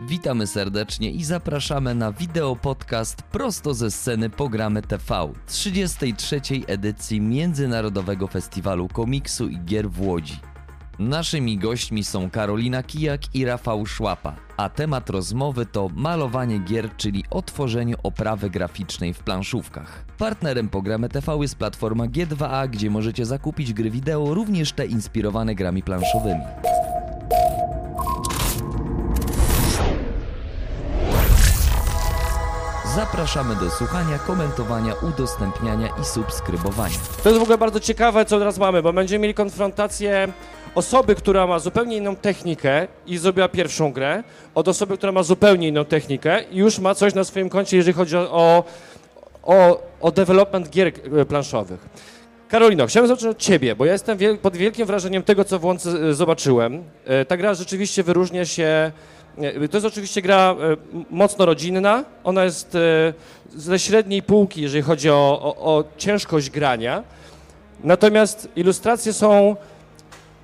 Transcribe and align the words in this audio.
Witamy 0.00 0.46
serdecznie 0.46 1.10
i 1.10 1.24
zapraszamy 1.24 1.94
na 1.94 2.12
wideo 2.12 2.56
podcast 2.56 3.22
prosto 3.22 3.74
ze 3.74 3.90
sceny 3.90 4.30
Pogramy 4.30 4.82
TV 4.82 5.32
33. 5.46 6.40
edycji 6.66 7.20
Międzynarodowego 7.20 8.26
Festiwalu 8.26 8.88
Komiksu 8.88 9.48
i 9.48 9.58
Gier 9.58 9.90
w 9.90 10.00
Łodzi. 10.00 10.40
Naszymi 10.98 11.58
gośćmi 11.58 12.04
są 12.04 12.30
Karolina 12.30 12.82
Kijak 12.82 13.34
i 13.34 13.44
Rafał 13.44 13.86
Szłapa, 13.86 14.36
a 14.56 14.68
temat 14.68 15.10
rozmowy 15.10 15.66
to 15.66 15.88
malowanie 15.94 16.58
gier, 16.58 16.96
czyli 16.96 17.24
otworzenie 17.30 17.94
oprawy 18.02 18.50
graficznej 18.50 19.14
w 19.14 19.18
planszówkach. 19.18 20.04
Partnerem 20.18 20.68
Pogramy 20.68 21.08
TV 21.08 21.36
jest 21.36 21.56
platforma 21.56 22.04
G2A, 22.04 22.68
gdzie 22.68 22.90
możecie 22.90 23.26
zakupić 23.26 23.72
gry 23.72 23.90
wideo, 23.90 24.34
również 24.34 24.72
te 24.72 24.86
inspirowane 24.86 25.54
grami 25.54 25.82
planszowymi. 25.82 26.42
Zapraszamy 32.94 33.56
do 33.56 33.70
słuchania, 33.70 34.18
komentowania, 34.18 34.94
udostępniania 35.02 35.88
i 36.02 36.04
subskrybowania. 36.04 36.94
To 37.22 37.28
jest 37.28 37.38
w 37.38 37.42
ogóle 37.42 37.58
bardzo 37.58 37.80
ciekawe, 37.80 38.24
co 38.24 38.38
teraz 38.38 38.58
mamy, 38.58 38.82
bo 38.82 38.92
będziemy 38.92 39.22
mieli 39.22 39.34
konfrontację 39.34 40.28
osoby, 40.74 41.14
która 41.14 41.46
ma 41.46 41.58
zupełnie 41.58 41.96
inną 41.96 42.16
technikę 42.16 42.86
i 43.06 43.18
zrobiła 43.18 43.48
pierwszą 43.48 43.92
grę, 43.92 44.22
od 44.54 44.68
osoby, 44.68 44.96
która 44.96 45.12
ma 45.12 45.22
zupełnie 45.22 45.68
inną 45.68 45.84
technikę 45.84 46.42
i 46.50 46.56
już 46.56 46.78
ma 46.78 46.94
coś 46.94 47.14
na 47.14 47.24
swoim 47.24 47.48
koncie, 47.48 47.76
jeżeli 47.76 47.94
chodzi 47.94 48.16
o, 48.16 48.64
o, 49.42 49.82
o 50.00 50.10
development 50.10 50.70
gier 50.70 50.92
e, 51.20 51.24
planszowych. 51.24 51.88
Karolino, 52.48 52.86
chciałem 52.86 53.08
zacząć 53.08 53.36
od 53.36 53.38
ciebie, 53.38 53.76
bo 53.76 53.84
ja 53.84 53.92
jestem 53.92 54.18
wiel 54.18 54.38
pod 54.38 54.56
wielkim 54.56 54.86
wrażeniem 54.86 55.22
tego, 55.22 55.44
co 55.44 55.58
w 55.58 55.64
Łące 55.64 55.90
e, 55.90 56.14
zobaczyłem. 56.14 56.84
E, 57.04 57.24
Ta 57.24 57.36
gra 57.36 57.54
rzeczywiście 57.54 58.02
wyróżnia 58.02 58.44
się. 58.44 58.92
To 59.70 59.76
jest 59.76 59.86
oczywiście 59.86 60.22
gra 60.22 60.54
e, 60.60 60.76
mocno 61.10 61.46
rodzinna. 61.46 62.04
Ona 62.24 62.44
jest 62.44 62.74
e, 62.74 62.78
ze 63.56 63.78
średniej 63.78 64.22
półki, 64.22 64.62
jeżeli 64.62 64.82
chodzi 64.82 65.10
o, 65.10 65.38
o, 65.42 65.76
o 65.76 65.84
ciężkość 65.96 66.50
grania. 66.50 67.02
Natomiast 67.84 68.48
ilustracje 68.56 69.12
są. 69.12 69.56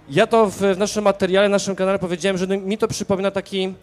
Ja 0.08 0.26
to 0.26 0.46
w, 0.46 0.56
w 0.56 0.78
naszym 0.78 1.04
materiale, 1.04 1.48
w 1.48 1.50
naszym 1.50 1.76
kanale 1.76 1.98
powiedziałem, 1.98 2.38
że 2.38 2.46
mi 2.46 2.78
to 2.78 2.88
przypomina 2.88 3.30
taki 3.30 3.74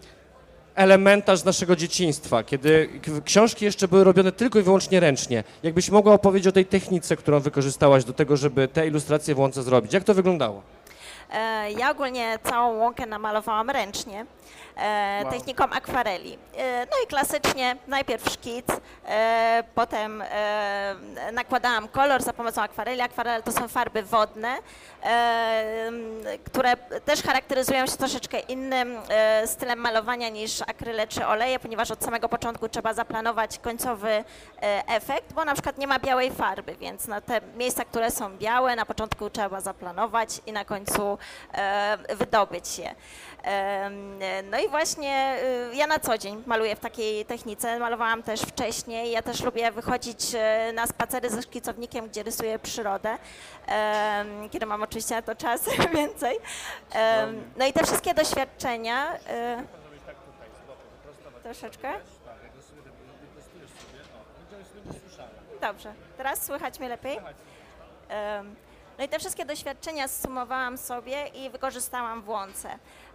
elementarz 0.75 1.43
naszego 1.43 1.75
dzieciństwa, 1.75 2.43
kiedy 2.43 2.89
książki 3.25 3.65
jeszcze 3.65 3.87
były 3.87 4.03
robione 4.03 4.31
tylko 4.31 4.59
i 4.59 4.61
wyłącznie 4.61 4.99
ręcznie. 4.99 5.43
Jakbyś 5.63 5.89
mogła 5.89 6.13
opowiedzieć 6.13 6.47
o 6.47 6.51
tej 6.51 6.65
technice, 6.65 7.15
którą 7.15 7.39
wykorzystałaś 7.39 8.03
do 8.03 8.13
tego, 8.13 8.37
żeby 8.37 8.67
te 8.67 8.87
ilustracje 8.87 9.35
w 9.35 9.39
łące 9.39 9.63
zrobić. 9.63 9.93
Jak 9.93 10.03
to 10.03 10.13
wyglądało? 10.13 10.61
E, 11.33 11.71
Ja 11.71 11.91
ogólnie 11.91 12.39
całą 12.43 12.77
łąkę 12.77 13.05
namalowałam 13.05 13.69
ręcznie, 13.69 14.25
Wow. 15.23 15.31
techniką 15.31 15.63
akwareli. 15.63 16.37
E, 16.57 16.85
No 16.85 16.97
i 17.03 17.07
klasycznie 17.07 17.75
najpierw 17.87 18.29
szkic, 18.29 18.65
e, 19.07 19.63
potem 19.75 20.21
e, 20.21 20.95
nakładałam 21.33 21.87
kolor 21.87 22.21
za 22.23 22.33
pomocą 22.33 22.61
akwareli. 22.61 23.01
Akwarele 23.01 23.43
to 23.43 23.51
są 23.51 23.67
farby 23.67 24.03
wodne, 24.03 24.57
e, 24.57 24.96
które 26.45 26.77
też 27.05 27.21
charakteryzują 27.21 27.87
się 27.87 27.97
troszeczkę 27.97 28.39
innym 28.39 28.97
e, 29.09 29.47
stylem 29.47 29.79
malowania 29.79 30.29
niż 30.29 30.61
akryle 30.61 31.07
czy 31.07 31.25
oleje, 31.25 31.59
ponieważ 31.59 31.91
od 31.91 32.03
samego 32.03 32.29
początku 32.29 32.69
trzeba 32.69 32.93
zaplanować 32.93 33.59
końcowy 33.59 34.09
e, 34.09 34.23
efekt, 34.87 35.33
bo 35.33 35.45
na 35.45 35.53
przykład 35.53 35.77
nie 35.77 35.87
ma 35.87 35.99
białej 35.99 36.31
farby, 36.31 36.75
więc 36.75 37.07
na 37.07 37.21
te 37.21 37.41
miejsca, 37.57 37.85
które 37.85 38.11
są 38.11 38.37
białe, 38.37 38.75
na 38.75 38.85
początku 38.85 39.29
trzeba 39.29 39.61
zaplanować 39.61 40.29
i 40.45 40.51
na 40.51 40.65
końcu 40.65 41.17
e, 41.53 41.97
wydobyć 42.15 42.79
je. 42.79 42.95
No 44.51 44.59
i 44.59 44.69
właśnie 44.69 45.35
ja 45.73 45.87
na 45.87 45.99
co 45.99 46.17
dzień 46.17 46.43
maluję 46.45 46.75
w 46.75 46.79
takiej 46.79 47.25
technice, 47.25 47.79
malowałam 47.79 48.23
też 48.23 48.41
wcześniej. 48.41 49.11
Ja 49.11 49.21
też 49.21 49.43
lubię 49.43 49.71
wychodzić 49.71 50.19
na 50.73 50.87
spacery 50.87 51.29
ze 51.29 51.41
szkicownikiem, 51.41 52.07
gdzie 52.07 52.23
rysuję 52.23 52.59
przyrodę, 52.59 53.17
kiedy 54.51 54.65
mam 54.65 54.83
oczywiście 54.83 55.15
na 55.15 55.21
to 55.21 55.35
czas 55.35 55.61
więcej. 55.95 56.37
No 57.57 57.65
i 57.65 57.73
te 57.73 57.83
wszystkie 57.83 58.13
doświadczenia... 58.13 59.13
e, 59.27 59.63
Troszeczkę? 61.43 61.93
Dobrze, 65.61 65.93
teraz 66.17 66.45
słychać 66.45 66.79
mnie 66.79 66.89
lepiej? 66.89 67.19
No 68.97 69.03
i 69.03 69.09
te 69.09 69.19
wszystkie 69.19 69.45
doświadczenia 69.45 70.07
zsumowałam 70.07 70.77
sobie 70.77 71.27
i 71.27 71.49
wykorzystałam 71.49 72.21
w 72.21 72.29
łące. 72.29 72.69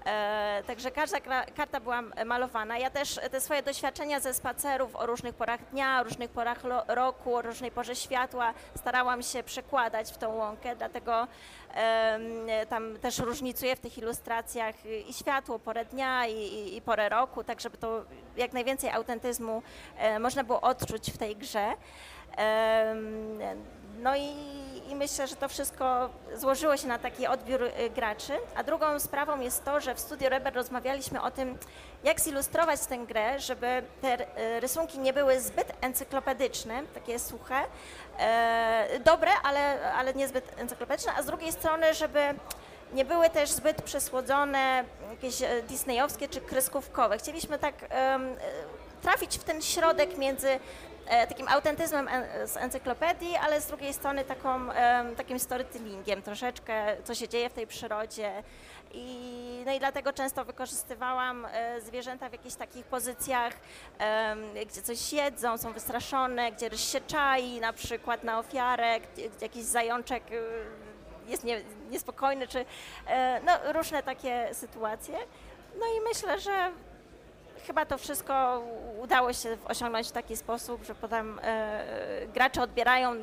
E, 0.06 0.62
także 0.66 0.90
każda 0.90 1.20
karta 1.56 1.80
była 1.80 2.02
malowana. 2.24 2.78
Ja 2.78 2.90
też 2.90 3.20
te 3.30 3.40
swoje 3.40 3.62
doświadczenia 3.62 4.20
ze 4.20 4.34
spacerów 4.34 4.96
o 4.96 5.06
różnych 5.06 5.34
porach 5.34 5.70
dnia, 5.70 6.00
o 6.00 6.04
różnych 6.04 6.30
porach 6.30 6.58
roku, 6.88 7.36
o 7.36 7.42
różnej 7.42 7.70
porze 7.70 7.96
światła 7.96 8.54
starałam 8.76 9.22
się 9.22 9.42
przekładać 9.42 10.12
w 10.12 10.18
tą 10.18 10.34
łąkę, 10.34 10.76
dlatego 10.76 11.26
tam 12.68 12.98
też 12.98 13.18
różnicuję 13.18 13.76
w 13.76 13.80
tych 13.80 13.98
ilustracjach 13.98 14.74
i 15.08 15.12
światło, 15.12 15.58
porę 15.58 15.84
dnia 15.84 16.26
i, 16.26 16.34
i, 16.34 16.76
i 16.76 16.82
porę 16.82 17.08
roku, 17.08 17.44
tak 17.44 17.60
żeby 17.60 17.78
to 17.78 18.04
jak 18.36 18.52
najwięcej 18.52 18.91
autentyzmu 18.91 19.62
e, 19.98 20.18
można 20.18 20.44
było 20.44 20.60
odczuć 20.60 21.10
w 21.10 21.18
tej 21.18 21.36
grze. 21.36 21.74
No 24.02 24.16
i, 24.16 24.28
i 24.88 24.94
myślę, 24.94 25.26
że 25.26 25.36
to 25.36 25.48
wszystko 25.48 26.10
złożyło 26.36 26.76
się 26.76 26.88
na 26.88 26.98
taki 26.98 27.26
odbiór 27.26 27.62
y, 27.62 27.90
graczy. 27.90 28.32
A 28.54 28.62
drugą 28.62 29.00
sprawą 29.00 29.40
jest 29.40 29.64
to, 29.64 29.80
że 29.80 29.94
w 29.94 30.00
Studio 30.00 30.28
Rebel 30.28 30.54
rozmawialiśmy 30.54 31.22
o 31.22 31.30
tym, 31.30 31.58
jak 32.04 32.20
zilustrować 32.20 32.80
tę 32.80 32.98
grę, 32.98 33.41
żeby 33.41 33.82
te 34.00 34.20
y, 34.56 34.60
rysunki 34.60 34.98
nie 34.98 35.12
były 35.12 35.41
zbyt 35.41 35.72
encyklopedyczne, 35.80 36.82
takie 36.94 37.18
suche, 37.18 37.64
e, 38.18 39.00
dobre, 39.04 39.30
ale, 39.42 39.92
ale 39.92 40.14
niezbyt 40.14 40.60
encyklopedyczne, 40.60 41.12
a 41.16 41.22
z 41.22 41.26
drugiej 41.26 41.52
strony, 41.52 41.94
żeby 41.94 42.20
nie 42.92 43.04
były 43.04 43.30
też 43.30 43.50
zbyt 43.50 43.82
przesłodzone, 43.82 44.84
jakieś 45.10 45.42
e, 45.42 45.62
disneyowskie 45.62 46.28
czy 46.28 46.41
kreskówkowe. 46.41 47.18
Chcieliśmy 47.18 47.58
tak 47.58 47.74
e, 47.91 48.18
trafić 49.02 49.38
w 49.38 49.44
ten 49.44 49.62
środek 49.62 50.18
między 50.18 50.58
takim 51.28 51.48
autentyzmem 51.48 52.08
en- 52.08 52.48
z 52.48 52.56
encyklopedii, 52.56 53.36
ale 53.36 53.60
z 53.60 53.66
drugiej 53.66 53.92
strony 53.92 54.24
taką, 54.24 54.68
takim 55.16 55.38
storytellingiem 55.38 56.22
troszeczkę, 56.22 56.96
co 57.04 57.14
się 57.14 57.28
dzieje 57.28 57.50
w 57.50 57.52
tej 57.52 57.66
przyrodzie. 57.66 58.42
I, 58.94 59.62
no 59.66 59.72
i 59.72 59.78
dlatego 59.78 60.12
często 60.12 60.44
wykorzystywałam 60.44 61.46
e, 61.52 61.80
zwierzęta 61.80 62.28
w 62.28 62.32
jakichś 62.32 62.54
takich 62.54 62.86
pozycjach, 62.86 63.52
gdzie 64.66 64.82
coś 64.82 65.12
jedzą, 65.12 65.58
są 65.58 65.72
wystraszone, 65.72 66.52
gdzie 66.52 66.68
ryś 66.68 66.80
się 66.92 67.00
czai 67.00 67.60
na 67.60 67.72
przykład 67.72 68.24
na 68.24 68.38
ofiarę, 68.38 69.00
jakiś 69.41 69.62
zajączek 69.62 70.32
y, 70.32 70.42
jest 71.26 71.44
nie, 71.44 71.60
niespokojny, 71.91 72.48
czy 72.48 72.64
e, 73.06 73.41
no, 73.44 73.72
różne 73.72 74.02
takie 74.02 74.48
sytuacje. 74.52 75.18
No 75.78 75.86
i 75.86 76.00
myślę, 76.08 76.41
że 76.41 76.72
chyba 77.66 77.86
to 77.86 77.98
wszystko 77.98 78.62
udało 79.02 79.32
się 79.32 79.56
osiągnąć 79.68 80.08
w 80.08 80.12
taki 80.12 80.36
sposób, 80.36 80.84
że 80.84 80.94
potem 80.94 81.38
e, 81.42 81.84
gracze 82.34 82.62
odbierają 82.62 83.14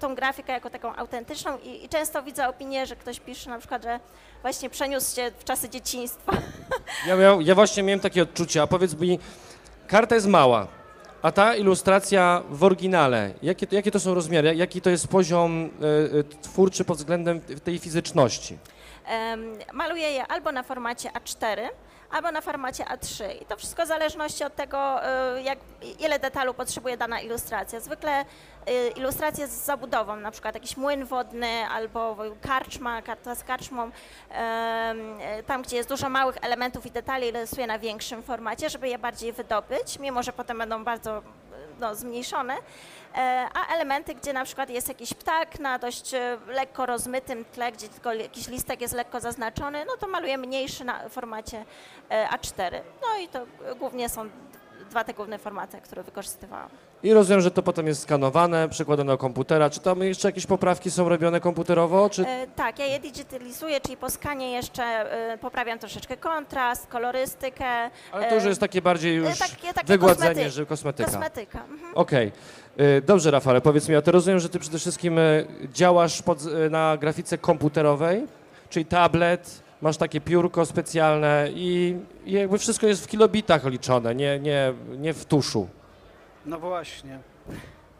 tą 0.00 0.14
grafikę 0.14 0.52
jako 0.52 0.70
taką 0.70 0.96
autentyczną 0.96 1.58
i, 1.58 1.84
i 1.84 1.88
często 1.88 2.22
widzę 2.22 2.48
opinię, 2.48 2.86
że 2.86 2.96
ktoś 2.96 3.20
pisze 3.20 3.50
na 3.50 3.58
przykład, 3.58 3.82
że 3.82 4.00
właśnie 4.42 4.70
przeniósł 4.70 5.16
się 5.16 5.30
w 5.38 5.44
czasy 5.44 5.68
dzieciństwa. 5.68 6.32
Ja, 7.06 7.16
miał, 7.16 7.40
ja 7.40 7.54
właśnie 7.54 7.82
miałem 7.82 8.00
takie 8.00 8.22
odczucia. 8.22 8.66
Powiedz 8.66 8.94
mi, 8.94 9.18
karta 9.86 10.14
jest 10.14 10.26
mała, 10.26 10.66
a 11.22 11.32
ta 11.32 11.54
ilustracja 11.56 12.42
w 12.50 12.64
oryginale, 12.64 13.30
jakie, 13.42 13.66
to- 13.66 13.74
jakie 13.74 13.90
to 13.90 14.00
są 14.00 14.14
rozmiary, 14.14 14.54
jaki 14.56 14.80
to 14.80 14.90
jest 14.90 15.08
poziom 15.08 15.70
e, 16.14 16.18
e, 16.18 16.24
twórczy 16.24 16.84
pod 16.84 16.96
względem 16.98 17.40
tej 17.40 17.78
fizyczności? 17.78 18.58
Maluję 19.72 20.10
je 20.10 20.26
albo 20.26 20.52
na 20.52 20.62
formacie 20.62 21.10
A4, 21.10 21.68
albo 22.10 22.32
na 22.32 22.40
formacie 22.40 22.84
A3. 22.84 23.42
I 23.42 23.46
to 23.46 23.56
wszystko 23.56 23.84
w 23.84 23.88
zależności 23.88 24.44
od 24.44 24.54
tego, 24.54 25.00
y, 25.36 25.42
jak, 25.42 25.58
ile 25.98 26.18
detalu 26.18 26.54
potrzebuje 26.54 26.96
dana 26.96 27.20
ilustracja. 27.20 27.80
Zwykle 27.80 28.24
y, 28.68 28.88
ilustracje 28.96 29.48
z 29.48 29.64
zabudową, 29.64 30.16
na 30.16 30.30
przykład 30.30 30.54
jakiś 30.54 30.76
młyn 30.76 31.04
wodny 31.04 31.68
albo 31.68 32.16
karczma, 32.40 33.02
karta 33.02 33.34
z 33.34 33.44
karczmą, 33.44 33.86
y, 33.88 35.42
tam 35.46 35.62
gdzie 35.62 35.76
jest 35.76 35.88
dużo 35.88 36.08
małych 36.08 36.36
elementów 36.42 36.86
i 36.86 36.90
detali, 36.90 37.30
rysuję 37.30 37.66
na 37.66 37.78
większym 37.78 38.22
formacie, 38.22 38.70
żeby 38.70 38.88
je 38.88 38.98
bardziej 38.98 39.32
wydobyć, 39.32 39.98
mimo 39.98 40.22
że 40.22 40.32
potem 40.32 40.58
będą 40.58 40.84
bardzo 40.84 41.22
no, 41.80 41.94
zmniejszone. 41.94 42.56
E, 43.14 43.48
A 43.54 43.74
elementy, 43.74 44.14
gdzie 44.14 44.32
na 44.32 44.44
przykład 44.44 44.70
jest 44.70 44.88
jakiś 44.88 45.14
ptak 45.14 45.58
na 45.60 45.78
dość 45.78 46.14
e, 46.14 46.38
lekko 46.46 46.86
rozmytym 46.86 47.44
tle, 47.44 47.72
gdzie 47.72 47.88
tylko 47.88 48.12
jakiś 48.12 48.48
listek 48.48 48.80
jest 48.80 48.94
lekko 48.94 49.20
zaznaczony, 49.20 49.84
no 49.84 49.96
to 49.96 50.06
maluję 50.06 50.38
mniejszy 50.38 50.84
na 50.84 51.08
formacie 51.08 51.64
e, 52.10 52.28
A4. 52.28 52.80
No 53.02 53.18
i 53.22 53.28
to 53.28 53.46
głównie 53.78 54.08
są 54.08 54.28
dwa 54.90 55.04
te 55.04 55.14
główne 55.14 55.38
formaty, 55.38 55.80
które 55.80 56.02
wykorzystywałam. 56.02 56.68
I 57.02 57.12
rozumiem, 57.14 57.40
że 57.40 57.50
to 57.50 57.62
potem 57.62 57.86
jest 57.86 58.02
skanowane, 58.02 58.68
przekładane 58.68 59.12
do 59.12 59.18
komputera. 59.18 59.70
Czy 59.70 59.80
tam 59.80 60.00
jeszcze 60.02 60.28
jakieś 60.28 60.46
poprawki 60.46 60.90
są 60.90 61.08
robione 61.08 61.40
komputerowo? 61.40 62.10
Czy... 62.10 62.26
E, 62.26 62.46
tak, 62.46 62.78
ja 62.78 62.86
je 62.86 63.00
digitalizuję, 63.00 63.80
czyli 63.80 63.96
po 63.96 64.10
skanie 64.10 64.52
jeszcze 64.52 64.82
e, 64.82 65.38
poprawiam 65.38 65.78
troszeczkę 65.78 66.16
kontrast, 66.16 66.86
kolorystykę. 66.86 67.90
Ale 68.12 68.28
to 68.28 68.34
już 68.34 68.44
e, 68.44 68.48
jest 68.48 68.60
takie 68.60 68.82
bardziej 68.82 69.16
e, 69.16 69.20
już 69.20 69.38
takie, 69.38 69.72
takie 69.74 69.86
wygładzenie, 69.86 70.44
kosmety- 70.44 70.50
że 70.50 70.66
kosmetyka. 70.66 71.10
Kosmetyka. 71.10 71.58
Mhm. 71.64 71.94
Okej. 71.94 72.32
Y, 72.80 73.02
Dobrze, 73.06 73.30
Rafale, 73.30 73.60
powiedz 73.60 73.88
mi, 73.88 73.96
a 73.96 74.02
ty 74.02 74.10
rozumiem, 74.12 74.40
że 74.40 74.48
ty 74.48 74.58
przede 74.58 74.78
wszystkim 74.78 75.18
y, 75.18 75.46
działasz 75.72 76.22
pod, 76.22 76.42
y, 76.42 76.70
na 76.70 76.96
grafice 76.96 77.38
komputerowej, 77.38 78.26
czyli 78.70 78.84
tablet, 78.84 79.62
masz 79.82 79.96
takie 79.96 80.20
piórko 80.20 80.66
specjalne 80.66 81.48
i, 81.54 81.96
i 82.24 82.32
jakby 82.32 82.58
wszystko 82.58 82.86
jest 82.86 83.04
w 83.04 83.08
kilobitach 83.08 83.64
liczone, 83.64 84.14
nie, 84.14 84.38
nie, 84.38 84.74
nie 84.98 85.14
w 85.14 85.24
tuszu. 85.24 85.68
No 86.46 86.58
właśnie. 86.58 87.18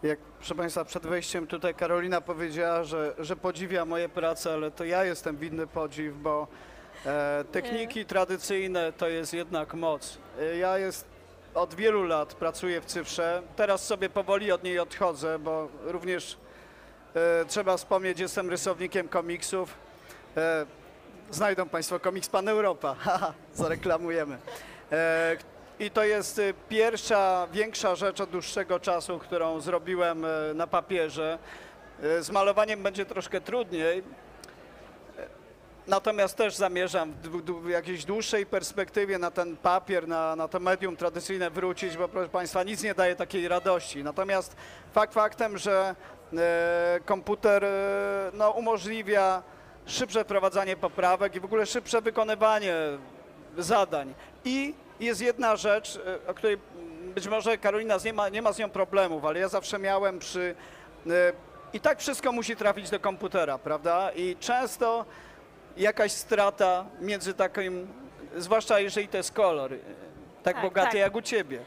Jak, 0.03 0.19
proszę 0.19 0.55
Państwa, 0.55 0.85
przed 0.85 1.06
wejściem 1.06 1.47
tutaj 1.47 1.75
Karolina 1.75 2.21
powiedziała, 2.21 2.85
że, 2.85 3.15
że 3.19 3.37
podziwia 3.37 3.85
moje 3.85 4.09
prace, 4.09 4.53
ale 4.53 4.71
to 4.71 4.85
ja 4.85 5.05
jestem 5.05 5.37
winny 5.37 5.67
podziw, 5.67 6.15
bo 6.17 6.47
e, 7.06 7.44
techniki 7.53 8.05
tradycyjne 8.06 8.93
to 8.93 9.09
jest 9.09 9.35
jednak 9.35 9.75
moc. 9.75 10.19
E, 10.41 10.56
ja 10.56 10.79
jest, 10.79 11.05
od 11.55 11.75
wielu 11.75 12.03
lat 12.03 12.35
pracuję 12.35 12.81
w 12.81 12.85
cyfrze, 12.85 13.43
teraz 13.56 13.87
sobie 13.87 14.09
powoli 14.09 14.53
od 14.53 14.62
niej 14.65 14.79
odchodzę, 14.79 15.38
bo 15.38 15.69
również 15.85 16.37
e, 17.15 17.44
trzeba 17.44 17.77
wspomnieć, 17.77 18.21
jestem 18.21 18.50
rysownikiem 18.50 19.09
komiksów. 19.09 19.75
E, 20.37 20.67
znajdą 21.31 21.69
Państwo 21.69 22.00
komiks 22.00 22.29
Pan 22.29 22.49
Europa, 22.49 22.97
zareklamujemy. 23.55 24.38
E, 24.93 25.37
i 25.81 25.91
to 25.91 26.05
jest 26.05 26.38
y, 26.38 26.55
pierwsza 26.69 27.49
większa 27.53 27.94
rzecz 27.94 28.21
od 28.21 28.31
dłuższego 28.31 28.81
czasu, 28.81 29.19
którą 29.19 29.61
zrobiłem 29.61 30.25
y, 30.25 30.29
na 30.55 30.67
papierze. 30.67 31.38
Y, 32.05 32.23
Z 32.23 32.31
malowaniem 32.31 32.82
będzie 32.82 33.06
troszkę 33.06 33.41
trudniej. 33.41 34.03
Natomiast 35.87 36.37
też 36.37 36.55
zamierzam 36.55 37.12
w 37.62 37.69
jakiejś 37.69 38.05
dłuższej 38.05 38.47
perspektywie 38.47 39.19
na 39.19 39.31
ten 39.31 39.56
papier, 39.56 40.09
na, 40.09 40.37
na 40.37 40.49
to 40.49 40.61
medium 40.61 40.97
tradycyjne 40.97 41.50
wrócić, 41.50 41.97
bo 41.97 42.09
proszę 42.09 42.29
Państwa, 42.29 42.62
nic 42.62 42.82
nie 42.82 42.94
daje 42.94 43.17
takiej 43.17 43.49
radości. 43.49 44.05
Natomiast 44.05 44.56
fakt 44.93 45.15
faktem, 45.15 45.59
że 45.59 45.94
e, 46.37 47.00
komputer 47.05 47.65
e, 47.65 47.69
no, 48.35 48.50
umożliwia 48.50 49.43
szybsze 49.91 50.25
wprowadzanie 50.25 50.77
poprawek 50.77 51.35
i 51.35 51.41
w 51.41 51.45
ogóle 51.45 51.67
szybsze 51.67 52.03
wykonywanie 52.03 52.75
zadań. 53.59 54.15
I 54.45 54.75
jest 55.01 55.21
jedna 55.21 55.57
rzecz, 55.57 55.99
e, 56.27 56.31
o 56.31 56.35
której 56.35 56.59
być 57.15 57.29
może 57.29 57.59
Karolina 57.59 57.97
nie 58.05 58.13
ma, 58.13 58.29
nie 58.29 58.43
ma 58.43 58.53
z 58.53 58.59
nią 58.59 58.71
problemów, 58.71 59.25
ale 59.25 59.41
ja 59.41 59.49
zawsze 59.49 59.79
miałem 59.79 60.19
przy... 60.19 60.55
e, 61.07 61.33
I 61.73 61.81
tak 61.81 61.99
wszystko 62.01 62.33
musi 62.33 62.57
trafić 62.57 62.91
do 62.91 63.01
komputera, 63.01 63.59
prawda? 63.59 64.11
I 64.13 64.37
często 64.41 65.05
jakaś 65.77 66.13
strata 66.13 66.85
między 67.01 67.35
takim, 67.35 67.89
zwłaszcza 68.37 68.81
jeżeli 68.81 69.09
to 69.09 69.17
jest 69.17 69.33
kolor, 69.33 69.73
e, 69.73 69.77
tak, 70.43 70.55
Tak, 70.55 70.63
bogaty 70.63 70.87
tak. 70.91 71.01
jak 71.01 71.15
u 71.15 71.23
ciebie. 71.23 71.61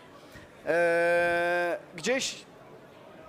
E, 0.65 1.77
gdzieś 1.95 2.35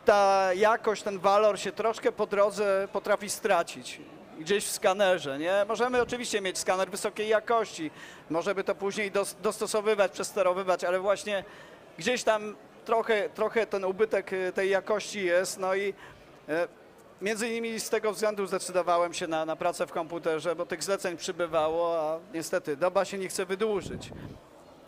ta 0.04 0.50
jakość, 0.54 1.02
ten 1.02 1.18
walor 1.18 1.58
się 1.58 1.72
troszkę 1.72 2.12
po 2.12 2.26
drodze 2.26 2.88
potrafi 2.92 3.30
stracić. 3.30 4.00
Gdzieś 4.38 4.64
w 4.64 4.70
skanerze, 4.70 5.38
nie? 5.38 5.64
Możemy 5.68 6.02
oczywiście 6.02 6.40
mieć 6.40 6.58
skaner 6.58 6.90
wysokiej 6.90 7.28
jakości, 7.28 7.90
możemy 8.30 8.64
to 8.64 8.74
później 8.74 9.10
dos, 9.10 9.36
dostosowywać, 9.42 10.12
przesterowywać, 10.12 10.84
ale 10.84 11.00
właśnie 11.00 11.44
gdzieś 11.98 12.22
tam 12.22 12.56
trochę, 12.84 13.28
trochę 13.28 13.66
ten 13.66 13.84
ubytek 13.84 14.32
e, 14.32 14.52
tej 14.52 14.70
jakości 14.70 15.24
jest, 15.24 15.58
no 15.58 15.74
i 15.74 15.94
e, 16.48 16.68
między 17.22 17.48
innymi 17.48 17.80
z 17.80 17.90
tego 17.90 18.12
względu 18.12 18.46
zdecydowałem 18.46 19.14
się 19.14 19.26
na, 19.26 19.44
na 19.44 19.56
pracę 19.56 19.86
w 19.86 19.92
komputerze, 19.92 20.56
bo 20.56 20.66
tych 20.66 20.82
zleceń 20.82 21.16
przybywało, 21.16 22.00
a 22.00 22.18
niestety 22.34 22.76
doba 22.76 23.04
się 23.04 23.18
nie 23.18 23.28
chce 23.28 23.46
wydłużyć. 23.46 24.10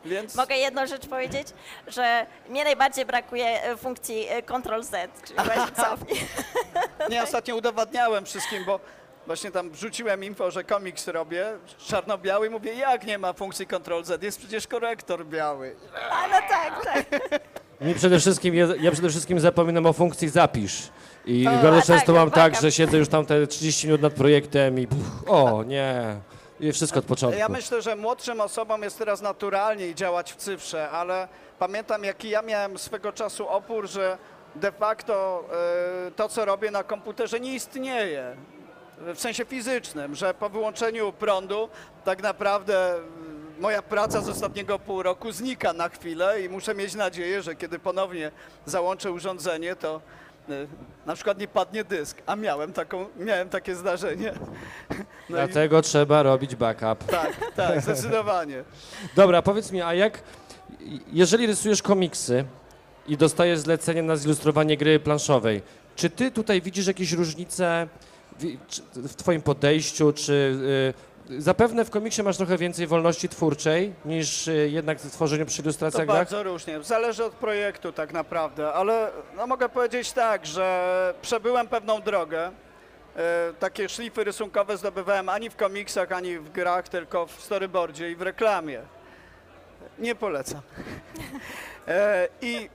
Więc... 0.05 0.35
Mogę 0.35 0.57
jedną 0.57 0.87
rzecz 0.87 1.07
powiedzieć, 1.07 1.49
że 1.87 2.27
mnie 2.49 2.65
najbardziej 2.65 3.07
brakuje 3.07 3.63
e, 3.63 3.77
funkcji 3.77 4.27
e, 4.29 4.43
Ctrl-Z, 4.43 5.09
czyli 5.25 5.41
właśnie 5.45 5.73
cofnij. 5.85 6.21
Nie, 7.11 7.23
ostatnio 7.23 7.57
udowadniałem 7.57 8.25
wszystkim, 8.25 8.65
bo 8.65 8.81
właśnie 9.27 9.51
tam 9.51 9.71
wrzuciłem 9.71 10.25
info, 10.25 10.51
że 10.51 10.65
komiks 10.65 11.09
robię, 11.09 11.47
czarno-biały 11.79 12.47
i 12.47 12.51
mówię, 12.51 12.75
jak 12.75 13.07
nie 13.07 13.19
ma 13.19 13.33
funkcji 13.33 13.67
Ctrl-Z, 13.67 14.23
jest 14.23 14.39
przecież 14.39 14.67
korektor 14.67 15.27
biały. 15.27 15.77
A 16.11 16.29
no 16.29 16.37
tak, 16.49 16.85
tak. 16.85 17.21
Mi 17.81 17.95
przede 17.95 18.21
wszystkim, 18.21 18.55
ja, 18.55 18.67
ja 18.81 18.91
przede 18.93 19.09
wszystkim 19.09 19.41
zapominam 19.41 19.87
o 19.87 19.93
funkcji 19.93 20.29
zapisz. 20.29 20.89
I 21.27 21.47
A, 21.47 21.51
bardzo 21.51 21.79
a 21.79 21.83
często 21.83 22.07
tak, 22.07 22.15
mam 22.15 22.31
tak, 22.31 22.61
że 22.61 22.73
siedzę 22.73 22.99
już 22.99 23.09
tam 23.09 23.27
te 23.27 23.47
30 23.47 23.87
minut 23.87 24.03
nad 24.03 24.13
projektem 24.13 24.79
i 24.81 24.87
o 25.27 25.63
nie, 25.63 26.17
i 26.61 26.73
wszystko 26.73 26.99
od 26.99 27.05
początku. 27.05 27.39
Ja 27.39 27.49
myślę, 27.49 27.83
że 27.83 27.97
młodszym 27.97 28.41
osobom 28.41 28.83
jest 28.83 28.99
teraz 28.99 29.23
naturalniej 29.23 29.95
działać 29.95 30.33
w 30.33 30.37
cyfrze, 30.37 30.91
ale 30.91 31.29
pamiętam, 31.59 32.05
jaki 32.05 32.29
ja 32.31 32.43
miałem 32.43 32.79
swego 32.79 33.13
czasu 33.13 33.49
opór, 33.49 33.89
że 33.89 34.19
de 34.55 34.73
facto 34.73 35.45
e, 36.07 36.11
to, 36.11 36.29
co 36.29 36.45
robię 36.45 36.71
na 36.71 36.83
komputerze, 36.85 37.41
nie 37.41 37.55
istnieje. 37.55 38.37
W 39.01 39.21
sensie 39.21 39.45
fizycznym, 39.45 40.15
że 40.15 40.35
po 40.35 40.49
wyłączeniu 40.49 41.13
prądu 41.13 41.69
tak 42.05 42.23
naprawdę 42.23 42.95
e, 42.95 43.01
moja 43.61 43.83
praca 43.83 44.21
z 44.21 44.29
ostatniego 44.29 44.79
pół 44.79 45.03
roku 45.03 45.33
znika 45.33 45.73
na 45.73 45.89
chwilę 45.89 46.43
i 46.43 46.49
muszę 46.49 46.75
mieć 46.75 46.95
nadzieję, 46.95 47.43
że 47.43 47.55
kiedy 47.57 47.79
ponownie 47.79 48.31
załączę 48.67 49.13
urządzenie, 49.13 49.77
to 49.77 50.01
e, 50.49 50.53
na 51.07 51.15
przykład 51.15 51.39
nie 51.39 51.49
padnie 51.49 51.85
dysk, 51.85 52.23
a 52.27 52.37
miałem, 52.37 52.73
taką, 52.73 53.07
miałem 53.17 53.49
takie 53.49 53.75
zdarzenie. 53.75 54.33
No 55.31 55.37
i, 55.37 55.41
Dlatego 55.41 55.83
trzeba 55.83 56.23
robić 56.23 56.57
backup. 56.57 57.05
tak, 57.05 57.53
tak, 57.57 57.81
zdecydowanie. 57.83 58.65
Dobra, 59.17 59.43
powiedz 59.43 59.73
mi, 59.73 59.83
a 59.83 59.95
jak, 59.95 60.23
jeżeli 61.13 61.47
rysujesz 61.47 61.83
komiksy 61.83 62.45
i 63.09 63.17
dostajesz 63.17 63.59
zlecenie 63.59 64.03
na 64.03 64.17
zilustrowanie 64.17 64.77
gry 64.77 65.01
planszowej, 65.01 65.63
czy 65.97 66.11
ty 66.11 66.31
tutaj 66.31 66.63
widzisz 66.63 66.87
jakieś 66.87 67.13
różnice 67.13 67.89
w, 68.95 69.15
twoim 69.15 69.43
podejściu, 69.43 70.13
czy 70.13 70.57
y, 71.31 71.43
zapewne 71.43 71.85
w 71.85 71.91
komiksie 71.91 72.23
masz 72.23 72.37
trochę 72.37 72.59
więcej 72.59 72.87
wolności 72.87 73.29
twórczej 73.29 73.93
niż 74.05 74.49
y, 74.49 74.71
jednak 74.71 74.99
w 74.99 75.11
tworzeniu 75.13 75.47
przy 75.47 75.57
To 75.57 75.63
ilustracjach 75.63 76.07
grach? 76.07 76.19
bardzo 76.19 76.43
różnie. 76.43 76.83
Zależy 76.83 77.25
od 77.25 77.33
projektu 77.33 77.93
tak 77.93 78.13
naprawdę, 78.13 78.73
ale 78.73 79.11
no 79.37 79.47
mogę 79.47 79.69
powiedzieć 79.69 80.13
tak, 80.13 80.47
że 80.47 81.15
przebyłem 81.23 81.69
pewną 81.69 82.01
drogę. 82.01 82.51
E, 83.17 83.53
takie 83.59 83.89
szlify 83.89 84.25
rysunkowe 84.25 84.77
zdobywałem 84.77 85.29
ani 85.29 85.51
w 85.51 85.57
komiksach, 85.57 86.13
ani 86.13 86.39
w 86.39 86.53
grach, 86.53 86.89
tylko 86.89 87.27
w 87.27 87.41
storyboardzie 87.41 88.11
i 88.11 88.17
w 88.17 88.23
reklamie. 88.23 88.81
Nie 89.99 90.15
polecam. 90.15 90.61
I 92.41 92.69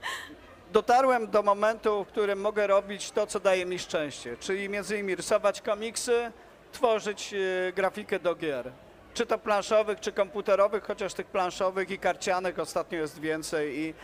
dotarłem 0.72 1.30
do 1.30 1.42
momentu, 1.42 2.04
w 2.04 2.08
którym 2.08 2.40
mogę 2.40 2.66
robić 2.66 3.10
to, 3.10 3.26
co 3.26 3.40
daje 3.40 3.66
mi 3.66 3.78
szczęście, 3.78 4.36
czyli 4.36 4.68
między 4.68 4.94
innymi 4.94 5.14
rysować 5.14 5.60
komiksy, 5.60 6.32
tworzyć 6.72 7.34
e, 7.34 7.72
grafikę 7.72 8.18
do 8.18 8.34
gier. 8.34 8.72
Czy 9.14 9.26
to 9.26 9.38
planszowych, 9.38 10.00
czy 10.00 10.12
komputerowych, 10.12 10.84
chociaż 10.84 11.14
tych 11.14 11.26
planszowych 11.26 11.90
i 11.90 11.98
karcianych 11.98 12.58
ostatnio 12.58 12.98
jest 12.98 13.20
więcej 13.20 13.78
i 13.78 13.94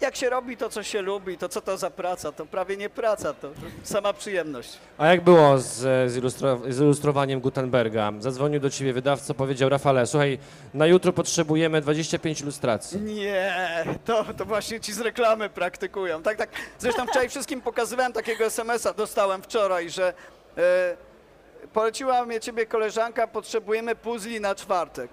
jak 0.00 0.16
się 0.16 0.30
robi 0.30 0.56
to, 0.56 0.68
co 0.68 0.82
się 0.82 1.02
lubi, 1.02 1.38
to 1.38 1.48
co 1.48 1.60
to 1.60 1.76
za 1.76 1.90
praca, 1.90 2.32
to 2.32 2.46
prawie 2.46 2.76
nie 2.76 2.90
praca, 2.90 3.34
to 3.34 3.50
sama 3.82 4.12
przyjemność. 4.12 4.78
A 4.98 5.06
jak 5.06 5.20
było 5.20 5.58
z, 5.58 6.10
z, 6.12 6.16
ilustro, 6.16 6.60
z 6.68 6.80
ilustrowaniem 6.80 7.40
Gutenberga? 7.40 8.12
Zadzwonił 8.18 8.60
do 8.60 8.70
ciebie 8.70 8.92
wydawca, 8.92 9.34
powiedział 9.34 9.68
Rafale, 9.68 10.06
słuchaj, 10.06 10.38
na 10.74 10.86
jutro 10.86 11.12
potrzebujemy 11.12 11.80
25 11.80 12.40
ilustracji. 12.40 13.00
Nie, 13.00 13.84
to, 14.04 14.24
to 14.36 14.44
właśnie 14.44 14.80
ci 14.80 14.92
z 14.92 15.00
reklamy 15.00 15.48
praktykują. 15.50 16.22
Tak, 16.22 16.36
tak. 16.36 16.50
Zresztą 16.78 17.06
wczoraj 17.06 17.28
wszystkim 17.28 17.60
pokazywałem 17.60 18.12
takiego 18.12 18.44
SMS-a, 18.44 18.92
dostałem 18.92 19.42
wczoraj, 19.42 19.90
że 19.90 20.14
e, 20.56 20.96
poleciła 21.72 22.24
mnie 22.24 22.40
ciebie 22.40 22.66
koleżanka, 22.66 23.26
potrzebujemy 23.26 23.94
puzli 23.94 24.40
na 24.40 24.54
czwartek. 24.54 25.10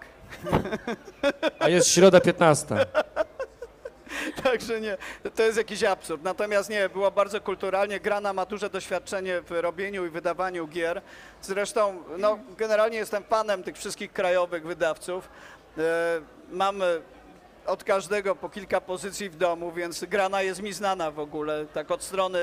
A 1.59 1.69
jest 1.69 1.87
środa 1.87 2.21
15. 2.21 2.85
Także 4.43 4.81
nie, 4.81 4.97
to 5.35 5.43
jest 5.43 5.57
jakiś 5.57 5.83
absurd. 5.83 6.23
Natomiast 6.23 6.69
nie, 6.69 6.89
było 6.89 7.11
bardzo 7.11 7.41
kulturalnie. 7.41 7.99
Grana 7.99 8.33
ma 8.33 8.45
duże 8.45 8.69
doświadczenie 8.69 9.41
w 9.41 9.51
robieniu 9.51 10.05
i 10.05 10.09
wydawaniu 10.09 10.67
gier. 10.67 11.01
Zresztą, 11.41 12.03
no, 12.17 12.39
generalnie 12.57 12.97
jestem 12.97 13.23
fanem 13.23 13.63
tych 13.63 13.77
wszystkich 13.77 14.13
krajowych 14.13 14.65
wydawców. 14.65 15.29
E, 15.77 15.81
mamy 16.51 17.01
od 17.65 17.83
każdego 17.83 18.35
po 18.35 18.49
kilka 18.49 18.81
pozycji 18.81 19.29
w 19.29 19.35
domu, 19.35 19.71
więc 19.71 20.05
grana 20.05 20.41
jest 20.41 20.61
mi 20.61 20.73
znana 20.73 21.11
w 21.11 21.19
ogóle, 21.19 21.65
tak 21.73 21.91
od 21.91 22.03
strony 22.03 22.39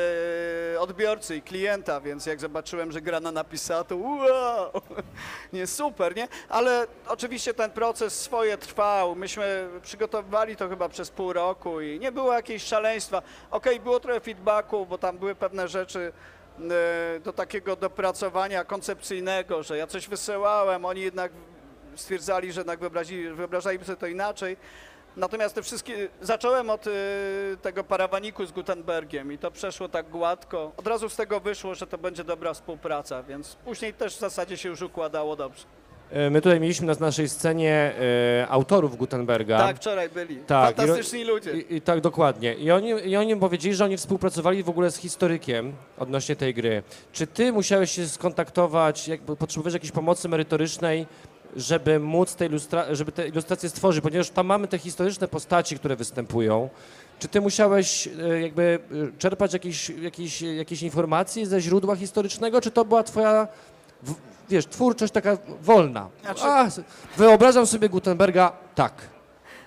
e, 0.74 0.80
odbiorcy 0.80 1.36
i 1.36 1.42
klienta, 1.42 2.00
więc 2.00 2.26
jak 2.26 2.40
zobaczyłem, 2.40 2.92
że 2.92 3.00
grana 3.00 3.32
napisała, 3.32 3.84
to 3.84 3.96
wow, 3.96 4.72
nie 5.52 5.66
super, 5.66 6.16
nie? 6.16 6.28
Ale 6.48 6.86
oczywiście 7.08 7.54
ten 7.54 7.70
proces 7.70 8.20
swoje 8.20 8.58
trwał, 8.58 9.14
myśmy 9.14 9.68
przygotowywali 9.82 10.56
to 10.56 10.68
chyba 10.68 10.88
przez 10.88 11.10
pół 11.10 11.32
roku 11.32 11.80
i 11.80 11.98
nie 11.98 12.12
było 12.12 12.32
jakiejś 12.32 12.62
szaleństwa. 12.62 13.22
Okej, 13.50 13.80
było 13.80 14.00
trochę 14.00 14.20
feedbacku, 14.20 14.86
bo 14.86 14.98
tam 14.98 15.18
były 15.18 15.34
pewne 15.34 15.68
rzeczy 15.68 16.12
e, 16.58 17.20
do 17.20 17.32
takiego 17.32 17.76
dopracowania 17.76 18.64
koncepcyjnego, 18.64 19.62
że 19.62 19.76
ja 19.78 19.86
coś 19.86 20.08
wysyłałem, 20.08 20.84
oni 20.84 21.00
jednak 21.00 21.32
stwierdzali, 21.96 22.52
że 22.52 22.60
jednak 22.60 22.80
wyobrazili, 22.80 23.30
wyobrażali 23.30 23.84
sobie 23.84 23.96
to 23.96 24.06
inaczej. 24.06 24.56
Natomiast 25.16 25.54
te 25.54 25.62
wszystkie, 25.62 26.08
zacząłem 26.20 26.70
od 26.70 26.86
y, 26.86 26.90
tego 27.62 27.84
parawaniku 27.84 28.46
z 28.46 28.52
Gutenbergiem 28.52 29.32
i 29.32 29.38
to 29.38 29.50
przeszło 29.50 29.88
tak 29.88 30.08
gładko. 30.08 30.72
Od 30.76 30.86
razu 30.86 31.08
z 31.08 31.16
tego 31.16 31.40
wyszło, 31.40 31.74
że 31.74 31.86
to 31.86 31.98
będzie 31.98 32.24
dobra 32.24 32.54
współpraca, 32.54 33.22
więc 33.22 33.54
później 33.54 33.94
też 33.94 34.16
w 34.16 34.18
zasadzie 34.18 34.56
się 34.56 34.68
już 34.68 34.82
układało 34.82 35.36
dobrze. 35.36 35.64
E, 36.10 36.30
My 36.30 36.40
tutaj 36.40 36.60
mieliśmy 36.60 36.86
na 36.86 36.94
naszej 37.00 37.28
scenie 37.28 37.92
e, 38.40 38.46
autorów 38.48 38.96
Gutenberga. 38.96 39.58
Tak, 39.58 39.76
wczoraj 39.76 40.08
byli. 40.08 40.36
Tak, 40.36 40.76
Fantastyczni 40.76 41.24
ludzie. 41.24 41.52
I, 41.52 41.74
I 41.76 41.80
tak, 41.80 42.00
dokładnie. 42.00 42.54
I 42.54 42.70
oni, 42.70 42.88
I 42.88 43.16
oni 43.16 43.36
powiedzieli, 43.36 43.74
że 43.74 43.84
oni 43.84 43.96
współpracowali 43.96 44.62
w 44.62 44.68
ogóle 44.68 44.90
z 44.90 44.96
historykiem 44.96 45.72
odnośnie 45.98 46.36
tej 46.36 46.54
gry. 46.54 46.82
Czy 47.12 47.26
ty 47.26 47.52
musiałeś 47.52 47.90
się 47.90 48.08
skontaktować, 48.08 49.08
jakby 49.08 49.36
potrzebujesz 49.36 49.74
jakiejś 49.74 49.92
pomocy 49.92 50.28
merytorycznej, 50.28 51.06
żeby 51.56 51.98
móc 52.00 52.34
te, 52.34 52.48
ilustra- 52.48 52.94
żeby 52.94 53.12
te 53.12 53.28
ilustracje 53.28 53.68
stworzyć, 53.68 54.02
ponieważ 54.02 54.30
tam 54.30 54.46
mamy 54.46 54.68
te 54.68 54.78
historyczne 54.78 55.28
postaci, 55.28 55.76
które 55.78 55.96
występują. 55.96 56.68
Czy 57.18 57.28
ty 57.28 57.40
musiałeś 57.40 58.06
e, 58.06 58.40
jakby 58.40 58.78
e, 59.14 59.18
czerpać 59.18 59.52
jakieś, 59.52 59.90
jakieś, 59.90 60.42
jakieś 60.42 60.82
informacje 60.82 61.46
ze 61.46 61.60
źródła 61.60 61.96
historycznego, 61.96 62.60
czy 62.60 62.70
to 62.70 62.84
była 62.84 63.02
twoja, 63.02 63.48
w, 64.02 64.14
wiesz, 64.50 64.66
twórczość 64.66 65.12
taka 65.12 65.38
wolna? 65.62 66.08
Znaczy- 66.22 66.42
A, 66.44 66.68
wyobrażam 67.16 67.66
sobie 67.66 67.88
Gutenberga 67.88 68.52
tak. 68.74 68.94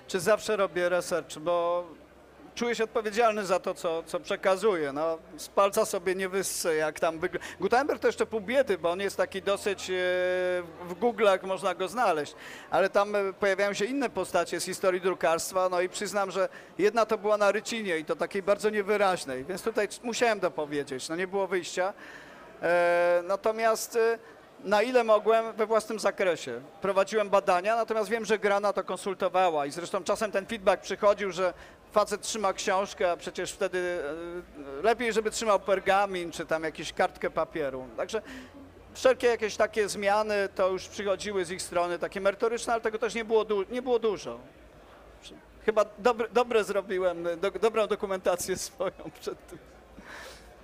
Czy 0.08 0.20
zawsze 0.20 0.56
robię 0.56 0.88
research, 0.88 1.38
bo 1.38 1.84
czuję 2.56 2.74
się 2.74 2.84
odpowiedzialny 2.84 3.46
za 3.46 3.60
to, 3.60 3.74
co, 3.74 4.02
co 4.02 4.20
przekazuję. 4.20 4.92
No, 4.92 5.18
z 5.36 5.48
palca 5.48 5.84
sobie 5.84 6.14
nie 6.14 6.28
wyssę, 6.28 6.74
jak 6.74 7.00
tam 7.00 7.18
wygląda. 7.18 7.48
Gutenberg 7.60 8.00
to 8.00 8.08
jeszcze 8.08 8.26
pół 8.26 8.40
biedy, 8.40 8.78
bo 8.78 8.90
on 8.90 9.00
jest 9.00 9.16
taki 9.16 9.42
dosyć, 9.42 9.90
e, 9.90 9.92
w 10.88 10.94
Google'ach 11.00 11.46
można 11.46 11.74
go 11.74 11.88
znaleźć, 11.88 12.34
ale 12.70 12.90
tam 12.90 13.16
e, 13.16 13.32
pojawiają 13.32 13.72
się 13.72 13.84
inne 13.84 14.10
postacie 14.10 14.60
z 14.60 14.64
historii 14.64 15.00
drukarstwa, 15.00 15.68
no 15.68 15.80
i 15.80 15.88
przyznam, 15.88 16.30
że 16.30 16.48
jedna 16.78 17.06
to 17.06 17.18
była 17.18 17.36
na 17.36 17.52
rycinie 17.52 17.98
i 17.98 18.04
to 18.04 18.16
takiej 18.16 18.42
bardzo 18.42 18.70
niewyraźnej, 18.70 19.44
więc 19.44 19.62
tutaj 19.62 19.88
musiałem 20.02 20.40
dopowiedzieć, 20.40 21.08
no 21.08 21.16
nie 21.16 21.26
było 21.26 21.46
wyjścia. 21.46 21.92
E, 22.62 23.22
natomiast 23.24 23.98
na 24.64 24.82
ile 24.82 25.04
mogłem 25.04 25.52
we 25.52 25.66
własnym 25.66 25.98
zakresie. 25.98 26.60
Prowadziłem 26.80 27.30
badania, 27.30 27.76
natomiast 27.76 28.10
wiem, 28.10 28.24
że 28.24 28.38
Grana 28.38 28.72
to 28.72 28.84
konsultowała 28.84 29.66
i 29.66 29.70
zresztą 29.70 30.04
czasem 30.04 30.32
ten 30.32 30.46
feedback 30.46 30.82
przychodził, 30.82 31.32
że 31.32 31.54
facet 31.92 32.20
trzyma 32.20 32.52
książkę, 32.52 33.10
a 33.10 33.16
przecież 33.16 33.52
wtedy 33.52 34.00
e, 34.78 34.82
lepiej, 34.82 35.12
żeby 35.12 35.30
trzymał 35.30 35.60
pergamin 35.60 36.32
czy 36.32 36.46
tam 36.46 36.64
jakąś 36.64 36.92
kartkę 36.92 37.30
papieru. 37.30 37.86
Także 37.96 38.22
wszelkie 38.94 39.26
jakieś 39.26 39.56
takie 39.56 39.88
zmiany 39.88 40.48
to 40.54 40.68
już 40.68 40.88
przychodziły 40.88 41.44
z 41.44 41.50
ich 41.50 41.62
strony, 41.62 41.98
takie 41.98 42.20
merytoryczne, 42.20 42.72
ale 42.72 42.82
tego 42.82 42.98
też 42.98 43.14
nie 43.14 43.24
było, 43.24 43.44
nie 43.70 43.82
było 43.82 43.98
dużo. 43.98 44.38
Chyba 45.64 45.84
dobre, 45.98 46.28
dobre 46.28 46.64
zrobiłem, 46.64 47.28
do, 47.40 47.50
dobrą 47.50 47.86
dokumentację 47.86 48.56
swoją 48.68 48.92
przed 49.20 49.46
tym. 49.46 49.58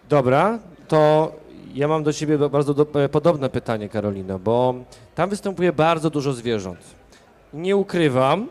Dobra, 0.09 0.59
to 0.89 1.33
ja 1.75 1.89
mam 1.89 2.03
do 2.03 2.13
Ciebie 2.13 2.39
bardzo 2.39 2.75
do, 2.75 2.87
e, 3.05 3.09
podobne 3.09 3.49
pytanie, 3.51 3.89
Karolino, 3.89 4.39
bo 4.39 4.75
tam 5.15 5.31
występuje 5.31 5.73
bardzo 5.73 6.11
dużo 6.11 6.33
zwierząt. 6.33 6.81
Nie 7.55 7.77
ukrywam, 7.77 8.43
e, 8.43 8.49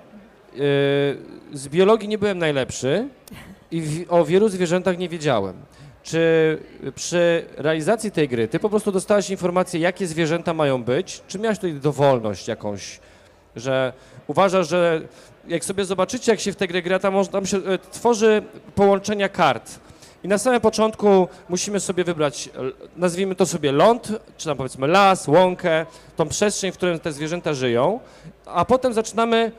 z 1.54 1.68
biologii 1.68 2.08
nie 2.08 2.18
byłem 2.18 2.38
najlepszy 2.38 3.08
i 3.72 3.82
w, 3.82 4.14
o 4.14 4.26
wielu 4.26 4.50
zwierzętach 4.50 4.98
nie 4.98 5.10
wiedziałem. 5.10 5.56
Czy 6.04 6.58
przy 6.96 7.46
realizacji 7.58 8.12
tej 8.12 8.28
gry 8.28 8.48
Ty 8.48 8.60
po 8.60 8.70
prostu 8.70 8.92
dostałeś 8.92 9.30
informację, 9.30 9.80
jakie 9.80 10.08
zwierzęta 10.08 10.54
mają 10.54 10.84
być, 10.84 11.22
czy 11.28 11.40
miałeś 11.40 11.58
tutaj 11.58 11.74
dowolność 11.74 12.48
jakąś, 12.48 13.00
że 13.56 13.94
uważasz, 14.28 14.70
że 14.70 15.02
jak 15.48 15.66
sobie 15.66 15.86
zobaczycie, 15.86 16.32
jak 16.32 16.40
się 16.40 16.52
w 16.52 16.56
tę 16.56 16.68
grę 16.68 16.82
gra, 16.82 17.00
tam, 17.00 17.26
tam 17.26 17.46
się 17.46 17.58
e, 17.58 17.78
tworzy 17.78 18.44
połączenia 18.76 19.30
kart. 19.30 19.80
I 20.24 20.28
na 20.28 20.38
samym 20.38 20.62
początku 20.62 21.28
musimy 21.50 21.80
sobie 21.80 22.04
wybrać, 22.04 22.50
l- 22.56 22.74
nazwijmy 22.96 23.36
to 23.36 23.46
sobie 23.46 23.72
ląd, 23.72 24.08
czy 24.38 24.46
tam 24.48 24.58
powiedzmy 24.58 24.88
las, 24.88 25.28
łąkę, 25.28 25.86
tą 26.16 26.28
przestrzeń, 26.28 26.72
w 26.72 26.78
której 26.78 27.00
te 27.00 27.12
zwierzęta 27.12 27.54
żyją, 27.54 28.00
a 28.46 28.66
potem 28.66 28.94
zaczynamy 28.94 29.52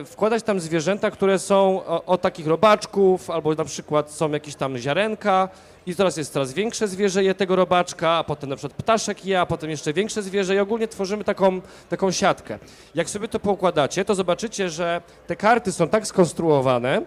e, 0.00 0.04
wkładać 0.04 0.42
tam 0.42 0.60
zwierzęta, 0.60 1.10
które 1.10 1.38
są 1.38 1.84
o, 1.86 2.04
o 2.04 2.18
takich 2.18 2.46
robaczków, 2.46 3.30
albo 3.30 3.54
na 3.54 3.64
przykład 3.64 4.10
są 4.10 4.30
jakieś 4.30 4.54
tam 4.54 4.78
ziarenka. 4.78 5.48
I 5.86 5.94
teraz 5.96 6.16
jest 6.16 6.32
coraz 6.32 6.52
większe 6.52 6.88
zwierzę 6.88 7.24
je 7.24 7.34
tego 7.34 7.56
robaczka, 7.56 8.10
a 8.10 8.24
potem 8.24 8.50
na 8.50 8.56
przykład 8.56 8.78
ptaszek 8.82 9.26
je, 9.26 9.40
a 9.40 9.46
potem 9.46 9.70
jeszcze 9.70 9.92
większe 9.92 10.22
zwierzę. 10.22 10.54
I 10.54 10.58
ogólnie 10.58 10.88
tworzymy 10.88 11.24
taką, 11.24 11.60
taką 11.88 12.10
siatkę. 12.10 12.58
Jak 12.94 13.10
sobie 13.10 13.28
to 13.28 13.40
poukładacie, 13.40 14.04
to 14.04 14.14
zobaczycie, 14.14 14.70
że 14.70 15.00
te 15.26 15.36
karty 15.36 15.72
są 15.72 15.88
tak 15.88 16.06
skonstruowane, 16.06 17.02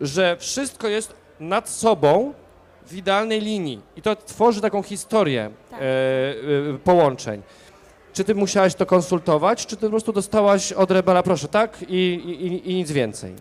że 0.00 0.36
wszystko 0.36 0.88
jest 0.88 1.14
nad 1.40 1.68
sobą 1.68 2.32
w 2.86 2.96
idealnej 2.96 3.40
linii 3.40 3.80
i 3.96 4.02
to 4.02 4.16
tworzy 4.16 4.60
taką 4.60 4.82
historię 4.82 5.50
Tak. 5.70 5.80
e, 5.80 5.84
e, 5.84 6.78
połączeń. 6.84 7.42
Czy 8.12 8.24
ty 8.24 8.34
musiałaś 8.34 8.74
to 8.74 8.86
konsultować, 8.86 9.66
czy 9.66 9.76
ty 9.76 9.86
po 9.86 9.90
prostu 9.90 10.12
dostałaś 10.12 10.72
od 10.72 10.90
Rebela, 10.90 11.22
proszę, 11.22 11.48
tak? 11.48 11.78
I, 11.88 11.94
i, 11.94 12.70
i 12.70 12.74
nic 12.74 12.92
więcej. 12.92 13.34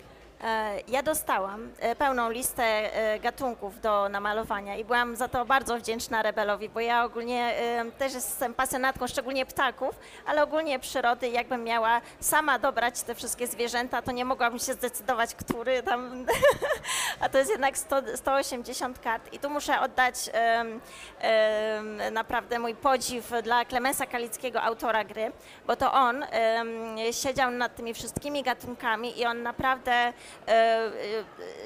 E, 0.43 0.79
Ja 0.87 1.03
dostałam 1.03 1.71
e, 1.79 1.95
pełną 1.95 2.29
listę 2.29 2.63
e, 2.63 3.19
gatunków 3.19 3.81
do 3.81 4.09
namalowania 4.09 4.75
i 4.75 4.85
byłam 4.85 5.15
za 5.15 5.27
to 5.27 5.45
bardzo 5.45 5.77
wdzięczna 5.77 6.21
Rebelowi, 6.21 6.69
bo 6.69 6.79
ja 6.79 7.03
ogólnie 7.03 7.53
też 7.97 8.13
jestem 8.13 8.53
pasjonatką 8.53 9.07
szczególnie 9.07 9.45
ptaków, 9.45 9.95
ale 10.25 10.43
ogólnie 10.43 10.79
przyrody. 10.79 11.29
Jakbym 11.29 11.63
miała 11.63 12.01
sama 12.19 12.59
dobrać 12.59 13.01
te 13.01 13.15
wszystkie 13.15 13.47
zwierzęta, 13.47 14.01
to 14.01 14.11
nie 14.11 14.25
mogłabym 14.25 14.59
się 14.59 14.73
zdecydować, 14.73 15.35
który 15.35 15.83
tam. 15.83 16.25
A 17.21 17.29
to 17.29 17.37
jest 17.37 17.51
jednak 17.51 17.77
100, 17.77 18.01
180 18.15 18.99
kart. 18.99 19.33
I 19.33 19.39
tu 19.39 19.49
muszę 19.49 19.81
oddać 19.81 20.29
em, 20.33 20.81
em, 21.19 22.13
naprawdę 22.13 22.59
mój 22.59 22.75
podziw 22.75 23.31
dla 23.43 23.65
Klemensa 23.65 24.05
Kalickiego, 24.05 24.61
autora 24.61 25.03
gry, 25.03 25.31
bo 25.67 25.75
to 25.75 25.93
on 25.93 26.23
em, 26.23 26.69
siedział 27.11 27.51
nad 27.51 27.75
tymi 27.75 27.93
wszystkimi 27.93 28.43
gatunkami 28.43 29.19
i 29.19 29.25
on 29.25 29.43
naprawdę 29.43 30.13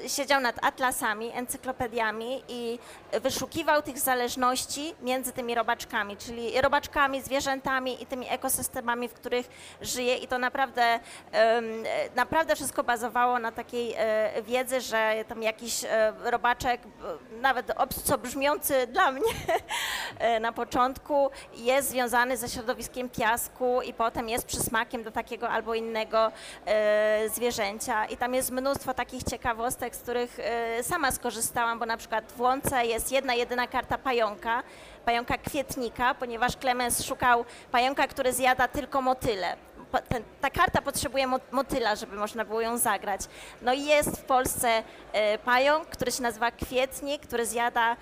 siedział 0.06 0.40
nad 0.40 0.64
atlasami, 0.64 1.30
encyklopediami 1.34 2.42
i 2.48 2.78
wyszukiwał 3.20 3.82
tych 3.82 3.98
zależności 3.98 4.94
między 5.02 5.32
tymi 5.32 5.54
robaczkami, 5.54 6.16
czyli 6.16 6.60
robaczkami, 6.60 7.22
zwierzętami 7.22 8.02
i 8.02 8.06
tymi 8.06 8.28
ekosystemami, 8.28 9.08
w 9.08 9.14
których 9.14 9.48
żyje 9.80 10.16
i 10.16 10.28
to 10.28 10.38
naprawdę, 10.38 11.00
e, 11.32 11.62
naprawdę 12.16 12.56
wszystko 12.56 12.84
bazowało 12.84 13.38
na 13.38 13.52
takiej 13.52 13.94
e, 13.96 14.42
wiedzy, 14.42 14.80
że 14.80 15.24
tam 15.28 15.42
jakiś 15.42 15.84
e, 15.84 16.12
robaczek, 16.24 16.80
e, 16.82 17.36
nawet 17.40 17.70
obco 17.76 18.18
brzmiący 18.18 18.86
dla 18.86 19.12
mnie 19.12 19.32
e, 20.18 20.40
na 20.40 20.52
początku, 20.52 21.30
jest 21.54 21.90
związany 21.90 22.36
ze 22.36 22.48
środowiskiem 22.48 23.08
piasku 23.10 23.82
i 23.82 23.94
potem 23.94 24.28
jest 24.28 24.46
przysmakiem 24.46 25.02
do 25.02 25.10
takiego 25.10 25.48
albo 25.48 25.74
innego 25.74 26.32
e, 26.66 27.28
zwierzęcia. 27.28 28.06
I 28.06 28.16
tam 28.16 28.34
jest 28.34 28.50
mnóstwo 28.52 28.94
takich 28.94 29.22
ciekawostek, 29.22 29.96
z 29.96 29.98
których 29.98 30.38
e, 30.40 30.82
sama 30.82 31.12
skorzystałam, 31.12 31.78
bo 31.78 31.86
na 31.86 31.96
przykład 31.96 32.32
w 32.32 32.40
łące 32.40 32.86
jest 32.86 33.12
jedna, 33.12 33.34
jedyna 33.34 33.66
karta 33.66 33.98
pająka, 33.98 34.62
pająka 35.04 35.38
kwietnika, 35.38 36.14
ponieważ 36.14 36.56
Klemens 36.56 37.04
szukał 37.04 37.44
pająka, 37.70 38.06
który 38.06 38.32
zjada 38.32 38.68
tylko 38.68 39.02
motyle. 39.02 39.56
Ten, 40.00 40.22
ta 40.40 40.50
karta 40.50 40.82
potrzebuje 40.82 41.26
mo- 41.26 41.40
motyla, 41.50 41.96
żeby 41.96 42.16
można 42.16 42.44
było 42.44 42.60
ją 42.60 42.78
zagrać. 42.78 43.20
No 43.62 43.72
i 43.72 43.84
jest 43.84 44.10
w 44.20 44.22
Polsce 44.24 44.82
e, 45.12 45.38
pająk, 45.38 45.88
który 45.88 46.12
się 46.12 46.22
nazywa 46.22 46.50
kwietnik, 46.50 47.22
który 47.26 47.46
zjada 47.46 47.96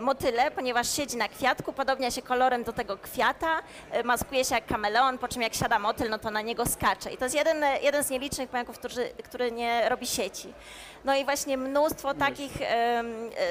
motyle, 0.00 0.50
ponieważ 0.50 0.88
siedzi 0.90 1.16
na 1.16 1.28
kwiatku, 1.28 1.72
podobnia 1.72 2.10
się 2.10 2.22
kolorem 2.22 2.64
do 2.64 2.72
tego 2.72 2.96
kwiata, 2.98 3.62
e, 3.90 4.02
maskuje 4.02 4.44
się 4.44 4.54
jak 4.54 4.66
kameleon, 4.66 5.18
po 5.18 5.28
czym 5.28 5.42
jak 5.42 5.54
siada 5.54 5.78
motyl, 5.78 6.10
no 6.10 6.18
to 6.18 6.30
na 6.30 6.40
niego 6.40 6.66
skacze. 6.66 7.12
I 7.12 7.16
to 7.16 7.24
jest 7.24 7.34
jeden, 7.36 7.64
jeden 7.82 8.04
z 8.04 8.10
nielicznych 8.10 8.48
pająków, 8.50 8.78
który, 8.78 9.10
który 9.24 9.52
nie 9.52 9.88
robi 9.88 10.06
sieci. 10.06 10.52
No 11.04 11.16
i 11.16 11.24
właśnie 11.24 11.56
mnóstwo 11.56 12.14
takich 12.14 12.52
e, 12.60 13.04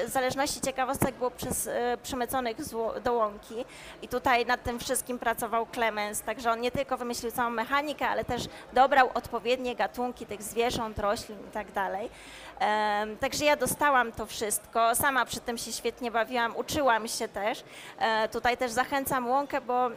zależności, 0.06 0.60
ciekawostek 0.60 1.14
było 1.14 1.30
przez, 1.30 1.66
e, 1.66 1.96
przemyconych 2.02 2.56
do 3.04 3.12
łąki. 3.12 3.64
I 4.02 4.08
tutaj 4.08 4.46
nad 4.46 4.62
tym 4.62 4.78
wszystkim 4.78 5.18
pracował 5.18 5.66
Clemens, 5.74 6.20
także 6.22 6.50
on 6.52 6.60
nie 6.60 6.70
tylko 6.70 6.96
wymyślił 6.96 7.32
całą 7.32 7.50
mechanikę, 7.50 8.08
ale 8.08 8.24
też 8.24 8.42
dobrał 8.72 9.10
odpowiednie 9.14 9.76
gatunki 9.76 10.26
tych 10.26 10.42
zwierząt, 10.42 10.98
roślin 10.98 11.38
i 11.48 11.50
tak 11.52 11.72
dalej. 11.72 12.10
Także 13.20 13.44
ja 13.44 13.56
dostałam 13.56 14.12
to 14.12 14.26
wszystko, 14.26 14.94
sama 14.94 15.24
przy 15.24 15.40
tym 15.40 15.58
się 15.58 15.72
świetnie 15.72 16.10
bawiłam, 16.10 16.56
uczyłam 16.56 17.08
się 17.08 17.28
też. 17.28 17.64
E, 17.98 18.28
Tutaj 18.28 18.56
też 18.56 18.70
zachęcam 18.70 19.28
Łąkę, 19.30 19.60
bo 19.60 19.90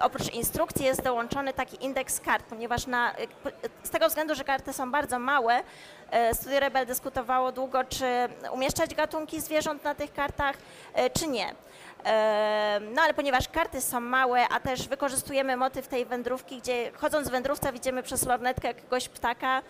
oprócz 0.00 0.32
instrukcji 0.34 0.84
jest 0.84 1.02
dołączony 1.02 1.52
taki 1.52 1.84
indeks 1.84 2.20
kart, 2.20 2.44
ponieważ 2.48 2.86
na, 2.86 3.14
p- 3.42 3.50
z 3.82 3.90
tego 3.90 4.08
względu, 4.08 4.34
że 4.34 4.44
karty 4.44 4.72
są 4.72 4.90
bardzo 4.92 5.18
małe, 5.18 5.62
e, 6.10 6.34
Studio 6.34 6.60
Rebel 6.60 6.86
dyskutowało 6.86 7.52
długo, 7.52 7.84
czy 7.84 8.04
umieszczać 8.52 8.94
gatunki 8.94 9.40
zwierząt 9.40 9.84
na 9.84 9.94
tych 9.94 10.12
kartach, 10.12 10.56
e, 10.94 11.10
czy 11.10 11.26
nie. 11.28 11.54
No 12.94 13.02
ale 13.02 13.14
ponieważ 13.14 13.48
karty 13.48 13.80
są 13.80 14.00
małe, 14.00 14.48
a 14.48 14.60
też 14.60 14.88
wykorzystujemy 14.88 15.56
motyw 15.56 15.88
tej 15.88 16.04
wędrówki, 16.06 16.58
gdzie 16.58 16.90
chodząc 16.96 17.26
z 17.26 17.30
wędrówca 17.30 17.72
widzimy 17.72 18.02
przez 18.02 18.26
lornetkę 18.26 18.68
jakiegoś 18.68 19.08
ptaka. 19.08 19.62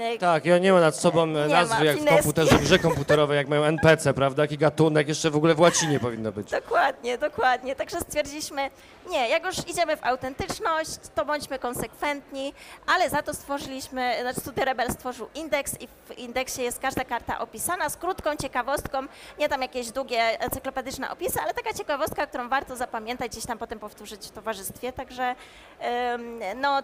e, 0.00 0.18
Tak, 0.18 0.44
ja 0.44 0.58
nie 0.58 0.72
mam 0.72 0.80
nad 0.80 0.96
sobą 0.96 1.26
Nie 1.26 1.46
nazwy 1.48 1.78
ma, 1.78 1.84
jak 1.84 1.96
w 1.96 1.98
fineski. 1.98 2.16
komputerze, 2.18 2.58
w 2.58 2.62
grze 2.62 2.78
komputerowej, 2.78 3.36
jak 3.36 3.48
mają 3.48 3.64
NPC, 3.64 4.14
prawda? 4.14 4.42
Jaki 4.42 4.58
gatunek, 4.58 5.08
jeszcze 5.08 5.30
w 5.30 5.36
ogóle 5.36 5.54
w 5.54 5.60
łacinie 5.60 6.00
powinno 6.00 6.32
być. 6.32 6.50
Dokładnie, 6.50 7.18
dokładnie. 7.18 7.76
Także 7.76 8.00
stwierdziliśmy, 8.00 8.70
nie, 9.10 9.28
jak 9.28 9.44
już 9.44 9.68
idziemy 9.68 9.96
w 9.96 10.04
autentyczność, 10.04 10.90
to 11.14 11.24
bądźmy 11.24 11.58
konsekwentni, 11.58 12.54
ale 12.86 13.10
za 13.10 13.22
to 13.22 13.34
stworzyliśmy, 13.34 14.16
znaczy 14.20 14.40
Studio 14.40 14.64
Rebel 14.64 14.90
stworzył 14.92 15.28
indeks 15.34 15.80
i 15.80 15.88
w 15.88 16.18
indeksie 16.18 16.62
jest 16.62 16.78
każda 16.80 17.04
karta 17.04 17.38
opisana 17.38 17.88
z 17.88 17.96
krótką 17.96 18.36
ciekawostką, 18.36 19.02
nie 19.38 19.48
tam 19.48 19.62
jakieś 19.62 19.90
długie 19.90 20.40
encyklopedyczne 20.40 21.10
opisy, 21.10 21.40
ale 21.42 21.54
taka 21.64 21.76
ciekawostka, 21.78 22.26
którą 22.26 22.48
warto 22.48 22.76
zapamiętać, 22.76 23.30
gdzieś 23.32 23.46
tam 23.46 23.58
potem 23.58 23.78
powtórzyć 23.78 24.26
w 24.26 24.30
towarzystwie, 24.30 24.92
także 24.92 25.34
no, 26.56 26.82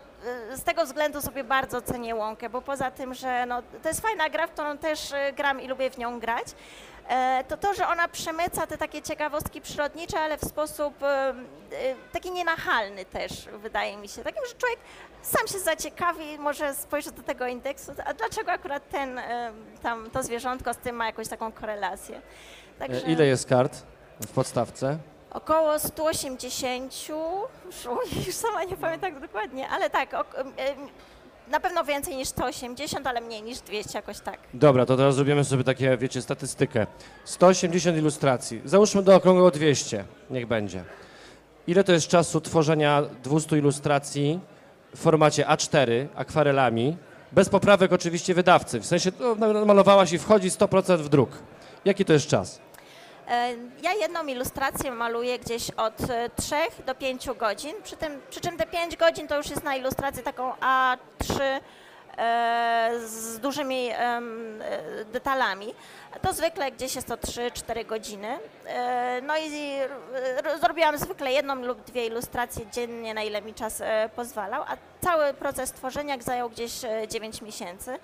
y, 0.52 0.56
z 0.56 0.62
tego 0.64 0.84
względu 0.84 1.22
sobie 1.22 1.44
bardzo 1.44 1.82
cenię 1.82 2.14
Łąkę, 2.14 2.50
bo 2.50 2.62
poza 2.62 2.90
tym, 2.90 3.14
że 3.14 3.46
no, 3.46 3.62
to 3.82 3.88
jest 3.88 4.00
fajna 4.00 4.28
gra, 4.28 4.46
w 4.46 4.50
którą 4.50 4.78
też 4.78 5.12
y, 5.12 5.32
gram 5.36 5.60
i 5.60 5.68
lubię 5.68 5.90
w 5.90 5.98
nią 5.98 6.20
grać, 6.20 6.44
e, 7.08 7.44
to 7.48 7.56
to, 7.56 7.74
że 7.74 7.88
ona 7.88 8.08
przemyca 8.08 8.66
te 8.66 8.78
takie 8.78 9.02
ciekawostki 9.02 9.60
przyrodnicze, 9.60 10.20
ale 10.20 10.38
w 10.38 10.44
sposób 10.44 11.02
e, 11.02 11.06
e, 11.06 11.34
taki 12.12 12.30
nienachalny 12.30 13.04
też, 13.04 13.48
wydaje 13.62 13.96
mi 13.96 14.08
się. 14.08 14.22
Takim, 14.22 14.42
że 14.48 14.54
człowiek 14.54 14.78
sam 15.22 15.48
się 15.48 15.58
zaciekawi, 15.58 16.38
może 16.38 16.74
spojrzy 16.74 17.12
do 17.12 17.22
tego 17.22 17.46
indeksu, 17.46 17.92
a 18.06 18.14
dlaczego 18.14 18.52
akurat 18.52 18.88
ten, 18.88 19.18
e, 19.18 19.52
tam, 19.82 20.10
to 20.10 20.22
zwierzątko 20.22 20.74
z 20.74 20.76
tym 20.76 20.96
ma 20.96 21.06
jakąś 21.06 21.28
taką 21.28 21.52
korelację. 21.52 22.20
Także 22.78 23.06
E, 23.06 23.12
Ile 23.12 23.26
jest 23.26 23.48
kart 23.48 23.82
w 24.20 24.32
podstawce? 24.32 24.98
Około 25.30 25.78
180, 25.78 26.94
już, 28.26 28.34
sama 28.34 28.64
nie 28.64 28.76
pamiętam 28.76 29.20
dokładnie, 29.20 29.68
ale 29.68 29.90
tak, 29.90 30.14
ok, 30.14 30.34
na 31.50 31.60
pewno 31.60 31.84
więcej 31.84 32.16
niż 32.16 32.28
180, 32.28 33.06
ale 33.06 33.20
mniej 33.20 33.42
niż 33.42 33.58
200, 33.60 33.98
jakoś 33.98 34.20
tak. 34.20 34.38
Dobra, 34.54 34.86
to 34.86 34.96
teraz 34.96 35.14
zrobimy 35.14 35.44
sobie 35.44 35.64
takie, 35.64 35.96
wiecie, 35.96 36.22
statystykę. 36.22 36.86
180 37.24 37.98
ilustracji. 37.98 38.62
Załóżmy 38.64 39.02
do 39.02 39.16
okrągłego 39.16 39.50
200, 39.50 40.04
niech 40.30 40.46
będzie. 40.46 40.84
Ile 41.66 41.84
to 41.84 41.92
jest 41.92 42.08
czasu 42.08 42.40
tworzenia 42.40 43.02
200 43.22 43.58
ilustracji 43.58 44.40
w 44.94 44.98
formacie 44.98 45.44
A4, 45.44 46.06
akwarelami, 46.14 46.96
bez 47.32 47.48
poprawek 47.48 47.92
oczywiście 47.92 48.34
wydawcy, 48.34 48.80
w 48.80 48.86
sensie 48.86 49.12
no, 49.38 49.52
namalowałaś 49.52 50.12
i 50.12 50.18
wchodzi 50.18 50.50
100% 50.50 50.98
w 50.98 51.08
druk. 51.08 51.30
Jaki 51.84 52.04
to 52.04 52.12
jest 52.12 52.26
czas? 52.26 52.60
E, 53.30 53.54
Ja 53.82 53.92
jedną 53.92 54.26
ilustrację 54.26 54.90
maluję 54.90 55.38
gdzieś 55.38 55.70
od 55.70 56.10
e, 56.10 56.30
3 56.36 56.56
do 56.86 56.94
5 56.94 57.28
godzin, 57.30 57.74
przy, 57.82 57.96
tym, 57.96 58.20
przy 58.30 58.40
czym 58.40 58.56
te 58.56 58.66
5 58.66 58.96
godzin 58.96 59.28
to 59.28 59.36
już 59.36 59.50
jest 59.50 59.64
na 59.64 59.76
ilustrację 59.76 60.22
taką 60.22 60.52
A3 60.52 61.40
e, 62.18 62.90
z 63.06 63.38
dużymi 63.38 63.88
e, 63.92 64.20
detalami. 65.12 65.74
To 66.22 66.32
zwykle 66.32 66.72
gdzieś 66.72 66.94
jest 66.96 67.08
to 67.08 67.14
3-4 67.16 67.86
godziny. 67.86 68.38
E, 68.66 69.20
No 69.22 69.36
i 69.38 69.46
e, 70.44 70.58
zrobiłam 70.60 70.98
zwykle 70.98 71.32
jedną 71.32 71.54
lub 71.54 71.84
dwie 71.84 72.06
ilustracje 72.06 72.66
dziennie, 72.66 73.14
na 73.14 73.22
ile 73.22 73.42
mi 73.42 73.54
czas 73.54 73.80
e, 73.80 74.10
pozwalał, 74.16 74.62
a 74.62 74.76
cały 75.04 75.34
proces 75.34 75.72
tworzenia 75.72 76.16
zajął 76.20 76.50
gdzieś 76.50 76.84
e, 76.84 77.08
9 77.08 77.42
miesięcy. 77.42 77.98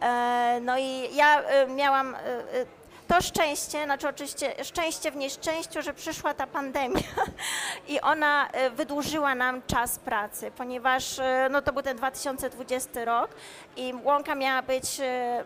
E, 0.00 0.58
No 0.62 0.78
i 0.78 1.14
ja 1.16 1.42
e, 1.42 1.66
miałam 1.66 2.14
e, 2.14 2.18
e, 2.18 2.42
to 3.08 3.20
szczęście, 3.22 3.84
znaczy 3.84 4.08
oczywiście 4.08 4.64
szczęście 4.64 5.10
w 5.10 5.16
nieszczęściu, 5.16 5.82
że 5.82 5.94
przyszła 5.94 6.34
ta 6.34 6.46
pandemia 6.46 7.00
i 7.88 8.00
ona 8.00 8.48
e, 8.48 8.70
wydłużyła 8.70 9.34
nam 9.34 9.62
czas 9.66 9.98
pracy, 9.98 10.50
ponieważ 10.56 11.18
e, 11.18 11.48
no, 11.50 11.62
to 11.62 11.72
był 11.72 11.82
ten 11.82 11.96
2020 11.96 13.04
rok 13.04 13.30
i 13.76 13.94
łąka 14.04 14.34
miała 14.34 14.62
być 14.62 15.00
e, 15.00 15.44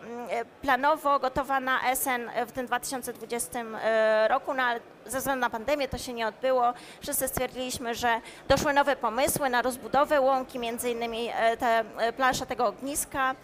planowo 0.61 1.19
gotowa 1.19 1.59
na 1.59 1.95
SN 1.95 2.29
w 2.47 2.51
tym 2.51 2.65
2020 2.65 3.59
e, 3.59 4.27
roku, 4.27 4.53
no 4.53 4.63
ale 4.63 4.79
ze 5.05 5.17
względu 5.17 5.41
na 5.41 5.49
pandemię 5.49 5.87
to 5.87 5.97
się 5.97 6.13
nie 6.13 6.27
odbyło. 6.27 6.73
Wszyscy 7.01 7.27
stwierdziliśmy, 7.27 7.95
że 7.95 8.21
doszły 8.47 8.73
nowe 8.73 8.95
pomysły 8.95 9.49
na 9.49 9.61
rozbudowę 9.61 10.21
łąki, 10.21 10.59
między 10.59 10.91
innymi 10.91 11.29
te 11.59 11.83
plansze 12.17 12.45
tego 12.45 12.67
ogniska. 12.67 13.35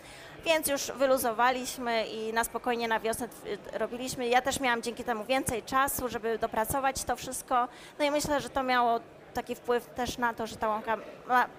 Więc 0.45 0.67
już 0.67 0.91
wyluzowaliśmy 0.91 2.07
i 2.07 2.33
na 2.33 2.43
spokojnie 2.43 2.87
na 2.87 2.99
wiosnę 2.99 3.27
robiliśmy. 3.73 4.27
Ja 4.27 4.41
też 4.41 4.59
miałam 4.59 4.81
dzięki 4.81 5.03
temu 5.03 5.25
więcej 5.25 5.63
czasu, 5.63 6.09
żeby 6.09 6.37
dopracować 6.37 7.03
to 7.03 7.15
wszystko. 7.15 7.67
No 7.99 8.05
i 8.05 8.11
myślę, 8.11 8.41
że 8.41 8.49
to 8.49 8.63
miało 8.63 8.99
taki 9.33 9.55
wpływ 9.55 9.85
też 9.85 10.17
na 10.17 10.33
to, 10.33 10.47
że 10.47 10.55
ta 10.55 10.69
łąka 10.69 10.97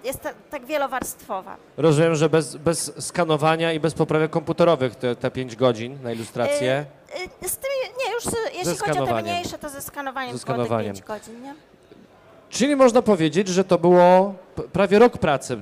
jest 0.05 0.21
ta, 0.21 0.31
tak 0.51 0.67
wielowarstwowa. 0.67 1.57
Rozumiem, 1.77 2.15
że 2.15 2.29
bez, 2.29 2.57
bez 2.57 3.07
skanowania 3.07 3.73
i 3.73 3.81
bez 3.81 3.95
poprawek 3.95 4.31
komputerowych 4.31 4.95
te, 4.95 5.17
te 5.17 5.31
5 5.31 5.57
godzin 5.57 5.99
na 6.03 6.13
ilustrację. 6.13 6.87
Y, 7.43 7.45
y, 7.45 7.49
Z 7.49 7.57
tymi, 7.57 7.75
nie, 8.07 8.15
już 8.15 8.25
jeśli 8.55 8.77
chodzi 8.77 8.99
o 8.99 9.07
te 9.07 9.23
mniejsze, 9.23 9.59
to 9.59 9.69
ze 9.69 9.83
skanowaniem, 9.83 10.39
Ze 10.39 10.45
było 10.45 10.57
skanowaniem. 10.57 10.95
5 10.95 11.07
godzin, 11.07 11.43
nie? 11.43 11.55
Czyli 12.51 12.77
można 12.77 13.03
powiedzieć, 13.03 13.49
że 13.49 13.65
to 13.65 13.79
było 13.79 14.35
prawie 14.73 14.99
rok 14.99 15.19
pracy 15.19 15.59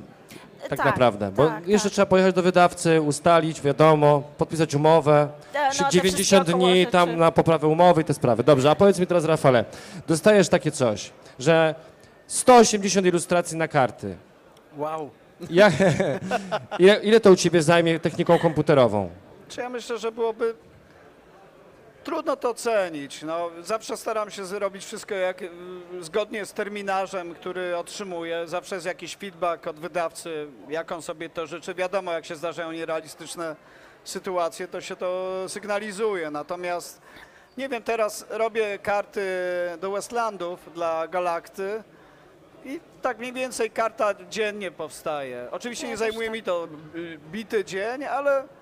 Y, 0.66 0.68
tak, 0.68 0.85
naprawdę, 0.85 1.33
bo 1.33 1.47
tak, 1.47 1.68
jeszcze 1.68 1.88
tak. 1.88 1.92
trzeba 1.92 2.07
pojechać 2.07 2.35
do 2.35 2.42
wydawcy, 2.42 3.01
ustalić, 3.01 3.61
wiadomo, 3.61 4.23
podpisać 4.38 4.75
umowę, 4.75 5.29
E, 5.55 5.71
no, 5.81 5.85
te 5.85 5.90
90 5.90 6.16
wszystkie 6.44 6.55
około 6.57 6.71
dni 6.71 6.81
rzeczy. 6.81 6.92
tam 6.92 7.16
na 7.16 7.33
poprawę 7.33 7.66
umowy 7.66 8.01
i 8.01 8.05
te 8.05 8.14
sprawy. 8.14 8.44
Dobrze, 8.44 8.71
a 8.71 8.75
powiedz 8.75 8.99
mi 8.99 9.07
teraz 9.07 9.25
Rafale, 9.25 9.64
dostajesz 10.07 10.49
takie 10.49 10.71
coś, 10.71 11.11
że 11.38 11.75
180 12.27 13.07
ilustracji 13.07 13.57
na 13.57 13.68
karty. 13.68 14.16
Wow. 14.77 15.11
Ja, 15.51 15.71
ile, 16.79 16.94
ile 17.03 17.21
to 17.21 17.31
u 17.31 17.37
ciebie 17.37 17.62
zajmie 17.62 18.01
techniką 18.01 18.38
komputerową? 18.38 19.11
Czy 19.49 19.61
ja 19.61 19.68
myślę, 19.68 19.99
że 19.99 20.12
byłoby 20.12 20.55
trudno 22.09 22.37
to 22.37 22.51
ocenić. 22.51 23.23
No, 23.23 23.51
zawsze 23.61 23.97
staram 23.97 24.31
się 24.31 24.44
zrobić 24.44 24.85
wszystko 24.85 25.14
jak, 25.14 25.42
y, 25.42 25.51
zgodnie 26.01 26.47
z 26.47 26.53
terminarzem, 26.53 27.35
który 27.35 27.77
otrzymuję. 27.77 28.47
Zawsze 28.47 28.75
jest 28.75 28.87
jakiś 28.87 29.16
feedback 29.16 29.66
od 29.66 29.81
wydawcy, 29.81 30.47
jak 30.68 30.92
on 30.92 31.03
sobie 31.03 31.29
to 31.29 31.47
życzy. 31.47 31.75
Wiadomo, 31.75 32.12
jak 32.12 32.27
się 32.27 32.37
zdarzają 32.37 32.73
nierealistyczne 32.73 33.57
sytuacje, 34.05 34.68
to 34.68 34.81
się 34.81 34.97
to 34.97 35.44
sygnalizuje. 35.49 36.31
Natomiast 36.31 37.01
nie 37.59 37.68
wiem, 37.68 37.83
teraz 37.83 38.27
robię 38.31 38.79
karty 38.79 39.27
do 39.81 39.90
Westlandów 39.90 40.75
dla 40.75 41.09
Galakty. 41.09 41.83
I 42.64 42.81
tak 43.03 43.18
mniej 43.18 43.33
więcej 43.33 43.71
karta 43.71 44.14
dziennie 44.31 44.71
powstaje. 44.71 45.49
Oczywiście 45.51 45.88
nie 45.88 45.97
zajmuje 45.97 46.29
tak. 46.29 46.35
mi 46.35 46.42
to 46.42 46.68
y, 46.94 47.18
bity 47.33 47.64
dzień, 47.64 48.05
ale 48.05 48.58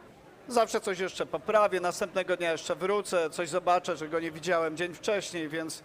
zawsze 0.49 0.81
coś 0.81 0.99
jeszcze 0.99 1.27
poprawię. 1.27 1.81
Następnego 1.81 2.37
dnia 2.37 2.53
jeszcze 2.53 2.75
wrócę, 2.75 3.31
coś 3.31 3.49
zobaczę, 3.49 3.97
że 3.97 4.09
go 4.09 4.21
nie 4.21 4.31
widziałem 4.31 4.77
dzień 4.77 4.95
wcześniej, 4.95 5.49
więc 5.49 5.83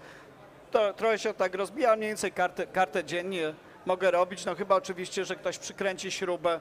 to 0.72 0.94
trochę 0.94 1.20
się 1.20 1.34
tak 1.34 1.56
rozbija. 1.56 1.96
Mniej 1.96 2.10
więcej 2.10 2.32
kartę, 2.32 2.68
kartę 2.68 3.04
dziennie 3.04 3.54
mogę 3.86 4.12
robić. 4.12 4.46
No 4.46 4.56
chyba 4.56 4.76
oczywiście, 4.76 5.26
że 5.26 5.36
ktoś 5.36 5.58
przykręci 5.58 6.12
śrubę. 6.12 6.60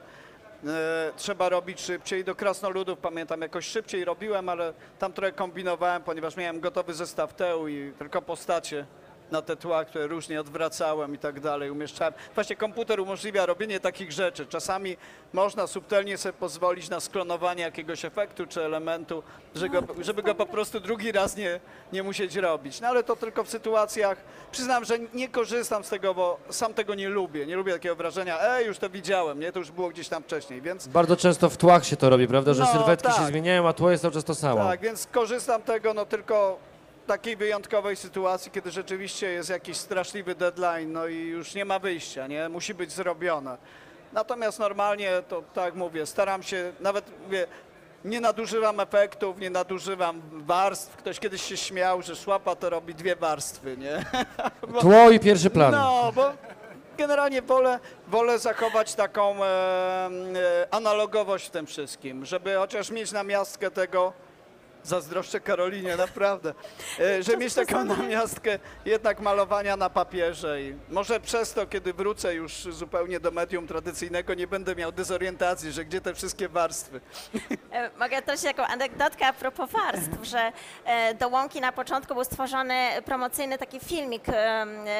E, 0.67 1.11
trzeba 1.15 1.49
robić 1.49 1.81
szybciej. 1.81 2.23
Do 2.23 2.35
krasnoludów 2.35 2.99
pamiętam 2.99 3.41
jakoś 3.41 3.65
szybciej 3.65 4.05
robiłem, 4.05 4.49
ale 4.49 4.73
tam 4.99 5.13
trochę 5.13 5.31
kombinowałem, 5.31 6.03
ponieważ 6.03 6.35
miałem 6.35 6.59
gotowy 6.59 6.93
zestaw 6.93 7.33
teł 7.33 7.67
i 7.67 7.93
tylko 7.99 8.21
postacie 8.21 8.85
na 9.31 9.41
te 9.41 9.55
tła, 9.55 9.85
które 9.85 10.07
różnie 10.07 10.41
odwracałem 10.41 11.15
i 11.15 11.17
tak 11.17 11.39
dalej, 11.39 11.71
umieszczałem. 11.71 12.13
Właśnie 12.35 12.55
komputer 12.55 12.99
umożliwia 12.99 13.45
robienie 13.45 13.79
takich 13.79 14.11
rzeczy. 14.11 14.45
Czasami 14.45 14.97
można 15.33 15.67
subtelnie 15.67 16.17
sobie 16.17 16.33
pozwolić 16.33 16.89
na 16.89 16.99
sklonowanie 16.99 17.63
jakiegoś 17.63 18.05
efektu 18.05 18.47
czy 18.47 18.65
elementu, 18.65 19.23
że 19.55 19.69
go, 19.69 19.83
żeby 20.01 20.23
go 20.23 20.35
po 20.35 20.45
prostu 20.45 20.79
drugi 20.79 21.11
raz 21.11 21.37
nie, 21.37 21.59
nie 21.93 22.03
musieć 22.03 22.35
robić. 22.35 22.81
No 22.81 22.87
ale 22.87 23.03
to 23.03 23.15
tylko 23.15 23.43
w 23.43 23.49
sytuacjach, 23.49 24.17
przyznam, 24.51 24.85
że 24.85 24.99
nie 25.13 25.29
korzystam 25.29 25.83
z 25.83 25.89
tego, 25.89 26.13
bo 26.13 26.37
sam 26.49 26.73
tego 26.73 26.95
nie 26.95 27.09
lubię. 27.09 27.45
Nie 27.45 27.55
lubię 27.55 27.73
takiego 27.73 27.95
wrażenia, 27.95 28.41
ej, 28.41 28.67
już 28.67 28.77
to 28.77 28.89
widziałem, 28.89 29.39
nie? 29.39 29.51
To 29.51 29.59
już 29.59 29.71
było 29.71 29.89
gdzieś 29.89 30.07
tam 30.07 30.23
wcześniej, 30.23 30.61
więc 30.61 30.87
Bardzo 30.87 31.15
często 31.15 31.49
w 31.49 31.57
tłach 31.57 31.85
się 31.85 31.95
to 31.97 32.09
robi, 32.09 32.27
prawda, 32.27 32.53
że 32.53 32.63
No, 32.63 32.71
sylwetki 32.71 33.07
się 33.11 33.17
tak. 33.17 33.27
zmieniają, 33.27 33.67
a 33.67 33.73
tło 33.73 33.91
jest 33.91 34.01
cały 34.01 34.13
czas 34.13 34.23
to 34.23 34.35
samo. 34.35 34.63
Tak, 34.63 34.81
więc 34.81 35.07
korzystam 35.11 35.61
tego 35.61 35.93
no 35.93 36.05
tylko 36.05 36.59
takiej 37.07 37.35
wyjątkowej 37.35 37.95
sytuacji, 37.95 38.51
kiedy 38.51 38.71
rzeczywiście 38.71 39.27
jest 39.27 39.49
jakiś 39.49 39.77
straszliwy 39.77 40.35
deadline, 40.35 40.91
no 40.91 41.07
i 41.07 41.17
już 41.17 41.53
nie 41.55 41.65
ma 41.65 41.79
wyjścia, 41.79 42.27
nie? 42.27 42.49
Musi 42.49 42.73
być 42.73 42.91
zrobione. 42.91 43.57
Natomiast 44.13 44.59
normalnie, 44.59 45.11
to 45.29 45.43
tak 45.53 45.75
mówię, 45.75 46.05
staram 46.05 46.43
się, 46.43 46.73
nawet 46.79 47.05
mówię, 47.23 47.47
nie 48.05 48.21
nadużywam 48.21 48.79
efektów, 48.79 49.39
nie 49.39 49.49
nadużywam 49.49 50.21
warstw. 50.31 50.95
Ktoś 50.95 51.19
kiedyś 51.19 51.41
się 51.41 51.57
śmiał, 51.57 52.01
że 52.01 52.15
szłapa 52.15 52.55
to 52.55 52.69
robi 52.69 52.95
dwie 52.95 53.15
warstwy, 53.15 53.77
nie? 53.77 54.05
Tło 54.81 55.09
i 55.11 55.19
pierwszy 55.19 55.49
plan. 55.49 55.71
No, 55.71 56.11
bo 56.15 56.33
generalnie 56.97 57.41
wolę, 57.41 57.79
wolę 58.07 58.39
zachować 58.39 58.95
taką 58.95 59.43
e, 59.43 60.09
analogowość 60.71 61.47
w 61.47 61.49
tym 61.49 61.65
wszystkim, 61.65 62.25
żeby 62.25 62.55
chociaż 62.55 62.89
mieć 62.91 63.11
namiastkę 63.11 63.71
tego, 63.71 64.13
zazdroszczę 64.83 65.39
Karolinie, 65.39 65.95
naprawdę, 65.95 66.53
e, 66.99 67.23
żeby 67.23 67.37
mieć 67.37 67.53
taką 67.53 67.83
namiastkę 67.85 68.59
jednak 68.85 69.19
malowania 69.19 69.77
na 69.77 69.89
papierze 69.89 70.61
i 70.61 70.75
może 70.89 71.19
przez 71.19 71.53
to, 71.53 71.67
kiedy 71.67 71.93
wrócę 71.93 72.33
już 72.35 72.53
zupełnie 72.53 73.19
do 73.19 73.31
medium 73.31 73.67
tradycyjnego, 73.67 74.33
nie 74.33 74.47
będę 74.47 74.75
miał 74.75 74.91
dezorientacji, 74.91 75.71
że 75.71 75.85
gdzie 75.85 76.01
te 76.01 76.13
wszystkie 76.13 76.49
warstwy. 76.49 77.01
E, 77.71 77.89
Mogę 77.99 78.21
też 78.21 78.43
jako 78.43 78.67
anegdotkę 78.67 79.25
a 79.27 79.33
propos 79.33 79.69
warstw, 79.71 80.23
że 80.23 80.51
e, 80.85 81.13
do 81.13 81.27
Łąki 81.29 81.61
na 81.61 81.71
początku 81.71 82.13
był 82.13 82.23
stworzony 82.23 82.75
promocyjny 83.05 83.57
taki 83.57 83.79
filmik 83.79 84.23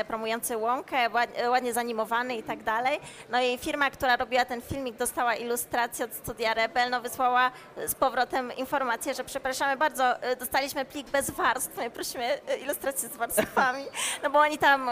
promujący 0.08 0.58
Łąkę, 0.58 1.10
ład- 1.10 1.50
ładnie 1.50 1.74
zanimowany 1.74 2.36
i 2.38 2.44
tak 2.44 2.64
dalej. 2.64 3.00
No 3.30 3.42
i 3.42 3.58
firma, 3.58 3.90
która 3.92 4.16
robiła 4.18 4.46
ten 4.46 4.62
filmik, 4.62 4.96
dostała 4.96 5.36
ilustrację 5.36 6.06
od 6.06 6.14
Studia 6.14 6.54
Rebel, 6.54 6.90
no 6.90 7.02
wysłała 7.02 7.52
z 7.86 7.96
powrotem 7.96 8.56
informację, 8.56 9.14
że 9.14 9.24
przepraszamy 9.72 9.78
bardzo, 9.78 10.22
e, 10.22 10.36
dostaliśmy 10.36 10.86
plik 10.86 11.10
bez 11.10 11.30
warstw, 11.30 11.78
my 11.78 11.90
prosimy 11.90 12.42
e, 12.48 12.58
ilustrację 12.58 13.10
z 13.10 13.16
warstwami, 13.16 13.86
no 14.24 14.30
bo 14.30 14.40
oni 14.40 14.58
tam 14.58 14.90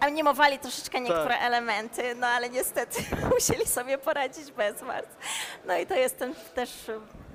animowali 0.00 0.58
troszeczkę 0.58 1.00
niektóre 1.00 1.38
elementy, 1.38 2.14
no 2.14 2.26
ale 2.26 2.50
niestety 2.50 3.02
musieli 3.34 3.66
sobie 3.66 3.98
poradzić 3.98 4.52
bez 4.52 4.82
warstw. 4.82 5.16
No 5.64 5.76
i 5.76 5.86
to 5.86 5.94
jest 5.94 6.18
ten 6.18 6.34
też 6.54 6.70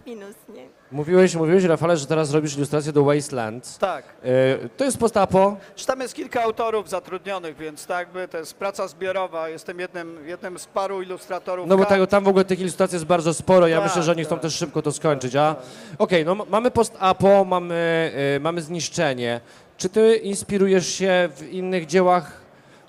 minus, 0.08 0.36
nie? 0.56 0.68
Mówiłeś, 0.92 1.36
mówiłeś, 1.36 1.64
Rafale, 1.64 1.98
że 1.98 2.06
teraz 2.06 2.32
robisz 2.32 2.58
ilustrację 2.58 2.92
do 2.92 3.04
Wasteland. 3.04 3.78
Tak. 3.78 4.06
E, 4.24 4.70
to 4.78 4.84
jest 4.86 4.98
postapo. 4.98 5.58
Że 5.76 5.86
Tam 5.86 6.00
jest 6.02 6.14
kilka 6.14 6.44
autorów 6.44 6.90
zatrudnionych, 6.90 7.58
więc 7.58 7.86
tak 7.86 8.10
by 8.12 8.28
to 8.28 8.38
jest 8.38 8.54
praca 8.54 8.88
zbiorowa. 8.88 9.50
Jestem 9.50 9.80
jednym, 9.80 10.28
jednym 10.28 10.60
z 10.60 10.66
paru 10.66 11.02
ilustratorów. 11.02 11.68
No 11.68 11.78
bo 11.78 11.86
tego, 11.86 12.08
tam 12.08 12.24
w 12.24 12.28
ogóle 12.28 12.46
tych 12.46 12.60
ilustracji 12.60 12.96
jest 12.96 13.06
bardzo 13.06 13.34
sporo. 13.34 13.68
Ja 13.68 13.78
Tak, 13.78 13.88
myślę, 13.88 14.04
że 14.04 14.12
oni 14.12 14.24
chcą 14.24 14.36
tak. 14.36 14.42
też 14.42 14.56
szybko 14.56 14.82
to 14.82 14.92
skończyć. 14.92 15.36
A 15.36 15.56
okej, 15.98 16.26
no 16.26 16.32
m- 16.32 16.42
mamy 16.50 16.72
post-apo, 16.72 17.46
mamy, 17.46 18.12
e, 18.36 18.40
mamy 18.40 18.62
zniszczenie. 18.62 19.42
Czy 19.78 19.90
ty 19.90 20.16
inspirujesz 20.16 20.88
się 20.88 21.30
w 21.36 21.44
innych 21.50 21.86
dziełach 21.86 22.43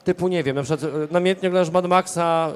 typu, 0.04 0.28
nie 0.28 0.42
wiem, 0.42 0.56
na 0.56 0.62
przykład 0.62 0.94
e, 0.94 1.08
namiętnie 1.10 1.48
oglądasz 1.48 1.72
Mad 1.72 1.86
Maxa 1.86 2.52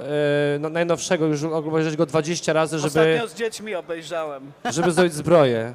no, 0.61 0.69
najnowszego, 0.69 1.27
już 1.27 1.45
obejrzeć 1.45 1.97
go 1.97 2.07
20 2.07 2.53
razy, 2.53 2.79
żeby, 2.79 2.87
Ostatnio 2.89 3.29
z 3.29 3.35
dziećmi 3.35 3.75
obejrzałem. 3.75 4.53
żeby 4.71 4.91
zdobyć 4.91 5.15
zbroję. 5.15 5.75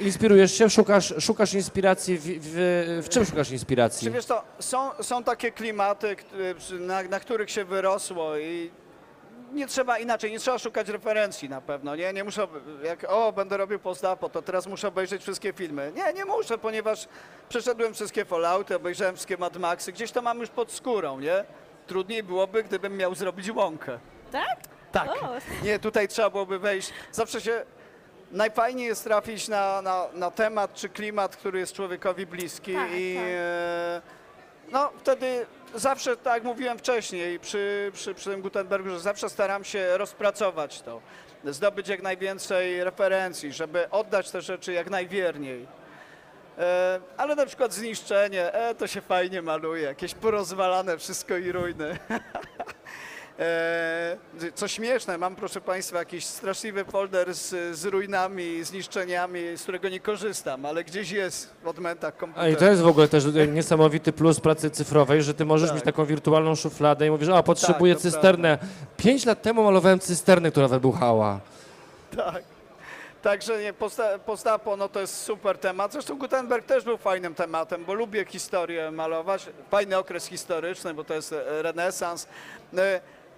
Inspirujesz 0.00 0.54
się, 0.54 0.70
szukasz, 0.70 1.14
szukasz 1.18 1.54
inspiracji, 1.54 2.18
w, 2.18 2.22
w, 2.24 3.02
w 3.04 3.08
czym 3.08 3.24
szukasz 3.24 3.50
inspiracji? 3.50 4.04
Czy 4.04 4.10
wiesz 4.10 4.26
to, 4.26 4.42
są, 4.58 4.90
są 5.02 5.24
takie 5.24 5.52
klimaty, 5.52 6.16
na, 6.80 7.02
na 7.02 7.20
których 7.20 7.50
się 7.50 7.64
wyrosło 7.64 8.38
i 8.38 8.70
nie 9.54 9.66
trzeba 9.66 9.98
inaczej, 9.98 10.30
nie 10.32 10.38
trzeba 10.38 10.58
szukać 10.58 10.88
referencji 10.88 11.48
na 11.48 11.60
pewno, 11.60 11.96
nie? 11.96 12.12
Nie 12.12 12.24
muszę, 12.24 12.46
jak 12.84 13.04
o, 13.08 13.32
będę 13.32 13.56
robił 13.56 13.78
post-apo, 13.78 14.28
to 14.28 14.42
teraz 14.42 14.66
muszę 14.66 14.88
obejrzeć 14.88 15.22
wszystkie 15.22 15.52
filmy. 15.52 15.92
Nie, 15.96 16.12
nie 16.12 16.24
muszę, 16.24 16.58
ponieważ 16.58 17.08
przeszedłem 17.48 17.94
wszystkie 17.94 18.24
Fallouty, 18.24 18.76
obejrzałem 18.76 19.14
wszystkie 19.14 19.36
Mad 19.36 19.56
Maxy, 19.56 19.92
gdzieś 19.92 20.12
to 20.12 20.22
mam 20.22 20.38
już 20.40 20.48
pod 20.50 20.72
skórą, 20.72 21.20
nie? 21.20 21.44
Trudniej 21.86 22.22
byłoby, 22.22 22.62
gdybym 22.64 22.96
miał 22.96 23.14
zrobić 23.14 23.50
łąkę. 23.50 23.98
Tak? 24.32 24.56
Tak. 24.92 25.08
O. 25.22 25.36
Nie, 25.62 25.78
tutaj 25.78 26.08
trzeba 26.08 26.30
byłoby 26.30 26.58
wejść. 26.58 26.92
Zawsze 27.12 27.40
się. 27.40 27.64
Najfajniej 28.30 28.86
jest 28.86 29.04
trafić 29.04 29.48
na, 29.48 29.82
na, 29.82 30.06
na 30.14 30.30
temat 30.30 30.74
czy 30.74 30.88
klimat, 30.88 31.36
który 31.36 31.58
jest 31.58 31.72
człowiekowi 31.72 32.26
bliski 32.26 32.74
Tak, 32.74 32.90
i 32.94 33.14
tak. 33.16 33.24
e, 33.26 34.02
no 34.72 34.90
wtedy 34.98 35.46
zawsze, 35.74 36.16
tak 36.16 36.34
jak 36.34 36.44
mówiłem 36.44 36.78
wcześniej 36.78 37.40
przy, 37.40 37.90
przy, 37.94 38.14
przy 38.14 38.30
tym 38.30 38.42
Gutenbergu, 38.42 38.90
że 38.90 39.00
zawsze 39.00 39.28
staram 39.28 39.64
się 39.64 39.98
rozpracować 39.98 40.82
to, 40.82 41.00
zdobyć 41.44 41.88
jak 41.88 42.02
najwięcej 42.02 42.84
referencji, 42.84 43.52
żeby 43.52 43.90
oddać 43.90 44.30
te 44.30 44.42
rzeczy 44.42 44.72
jak 44.72 44.90
najwierniej. 44.90 45.66
E, 46.58 47.00
ale 47.16 47.34
na 47.34 47.46
przykład 47.46 47.72
zniszczenie, 47.72 48.52
e, 48.52 48.74
to 48.74 48.86
się 48.86 49.00
fajnie 49.00 49.42
maluje, 49.42 49.82
jakieś 49.82 50.14
porozwalane 50.14 50.98
wszystko 50.98 51.36
i 51.36 51.52
ruiny. 51.52 51.98
E, 53.38 54.16
co 54.54 54.68
śmieszne, 54.68 55.18
mam 55.18 55.36
proszę 55.36 55.60
Państwa 55.60 55.98
jakiś 55.98 56.24
straszliwy 56.24 56.84
folder 56.84 57.34
z, 57.34 57.76
z 57.78 57.84
ruinami, 57.84 58.64
zniszczeniami, 58.64 59.40
z 59.56 59.62
którego 59.62 59.88
nie 59.88 60.00
korzystam, 60.00 60.66
ale 60.66 60.84
gdzieś 60.84 61.10
jest 61.10 61.54
w 61.62 61.68
odmętach 61.68 62.14
A 62.16 62.20
komputera. 62.20 62.48
i 62.48 62.56
to 62.56 62.64
jest 62.64 62.82
w 62.82 62.86
ogóle 62.86 63.08
też 63.08 63.24
e, 63.24 63.46
niesamowity 63.46 64.12
plus 64.12 64.40
pracy 64.40 64.70
cyfrowej, 64.70 65.22
że 65.22 65.34
ty 65.34 65.44
możesz 65.44 65.68
Tak. 65.68 65.76
mieć 65.76 65.84
taką 65.84 66.04
wirtualną 66.04 66.54
szufladę 66.54 67.06
i 67.06 67.10
mówisz, 67.10 67.28
a 67.28 67.42
potrzebuję 67.42 67.94
Tak, 67.94 68.02
cysternę. 68.02 68.58
Pięć 68.96 69.26
lat 69.26 69.42
temu 69.42 69.64
malowałem 69.64 69.98
cysternę, 70.00 70.50
która 70.50 70.68
wybuchała. 70.68 71.40
Tak. 72.16 72.42
Także 73.22 73.62
nie, 73.62 73.72
posta, 73.72 74.18
postapo, 74.18 74.76
no 74.76 74.88
to 74.88 75.00
jest 75.00 75.22
super 75.22 75.58
temat. 75.58 75.92
Zresztą 75.92 76.18
Gutenberg 76.18 76.66
też 76.66 76.84
był 76.84 76.96
fajnym 76.96 77.34
tematem, 77.34 77.84
bo 77.84 77.94
lubię 77.94 78.24
historię 78.24 78.90
malować. 78.90 79.46
Fajny 79.70 79.98
okres 79.98 80.26
historyczny, 80.26 80.94
bo 80.94 81.04
to 81.04 81.14
jest 81.14 81.32
e, 81.32 81.62
renesans. 81.62 82.26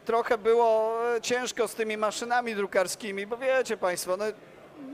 Trochę 0.07 0.39
było 0.39 0.99
e, 1.17 1.21
ciężko 1.21 1.69
z 1.69 1.75
tymi 1.75 1.97
maszynami 1.97 2.55
drukarskimi, 2.55 3.27
bo 3.27 3.37
wiecie 3.37 3.77
Państwo, 3.77 4.17
no, 4.17 4.25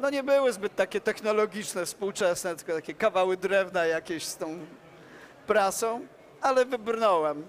no 0.00 0.10
nie 0.10 0.22
były 0.22 0.52
zbyt 0.52 0.76
takie 0.76 1.00
technologiczne, 1.00 1.86
współczesne, 1.86 2.56
tylko 2.56 2.72
takie 2.72 2.94
kawały 2.94 3.36
drewna 3.36 3.86
jakieś 3.86 4.24
z 4.24 4.36
tą 4.36 4.58
prasą, 5.46 6.06
ale 6.40 6.64
wybrnąłem. 6.64 7.46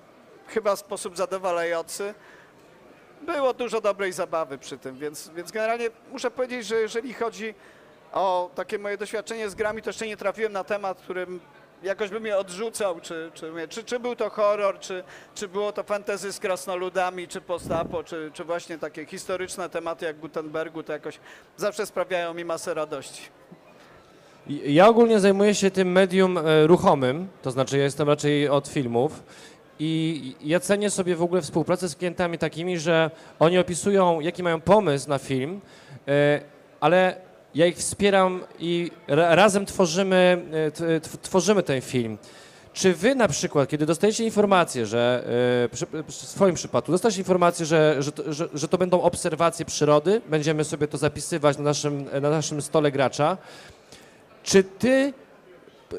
Chyba 0.47 0.75
w 0.75 0.79
sposób 0.79 1.17
zadowalający. 1.17 2.13
Było 3.21 3.53
dużo 3.53 3.81
dobrej 3.81 4.13
zabawy 4.13 4.57
przy 4.57 4.77
tym, 4.77 4.97
więc, 4.97 5.29
więc 5.29 5.51
generalnie 5.51 5.89
muszę 6.11 6.31
powiedzieć, 6.31 6.65
że 6.65 6.75
jeżeli 6.75 7.13
chodzi 7.13 7.55
o 8.13 8.49
takie 8.55 8.79
moje 8.79 8.97
doświadczenie 8.97 9.49
z 9.49 9.55
grami, 9.55 9.81
to 9.81 9.89
jeszcze 9.89 10.07
nie 10.07 10.17
trafiłem 10.17 10.53
na 10.53 10.63
temat, 10.63 10.97
którym 10.97 11.39
jakoś 11.83 12.09
by 12.09 12.19
mnie 12.19 12.37
odrzucał, 12.37 12.99
czy, 13.01 13.31
czy, 13.33 13.51
czy, 13.69 13.83
czy 13.83 13.99
był 13.99 14.15
to 14.15 14.29
horror, 14.29 14.79
czy, 14.79 15.03
czy 15.35 15.47
było 15.47 15.71
to 15.71 15.83
fantasy 15.83 16.33
z 16.33 16.39
krasnoludami, 16.39 17.27
czy 17.27 17.41
postapo, 17.41 18.03
czy, 18.03 18.31
czy 18.33 18.43
właśnie 18.43 18.77
takie 18.77 19.05
historyczne 19.05 19.69
tematy 19.69 20.05
jak 20.05 20.17
Gutenbergu, 20.17 20.83
to 20.83 20.93
jakoś 20.93 21.19
zawsze 21.57 21.85
sprawiają 21.85 22.33
mi 22.33 22.45
masę 22.45 22.73
radości. 22.73 23.21
Ja 24.65 24.87
ogólnie 24.87 25.19
zajmuję 25.19 25.55
się 25.55 25.71
tym 25.71 25.91
medium 25.91 26.37
e, 26.37 26.67
ruchomym, 26.67 27.27
to 27.41 27.51
znaczy 27.51 27.77
ja 27.77 27.83
jestem 27.83 28.07
raczej 28.07 28.49
od 28.49 28.67
filmów 28.67 29.23
i 29.79 30.35
ja 30.41 30.59
cenię 30.59 30.89
sobie 30.89 31.15
w 31.15 31.21
ogóle 31.21 31.41
współpracę 31.41 31.89
z 31.89 31.95
klientami 31.95 32.37
takimi, 32.37 32.79
że 32.79 33.11
oni 33.39 33.57
opisują, 33.57 34.19
jaki 34.19 34.43
mają 34.43 34.61
pomysł 34.61 35.09
na 35.09 35.17
film, 35.17 35.61
e, 36.07 36.41
ale 36.79 37.15
ja 37.55 37.65
ich 37.65 37.77
wspieram 37.77 38.41
i 38.59 38.91
ra 39.07 39.35
razem 39.35 39.65
tworzymy, 39.65 40.45
e, 40.51 40.71
t- 40.71 41.17
tworzymy 41.21 41.63
ten 41.63 41.81
film. 41.81 42.17
Czy 42.73 42.93
wy 42.93 43.15
na 43.15 43.27
przykład, 43.27 43.69
kiedy 43.69 43.85
dostajecie 43.85 44.23
informację, 44.23 44.85
że 44.85 45.23
e, 45.63 46.03
przy 46.07 46.25
swoim 46.25 46.55
przypadku 46.55 46.91
dostajecie 46.91 47.19
informację, 47.19 47.65
że, 47.65 47.95
że, 47.99 48.11
że, 48.27 48.47
że 48.53 48.67
to 48.67 48.77
będą 48.77 49.01
obserwacje 49.01 49.65
przyrody, 49.65 50.21
będziemy 50.29 50.63
sobie 50.63 50.87
to 50.87 50.97
zapisywać 50.97 51.57
na 51.57 51.63
naszym, 51.63 52.05
na 52.21 52.29
naszym 52.29 52.61
stole 52.61 52.91
gracza, 52.91 53.37
czy 54.43 54.63
ty 54.63 55.13
y, 55.93 55.97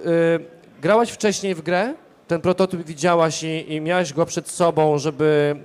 grałaś 0.83 1.11
wcześniej 1.11 1.55
w 1.55 1.63
grę? 1.63 1.95
Ten 2.29 2.41
prototyp 2.41 2.83
widziałaś 2.83 3.43
i, 3.43 3.73
i 3.73 3.81
miałaś 3.81 4.13
go 4.13 4.27
przed 4.27 4.49
sobą, 4.49 4.99
żeby, 4.99 5.57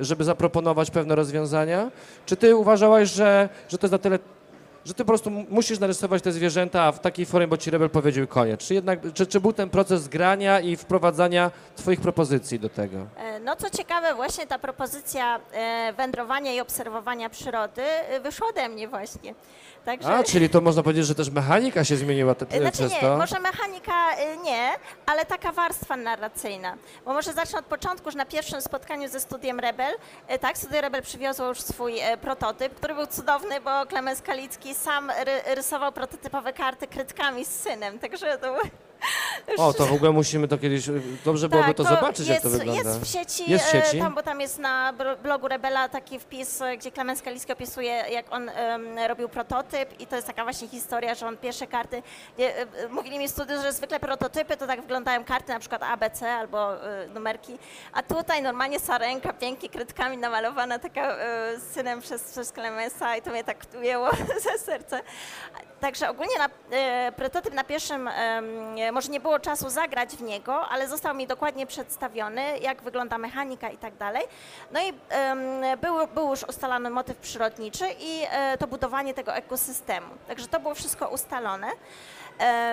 y, 0.00 0.04
żeby 0.04 0.24
zaproponować 0.24 0.90
pewne 0.90 1.14
rozwiązania? 1.14 1.90
Czy 2.26 2.36
ty 2.36 2.56
uważałaś, 2.56 3.10
że, 3.10 3.48
że 3.68 3.78
to 3.78 3.86
jest 3.86 3.92
na 3.92 3.98
tyle, 3.98 4.18
że 4.88 4.94
ty 4.94 5.04
po 5.04 5.08
prostu 5.08 5.30
musisz 5.30 5.78
narysować 5.78 6.22
te 6.22 6.32
zwierzęta 6.32 6.92
w 6.92 7.00
takiej 7.00 7.26
formie, 7.26 7.46
bo 7.48 7.56
ci 7.56 7.70
Rebel 7.70 7.90
powiedział 7.90 8.26
koniec? 8.26 8.60
Czy 8.60 8.74
jednak, 8.74 9.00
czy, 9.14 9.26
czy 9.26 9.40
był 9.40 9.52
ten 9.52 9.70
proces 9.70 10.08
grania 10.08 10.60
i 10.60 10.76
wprowadzania 10.76 11.50
twoich 11.76 12.00
propozycji 12.00 12.60
do 12.60 12.68
tego? 12.68 13.06
E, 13.16 13.40
No 13.40 13.56
co 13.56 13.70
ciekawe, 13.70 14.14
właśnie 14.14 14.46
ta 14.46 14.58
propozycja 14.58 15.40
e, 15.52 15.92
wędrowania 15.96 16.52
i 16.54 16.60
obserwowania 16.60 17.30
przyrody 17.30 17.82
e, 17.82 18.20
wyszła 18.20 18.48
ode 18.48 18.68
mnie 18.68 18.88
właśnie. 18.88 19.34
Także... 19.88 20.14
A, 20.14 20.24
czyli 20.24 20.50
to 20.50 20.60
można 20.60 20.82
powiedzieć, 20.82 21.06
że 21.06 21.14
też 21.14 21.30
mechanika 21.30 21.84
się 21.84 21.96
zmieniła 21.96 22.34
te, 22.34 22.58
Znaczy 22.58 22.72
przez 22.72 22.92
nie, 22.92 23.00
to? 23.00 23.16
może 23.16 23.40
mechanika 23.40 24.12
y, 24.12 24.36
nie, 24.36 24.70
ale 25.06 25.26
taka 25.26 25.52
warstwa 25.52 25.96
narracyjna. 25.96 26.76
Bo 27.04 27.12
może 27.12 27.32
zacznę 27.32 27.58
od 27.58 27.64
początku, 27.64 28.10
że 28.10 28.18
na 28.18 28.26
pierwszym 28.26 28.62
spotkaniu 28.62 29.08
ze 29.08 29.20
Studiem 29.20 29.60
Rebel, 29.60 29.94
e, 30.26 30.38
tak, 30.38 30.58
Studio 30.58 30.80
Rebel 30.80 31.02
przywiozło 31.02 31.46
już 31.46 31.60
swój 31.60 31.98
e, 31.98 32.16
prototyp, 32.16 32.74
który 32.74 32.94
był 32.94 33.06
cudowny, 33.06 33.60
bo 33.60 33.86
Klemens 33.86 34.22
Kalicki 34.22 34.74
sam 34.74 35.10
ry, 35.24 35.54
rysował 35.54 35.92
prototypowe 35.92 36.52
karty 36.52 36.86
krytkami 36.86 37.44
z 37.44 37.60
synem, 37.60 37.98
także 37.98 38.38
to, 38.38 38.56
O, 39.56 39.72
to 39.72 39.86
w 39.86 39.92
ogóle 39.92 40.12
musimy 40.12 40.48
to 40.48 40.58
kiedyś, 40.58 40.84
dobrze 41.24 41.48
byłoby 41.48 41.74
to, 41.74 41.84
zobaczyć, 41.84 42.28
jak 42.28 42.42
Tak, 42.42 42.44
jest, 42.44 42.56
to 42.56 42.58
wygląda. 42.58 42.90
Jest 42.90 43.02
w 43.02 43.12
sieci, 43.12 43.50
Jest 43.50 43.64
w 43.64 43.74
e, 43.74 43.82
sieci? 43.82 43.98
tam, 43.98 44.14
bo 44.14 44.22
tam 44.22 44.40
jest 44.40 44.58
na 44.58 44.92
blogu 45.22 45.48
Rebela 45.48 45.88
taki 45.88 46.18
wpis, 46.18 46.62
gdzie 46.78 46.90
Klemens 46.90 47.22
Kaliski 47.22 47.52
opisuje, 47.52 47.90
jak 48.10 48.32
on 48.32 48.48
em, 48.48 48.98
robił 49.08 49.28
prototyp 49.28 50.00
i 50.00 50.06
to 50.06 50.16
jest 50.16 50.26
taka 50.26 50.44
właśnie 50.44 50.68
historia, 50.68 51.14
że 51.14 51.26
on 51.26 51.36
pierwsze 51.36 51.66
karty, 51.66 52.02
nie, 52.38 52.56
e, 52.56 52.60
e, 52.60 52.88
mówili 52.88 53.18
mi 53.18 53.28
w 53.28 53.30
studiu, 53.30 53.62
że 53.62 53.72
zwykle 53.72 54.00
prototypy 54.00 54.56
to 54.56 54.66
tak 54.66 54.80
wyglądają 54.80 55.24
karty, 55.24 55.52
na 55.52 55.60
przykład 55.60 55.82
ABC 55.82 56.32
albo 56.32 56.86
e, 56.86 57.06
numerki, 57.08 57.58
a 57.92 58.02
tutaj 58.02 58.42
normalnie 58.42 58.80
sarenka, 58.80 59.32
pięknie 59.32 59.68
kredkami 59.68 60.16
namalowana, 60.18 60.78
taka 60.78 61.16
e, 61.16 61.58
z 61.60 61.62
synem 61.74 62.00
przez, 62.00 62.22
przez 62.22 62.52
Klemensa 62.52 63.16
i 63.16 63.22
to 63.22 63.30
mnie 63.30 63.44
tak 63.44 63.56
ujęło 63.80 64.10
ze 64.44 64.58
serca. 64.58 65.00
Także 65.80 66.10
ogólnie 66.10 66.38
na, 66.38 66.48
e, 66.76 67.12
prototyp 67.12 67.54
na 67.54 67.64
pierwszym, 67.64 68.08
em, 68.08 68.78
może 68.92 69.08
nie 69.08 69.20
było 69.20 69.38
czasu 69.38 69.70
zagrać 69.70 70.16
w 70.16 70.22
niego, 70.22 70.68
ale 70.68 70.88
został 70.88 71.14
mi 71.14 71.26
dokładnie 71.26 71.66
przedstawiony, 71.66 72.58
jak 72.58 72.82
wygląda 72.82 73.18
mechanika 73.18 73.70
i 73.70 73.78
tak 73.78 73.96
dalej. 73.96 74.22
No 74.72 74.80
i 74.80 74.92
był, 75.80 76.06
był 76.14 76.30
już 76.30 76.42
ustalony 76.42 76.90
motyw 76.90 77.16
przyrodniczy 77.16 77.84
i 78.00 78.22
e, 78.30 78.58
to 78.58 78.66
budowanie 78.66 79.14
tego 79.14 79.34
ekosystemu. 79.34 80.06
Także 80.28 80.46
to 80.46 80.60
było 80.60 80.74
wszystko 80.74 81.08
ustalone. 81.08 81.66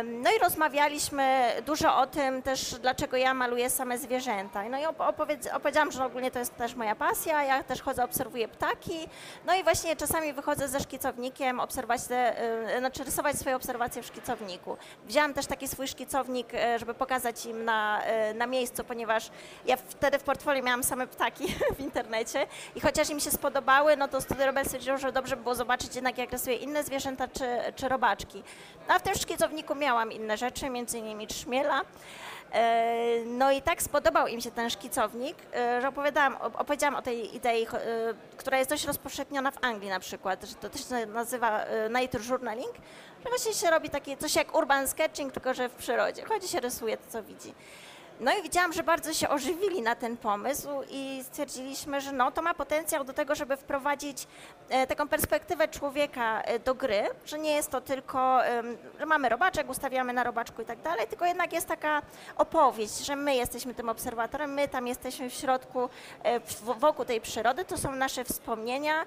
No 0.03 0.31
i 0.31 0.39
rozmawialiśmy 0.39 1.51
dużo 1.65 1.97
o 1.97 2.07
tym 2.07 2.41
też, 2.41 2.75
dlaczego 2.81 3.17
ja 3.17 3.33
maluję 3.33 3.69
same 3.69 3.97
zwierzęta. 3.97 4.69
No 4.69 4.77
i 4.79 4.81
op- 4.81 5.07
opowiedz, 5.09 5.47
opowiedziałam, 5.47 5.91
że 5.91 6.05
ogólnie 6.05 6.31
to 6.31 6.39
jest 6.39 6.55
też 6.57 6.75
moja 6.75 6.95
pasja, 6.95 7.43
ja 7.43 7.63
też 7.63 7.81
chodzę, 7.81 8.03
obserwuję 8.03 8.47
ptaki, 8.47 9.07
no 9.45 9.55
i 9.55 9.63
właśnie 9.63 9.95
czasami 9.95 10.33
wychodzę 10.33 10.67
ze 10.67 10.79
szkicownikiem, 10.79 11.59
obserwować 11.59 12.03
te, 12.03 12.43
y, 12.75 12.79
znaczy 12.79 13.03
rysować 13.03 13.35
swoje 13.35 13.55
obserwacje 13.55 14.01
w 14.01 14.05
szkicowniku. 14.05 14.77
Wzięłam 15.05 15.33
też 15.33 15.45
taki 15.45 15.67
swój 15.67 15.87
szkicownik, 15.87 16.53
y, 16.53 16.79
żeby 16.79 16.93
pokazać 16.93 17.45
im 17.45 17.65
na, 17.65 18.01
y, 18.31 18.33
na 18.33 18.47
miejscu, 18.47 18.83
ponieważ 18.83 19.29
ja 19.65 19.77
wtedy 19.77 20.19
w 20.19 20.23
portfolio 20.23 20.63
miałam 20.63 20.83
same 20.83 21.07
ptaki 21.07 21.47
w 21.77 21.79
internecie 21.79 22.47
i 22.75 22.79
chociaż 22.81 23.09
im 23.09 23.19
się 23.19 23.31
spodobały, 23.31 23.97
no 23.97 24.07
to 24.07 24.21
Studio 24.21 24.45
Rebel 24.45 24.65
stwierdziło, 24.65 24.97
że 24.97 25.11
dobrze 25.11 25.37
by 25.37 25.43
było 25.43 25.55
zobaczyć 25.55 25.95
jednak 25.95 26.17
jak 26.17 26.31
rysuję 26.31 26.55
inne 26.55 26.83
zwierzęta 26.83 27.27
czy, 27.27 27.45
czy 27.75 27.89
robaczki. 27.89 28.43
No 28.87 28.93
a 28.95 28.99
w 28.99 29.01
tym 29.01 29.15
szkicowniku 29.15 29.54
miałam 29.75 30.11
inne 30.11 30.37
rzeczy, 30.37 30.69
między 30.69 30.97
innymi 30.99 31.27
trzmiela. 31.27 31.81
E, 32.51 32.95
No 33.25 33.51
i 33.51 33.61
tak 33.61 33.81
spodobał 33.81 34.27
im 34.27 34.41
się 34.41 34.51
ten 34.51 34.69
szkicownik, 34.69 35.37
e, 35.55 35.81
że 35.81 35.87
opowiadałam, 35.87 36.33
op- 36.35 36.55
opowiedziałam 36.57 36.95
o 36.95 37.01
tej 37.01 37.35
idei, 37.35 37.63
e, 37.63 37.67
która 38.37 38.57
jest 38.57 38.69
dość 38.69 38.85
rozpowszechniona 38.85 39.51
w 39.51 39.63
Anglii 39.63 39.89
na 39.89 39.99
przykład, 39.99 40.43
że 40.43 40.55
to 40.55 40.69
też 40.69 40.89
się 40.89 41.05
nazywa 41.05 41.65
nature 41.89 42.21
journaling, 42.29 42.73
że 43.23 43.29
właśnie 43.29 43.53
się 43.53 43.69
robi 43.71 43.89
takie 43.89 44.17
coś 44.17 44.35
jak 44.35 44.55
urban 44.57 44.87
sketching, 44.87 45.33
tylko 45.33 45.53
że 45.53 45.69
w 45.69 45.73
przyrodzie. 45.75 46.25
Chodzi 46.25 46.47
się, 46.47 46.59
rysuje 46.59 46.97
to, 46.97 47.03
co 47.11 47.23
widzi. 47.23 47.53
No 48.19 48.37
i 48.39 48.43
widziałam, 48.43 48.73
że 48.73 48.83
bardzo 48.83 49.13
się 49.13 49.29
ożywili 49.29 49.81
na 49.81 49.95
ten 49.95 50.17
pomysł 50.17 50.69
i 50.89 51.23
stwierdziliśmy, 51.23 52.01
że 52.01 52.11
no, 52.11 52.31
to 52.31 52.41
ma 52.41 52.53
potencjał 52.53 53.03
do 53.03 53.13
tego, 53.13 53.35
żeby 53.35 53.57
wprowadzić 53.57 54.27
e, 54.69 54.87
taką 54.87 55.07
perspektywę 55.07 55.67
człowieka 55.67 56.41
e, 56.41 56.59
do 56.59 56.75
gry, 56.75 57.03
że 57.25 57.39
nie 57.39 57.51
jest 57.51 57.71
to 57.71 57.81
tylko, 57.81 58.39
że 58.99 59.05
mamy 59.05 59.29
robaczek, 59.29 59.69
ustawiamy 59.69 60.13
na 60.13 60.23
robaczku 60.23 60.61
i 60.61 60.65
tak 60.65 60.81
dalej, 60.81 61.07
tylko 61.07 61.25
jednak 61.25 61.53
jest 61.53 61.67
taka 61.67 62.01
opowieść, 62.37 62.97
że 62.97 63.15
my 63.15 63.35
jesteśmy 63.35 63.73
tym 63.73 63.89
obserwatorem, 63.89 64.53
my 64.53 64.67
tam 64.67 64.87
jesteśmy 64.87 65.29
w 65.29 65.33
środku, 65.33 65.89
e, 66.23 66.39
wokół 66.79 67.05
tej 67.05 67.21
przyrody, 67.21 67.65
to 67.65 67.77
są 67.77 67.91
nasze 67.91 68.23
wspomnienia 68.23 69.05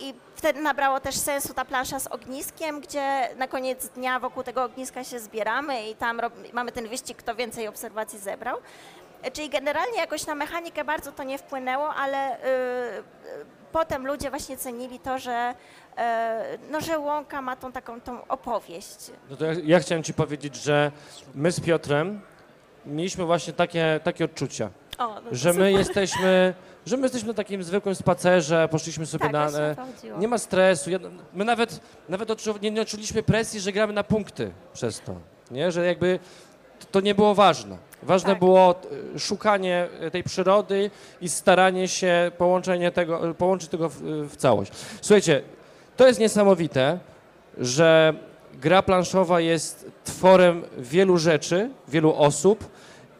i 0.00 0.14
wtedy 0.34 0.60
nabrało 0.60 1.00
też 1.00 1.14
sensu 1.16 1.54
ta 1.54 1.64
plansza 1.64 2.00
z 2.00 2.06
ogniskiem, 2.06 2.80
gdzie 2.80 3.28
na 3.36 3.48
koniec 3.48 3.88
dnia 3.88 4.20
wokół 4.20 4.42
tego 4.42 4.64
ogniska 4.64 5.04
się 5.04 5.20
zbieramy 5.20 5.88
i 5.90 5.94
tam 5.94 6.20
mamy 6.52 6.72
ten 6.72 6.88
wyścig, 6.88 7.16
kto 7.18 7.34
więcej 7.34 7.68
obserwacji 7.68 8.18
zebrał. 8.18 8.58
E, 9.22 9.30
Czyli 9.30 9.48
generalnie 9.50 9.98
jakoś 9.98 10.26
na 10.26 10.34
mechanikę 10.34 10.84
bardzo 10.84 11.12
to 11.12 11.22
nie 11.22 11.38
wpłynęło, 11.38 11.94
ale 11.94 12.36
y, 12.36 12.38
y, 12.40 13.04
potem 13.72 14.06
ludzie 14.06 14.30
właśnie 14.30 14.56
cenili 14.56 15.00
to, 15.00 15.18
że, 15.18 15.54
no, 16.70 16.80
że 16.80 16.98
łąka 16.98 17.42
ma 17.42 17.56
tą 17.56 17.72
taką 17.72 18.00
tą 18.00 18.26
opowieść. 18.28 18.96
No 19.30 19.36
to 19.36 19.44
ja, 19.44 19.52
ja 19.64 19.80
chciałem 19.80 20.02
ci 20.04 20.14
powiedzieć, 20.14 20.56
że 20.56 20.92
my 21.34 21.52
z 21.52 21.60
Piotrem 21.60 22.20
mieliśmy 22.86 23.24
właśnie 23.24 23.52
takie, 23.52 24.00
takie 24.04 24.24
odczucia, 24.24 24.70
O, 24.98 25.06
no 25.08 25.20
że 25.32 25.48
my 25.48 25.54
super. 25.54 25.70
jesteśmy, 25.72 26.54
że 26.86 26.96
my 26.96 27.02
jesteśmy 27.02 27.28
na 27.28 27.34
takim 27.34 27.62
zwykłym 27.62 27.94
spacerze, 27.94 28.68
poszliśmy 28.70 29.06
sobie 29.06 29.22
tak, 29.22 29.32
na... 29.32 29.40
właśnie 29.40 29.60
o 29.60 29.70
e, 29.70 29.76
to 29.76 29.84
chodziło. 29.84 30.18
Nie 30.18 30.28
ma 30.28 30.38
stresu. 30.38 30.90
Ja, 30.90 30.98
my 31.34 31.44
nawet, 31.44 31.80
nawet 32.08 32.30
odczu, 32.30 32.54
nie, 32.62 32.70
nie 32.70 32.82
odczuliśmy 32.82 33.22
presji, 33.22 33.60
że 33.60 33.72
gramy 33.72 33.92
na 33.92 34.04
punkty 34.04 34.50
przez 34.72 35.00
to. 35.00 35.14
Nie? 35.50 35.72
Że 35.72 35.86
jakby 35.86 36.18
to, 36.80 36.86
to 36.90 37.00
nie 37.00 37.14
było 37.14 37.34
ważne. 37.34 37.78
Ważne 38.02 38.30
Tak. 38.30 38.38
było 38.38 38.74
e, 39.14 39.18
szukanie 39.18 39.88
e, 40.00 40.10
tej 40.10 40.24
przyrody 40.24 40.90
i 41.20 41.28
staranie 41.28 41.88
się 41.88 42.32
połączenie 42.38 42.90
tego, 42.90 43.28
e, 43.28 43.34
połączyć 43.34 43.70
tego 43.70 43.88
w, 43.88 44.02
w 44.30 44.36
całość. 44.36 44.72
Słuchajcie, 45.00 45.42
to 45.96 46.06
jest 46.06 46.20
niesamowite, 46.20 46.98
że 47.58 48.14
gra 48.54 48.82
planszowa 48.82 49.40
jest 49.40 49.90
tworem 50.04 50.62
wielu 50.78 51.18
rzeczy, 51.18 51.70
wielu 51.88 52.14
osób 52.14 52.70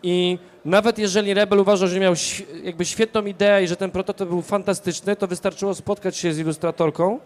i 0.05 0.39
nawet 0.65 0.99
jeżeli 0.99 1.35
Rebel 1.35 1.59
uważał, 1.59 1.89
że 1.89 2.01
miał 2.01 2.15
jakby 2.63 2.85
świetną 2.85 3.25
ideę 3.25 3.65
i 3.65 3.69
że 3.69 3.77
ten 3.77 3.91
prototyp 3.91 4.29
był 4.29 4.43
fantastyczny, 4.43 5.17
to 5.17 5.27
wystarczyło 5.27 5.75
spotkać 5.75 6.17
się 6.17 6.33
z 6.33 6.39
ilustratorką 6.39 7.19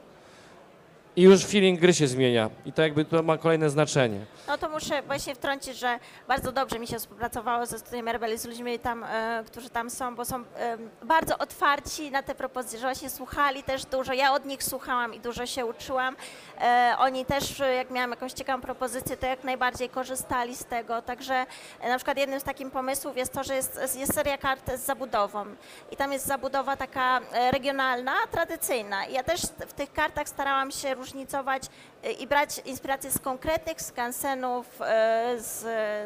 i 1.19 1.23
już 1.23 1.45
feeling 1.45 1.81
gry 1.81 1.95
się 1.95 2.07
zmienia. 2.09 2.51
I 2.67 2.73
to 2.73 2.83
jakby 2.83 3.05
to 3.05 3.23
ma 3.23 3.39
kolejne 3.39 3.71
znaczenie. 3.71 4.21
No 4.49 4.59
to 4.59 4.69
muszę 4.69 5.03
właśnie 5.03 5.35
wtrącić, 5.35 5.79
że 5.79 5.99
bardzo 6.29 6.53
dobrze 6.53 6.79
mi 6.79 6.87
się 6.87 6.99
współpracowało 6.99 7.67
ze 7.67 7.79
Studiem 7.79 8.09
Rebel 8.09 8.35
i 8.35 8.39
z 8.39 8.45
ludźmi 8.45 8.79
tam, 8.79 9.05
e, 9.05 9.45
którzy 9.47 9.71
tam 9.71 9.91
są, 9.91 10.15
bo 10.15 10.25
są 10.25 10.37
em, 10.37 10.91
bardzo 11.03 11.39
otwarci 11.39 12.11
na 12.11 12.23
te 12.23 12.35
propozycje, 12.35 12.79
że 12.79 12.87
właśnie 12.87 13.11
słuchali 13.11 13.63
też 13.63 13.85
dużo. 13.85 14.13
Ja 14.13 14.33
od 14.33 14.45
nich 14.47 14.65
słuchałam 14.65 15.15
i 15.15 15.21
dużo 15.21 15.47
się 15.47 15.67
uczyłam. 15.67 16.17
E, 16.61 16.95
oni 16.99 17.25
też, 17.25 17.61
e, 17.61 17.75
jak 17.75 17.91
miałam 17.91 18.11
jakąś 18.11 18.33
ciekawą 18.33 18.63
propozycję, 18.63 19.17
to 19.17 19.27
jak 19.27 19.45
najbardziej 19.45 19.89
korzystali 19.89 20.57
z 20.57 20.65
tego. 20.65 21.03
Także 21.03 21.47
e, 21.81 21.89
na 21.89 21.97
przykład 21.97 22.19
jednym 22.19 22.41
z 22.41 22.45
takich 22.45 22.71
pomysłów 22.71 23.17
jest 23.17 23.33
to, 23.33 23.45
że 23.45 23.55
jest, 23.55 23.97
jest 23.99 24.15
seria 24.15 24.39
kart 24.39 24.73
z 24.77 24.81
zabudową. 24.81 25.47
I 25.91 25.97
tam 25.97 26.13
jest 26.13 26.27
zabudowa 26.27 26.77
taka 26.77 27.21
e, 27.33 27.51
regionalna, 27.51 28.15
tradycyjna. 28.31 29.07
I 29.07 29.13
ja 29.13 29.23
też 29.23 29.41
w 29.43 29.73
tych 29.73 29.93
kartach 29.93 30.29
starałam 30.29 30.71
się 30.71 30.95
różnicować 31.09 31.63
e, 32.03 32.13
i 32.13 32.27
brać 32.27 32.61
inspiracje 32.65 33.11
z 33.11 33.19
konkretnych 33.19 33.83
skansenów 33.83 34.67
e, 34.81 35.37
z, 35.39 35.61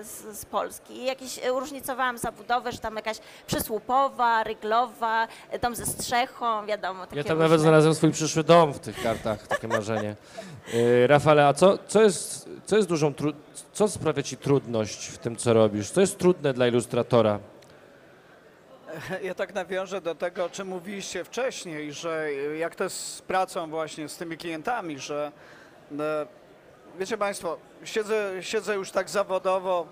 z, 0.06 0.38
z 0.38 0.44
Polski. 0.44 1.04
Jakieś 1.04 1.38
e, 1.38 1.48
różnicowałam 1.48 2.18
zabudowę, 2.18 2.72
że 2.72 2.78
tam 2.78 2.96
jakaś 2.96 3.16
przysłupowa, 3.46 4.44
ryglowa, 4.44 5.28
dom 5.62 5.76
ze 5.76 5.86
strzechą, 5.86 6.66
wiadomo. 6.66 7.02
Ja 7.02 7.08
tam 7.08 7.16
różne. 7.16 7.34
nawet 7.34 7.60
znalazłem 7.60 7.94
swój 7.94 8.10
przyszły 8.10 8.44
dom 8.44 8.72
w 8.72 8.78
tych 8.78 9.02
kartach, 9.02 9.46
takie 9.46 9.68
marzenie. 9.68 10.16
Rafale, 11.06 11.46
a 11.46 11.54
co, 11.54 11.78
co, 11.88 12.02
jest, 12.02 12.48
co 12.66 12.76
jest 12.76 12.88
dużą, 12.88 13.12
co 13.72 13.88
sprawia 13.88 14.22
ci 14.22 14.36
trudność 14.36 15.06
w 15.06 15.18
tym, 15.18 15.36
co 15.36 15.52
robisz? 15.52 15.90
Co 15.90 16.00
jest 16.00 16.18
trudne 16.18 16.52
dla 16.54 16.66
ilustratora? 16.66 17.38
Ja 19.22 19.34
tak 19.34 19.54
nawiążę 19.54 20.00
do 20.00 20.14
tego, 20.14 20.44
o 20.44 20.50
czym 20.50 20.68
mówiliście 20.68 21.24
wcześniej, 21.24 21.92
że 21.92 22.32
jak 22.58 22.74
to 22.74 22.84
jest 22.84 22.96
z 22.96 23.22
pracą 23.22 23.70
właśnie 23.70 24.08
z 24.08 24.16
tymi 24.16 24.36
klientami, 24.36 24.98
że 24.98 25.32
e, 25.98 26.26
wiecie 26.98 27.18
Państwo, 27.18 27.58
siedzę, 27.84 28.32
siedzę 28.40 28.74
już 28.74 28.90
tak 28.90 29.10
zawodowo, 29.10 29.86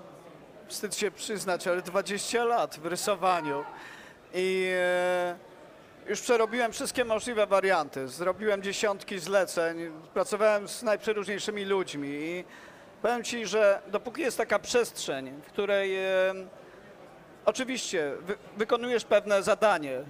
wstyd 0.66 0.96
się 0.96 1.10
przyznać, 1.10 1.66
ale 1.66 1.82
20 1.82 2.44
lat 2.44 2.78
w 2.78 2.86
rysowaniu 2.86 3.64
i 4.34 4.70
e, 4.74 5.36
już 6.06 6.20
przerobiłem 6.20 6.72
wszystkie 6.72 7.04
możliwe 7.04 7.46
warianty. 7.46 8.08
Zrobiłem 8.08 8.62
dziesiątki 8.62 9.18
zleceń, 9.18 9.92
pracowałem 10.14 10.68
z 10.68 10.82
najprzeróżniejszymi 10.82 11.64
ludźmi 11.64 12.08
i 12.08 12.44
powiem 13.02 13.24
Ci, 13.24 13.46
że 13.46 13.82
dopóki 13.86 14.22
jest 14.22 14.36
taka 14.36 14.58
przestrzeń, 14.58 15.40
w 15.42 15.46
której 15.46 15.96
Oczywiście, 17.50 18.12
wy, 18.20 18.36
wykonujesz 18.56 19.04
pewne 19.04 19.42
zadanie, 19.42 20.00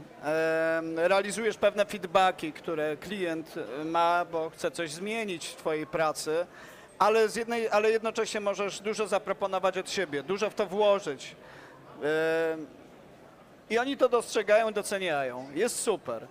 realizujesz 0.96 1.56
pewne 1.56 1.86
feedbacki, 1.86 2.52
które 2.52 2.96
klient 2.96 3.54
e, 3.56 3.84
ma, 3.84 4.24
bo 4.32 4.50
chce 4.50 4.70
coś 4.70 4.90
zmienić 4.90 5.46
w 5.46 5.56
Twojej 5.56 5.86
pracy, 5.86 6.46
ale, 6.98 7.28
z 7.28 7.36
jednej, 7.36 7.68
ale 7.68 7.90
jednocześnie 7.90 8.40
możesz 8.40 8.80
dużo 8.80 9.06
zaproponować 9.06 9.78
od 9.78 9.90
siebie, 9.90 10.22
dużo 10.22 10.50
w 10.50 10.54
to 10.54 10.66
włożyć. 10.66 11.36
I 13.70 13.78
oni 13.78 13.96
to 13.96 14.08
dostrzegają, 14.08 14.72
doceniają. 14.72 15.46
Jest 15.54 15.78
super. 15.82 16.26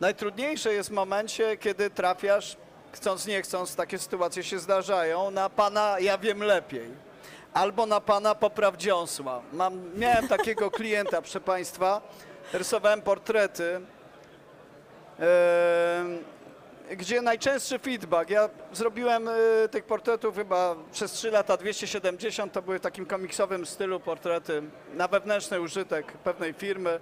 Najtrudniejsze 0.00 0.74
jest 0.74 0.88
w 0.88 0.92
momencie, 0.92 1.56
kiedy 1.56 1.90
trafiasz, 1.90 2.56
chcąc 2.92 3.26
nie 3.26 3.42
chcąc, 3.42 3.76
takie 3.76 3.98
sytuacje 3.98 4.42
się 4.42 4.58
zdarzają, 4.58 5.30
na 5.30 5.50
pana 5.50 5.96
ja 6.00 6.18
wiem 6.18 6.42
lepiej 6.42 7.11
albo 7.54 7.86
na 7.86 8.00
pana 8.00 8.34
popraw 8.34 8.76
dziąsła. 8.76 9.42
Mam, 9.52 9.98
miałem 9.98 10.28
takiego 10.28 10.70
klienta, 10.80 11.22
proszę 11.22 11.40
państwa, 11.40 12.00
rysowałem 12.52 13.02
portrety. 13.02 13.80
Em, 15.18 16.24
gdzie 16.90 17.22
najczęstszy 17.22 17.78
feedback, 17.78 18.30
ja 18.30 18.48
zrobiłem 18.72 19.28
y, 19.28 19.68
tych 19.70 19.84
portretów 19.84 20.36
chyba 20.36 20.76
przez 20.92 21.12
3 21.12 21.30
lata 21.30 21.56
270, 21.56 22.52
to 22.52 22.62
były 22.62 22.78
w 22.78 22.82
takim 22.82 23.06
komiksowym 23.06 23.66
stylu 23.66 24.00
portrety. 24.00 24.62
Na 24.94 25.08
wewnętrzny 25.08 25.60
użytek 25.60 26.12
pewnej 26.12 26.52
firmy. 26.52 27.00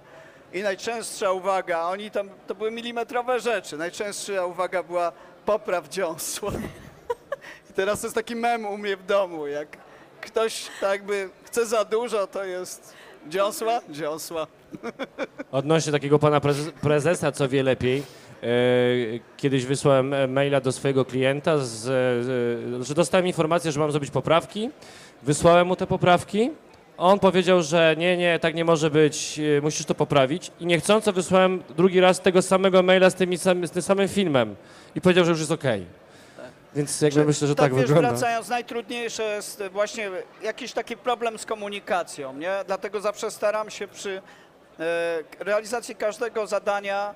I 0.53 0.63
najczęstsza 0.63 1.31
uwaga, 1.31 1.81
oni 1.81 2.11
tam, 2.11 2.29
to 2.47 2.55
były 2.55 2.71
milimetrowe 2.71 3.39
rzeczy, 3.39 3.77
najczęstsza 3.77 4.45
uwaga 4.45 4.83
była 4.83 5.11
popraw 5.45 5.89
dziąsła. 5.89 6.51
I 7.69 7.73
teraz 7.73 8.01
to 8.01 8.07
jest 8.07 8.15
taki 8.15 8.35
mem 8.35 8.65
u 8.65 8.77
mnie 8.77 8.97
w 8.97 9.05
domu, 9.05 9.47
jak 9.47 9.77
ktoś 10.21 10.67
tak 10.81 10.91
jakby 10.91 11.29
chce 11.43 11.65
za 11.65 11.85
dużo, 11.85 12.27
to 12.27 12.43
jest 12.43 12.93
dziąsła, 13.29 13.81
dziąsła. 13.89 14.47
Odnośnie 15.51 15.91
takiego 15.91 16.19
pana 16.19 16.39
prezes- 16.39 16.71
prezesa, 16.71 17.31
co 17.31 17.49
wie 17.49 17.63
lepiej, 17.63 18.03
e, 18.43 18.47
kiedyś 19.37 19.65
wysłałem 19.65 20.13
e, 20.13 20.27
maila 20.27 20.61
do 20.61 20.71
swojego 20.71 21.05
klienta, 21.05 21.57
z, 21.57 21.67
z, 22.25 22.87
że 22.87 22.93
dostałem 22.93 23.27
informację, 23.27 23.71
że 23.71 23.79
mam 23.79 23.91
zrobić 23.91 24.11
poprawki. 24.11 24.69
Wysłałem 25.23 25.67
mu 25.67 25.75
te 25.75 25.87
poprawki. 25.87 26.51
On 26.97 27.19
powiedział, 27.19 27.61
że 27.61 27.95
nie, 27.97 28.17
nie, 28.17 28.39
tak 28.39 28.55
nie 28.55 28.65
może 28.65 28.89
być, 28.91 29.39
e, 29.57 29.61
musisz 29.61 29.85
to 29.85 29.95
poprawić. 29.95 30.51
I 30.59 30.65
niechcąco 30.65 31.13
wysłałem 31.13 31.63
drugi 31.77 31.99
raz 31.99 32.19
tego 32.19 32.41
samego 32.41 32.83
maila 32.83 33.09
z, 33.09 33.15
tymi 33.15 33.37
z 33.37 33.71
tym 33.71 33.81
samym 33.81 34.07
filmem. 34.07 34.55
I 34.95 35.01
powiedział, 35.01 35.25
że 35.25 35.31
już 35.31 35.39
jest 35.39 35.51
okej. 35.51 35.85
Więc 36.75 37.01
jakby 37.01 37.25
myślę, 37.25 37.47
że 37.47 37.55
tak, 37.55 37.73
wiesz, 37.73 37.85
wygląda. 37.85 38.09
wracając, 38.09 38.49
najtrudniejsze 38.49 39.23
jest 39.23 39.63
właśnie 39.71 40.11
jakiś 40.41 40.73
taki 40.73 40.97
problem 40.97 41.37
z 41.39 41.45
komunikacją, 41.45 42.33
nie? 42.33 42.51
Dlatego 42.67 43.01
zawsze 43.01 43.31
staram 43.31 43.69
się 43.69 43.87
przy 43.87 44.21
e, 44.79 44.83
realizacji 45.39 45.95
każdego 45.95 46.47
zadania 46.47 47.15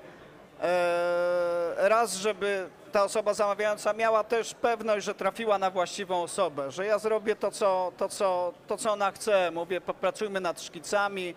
e, 0.62 1.88
raz, 1.88 2.14
żeby 2.14 2.68
ta 2.92 3.04
osoba 3.04 3.34
zamawiająca 3.34 3.92
miała 3.92 4.24
też 4.24 4.54
pewność, 4.54 5.06
że 5.06 5.14
trafiła 5.14 5.58
na 5.58 5.70
właściwą 5.70 6.22
osobę, 6.22 6.70
że 6.70 6.86
ja 6.86 6.98
zrobię 6.98 7.36
to, 7.36 7.50
co, 7.50 7.92
to, 7.96 8.08
co, 8.08 8.52
to, 8.66 8.76
co 8.76 8.92
ona 8.92 9.10
chce. 9.10 9.50
Mówię, 9.50 9.80
popracujmy 9.80 10.40
nad 10.40 10.62
szkicami, 10.62 11.34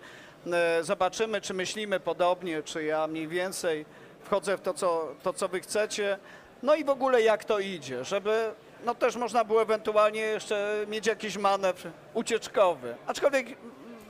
e, 0.52 0.84
zobaczymy, 0.84 1.40
czy 1.40 1.54
myślimy 1.54 2.00
podobnie, 2.00 2.62
czy 2.62 2.84
ja 2.84 3.06
mniej 3.06 3.28
więcej 3.28 3.86
wchodzę 4.22 4.56
w 4.56 4.60
to, 4.60 4.74
co, 4.74 5.08
to, 5.22 5.32
co 5.32 5.48
wy 5.48 5.60
chcecie. 5.60 6.18
No 6.62 6.74
i 6.74 6.84
w 6.84 6.90
ogóle 6.90 7.22
jak 7.22 7.44
to 7.44 7.58
idzie, 7.58 8.04
żeby 8.04 8.54
no 8.84 8.94
też 8.94 9.16
można 9.16 9.44
było 9.44 9.62
ewentualnie 9.62 10.20
jeszcze 10.20 10.84
mieć 10.88 11.06
jakiś 11.06 11.36
manewr 11.36 11.90
ucieczkowy. 12.14 12.94
Aczkolwiek 13.06 13.46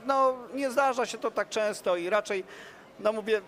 no 0.05 0.33
nie 0.53 0.71
zdarza 0.71 1.05
się 1.05 1.17
to 1.17 1.31
tak 1.31 1.49
często 1.49 1.95
i 1.95 2.09
raczej, 2.09 2.43
no 2.99 3.13
mówię, 3.13 3.41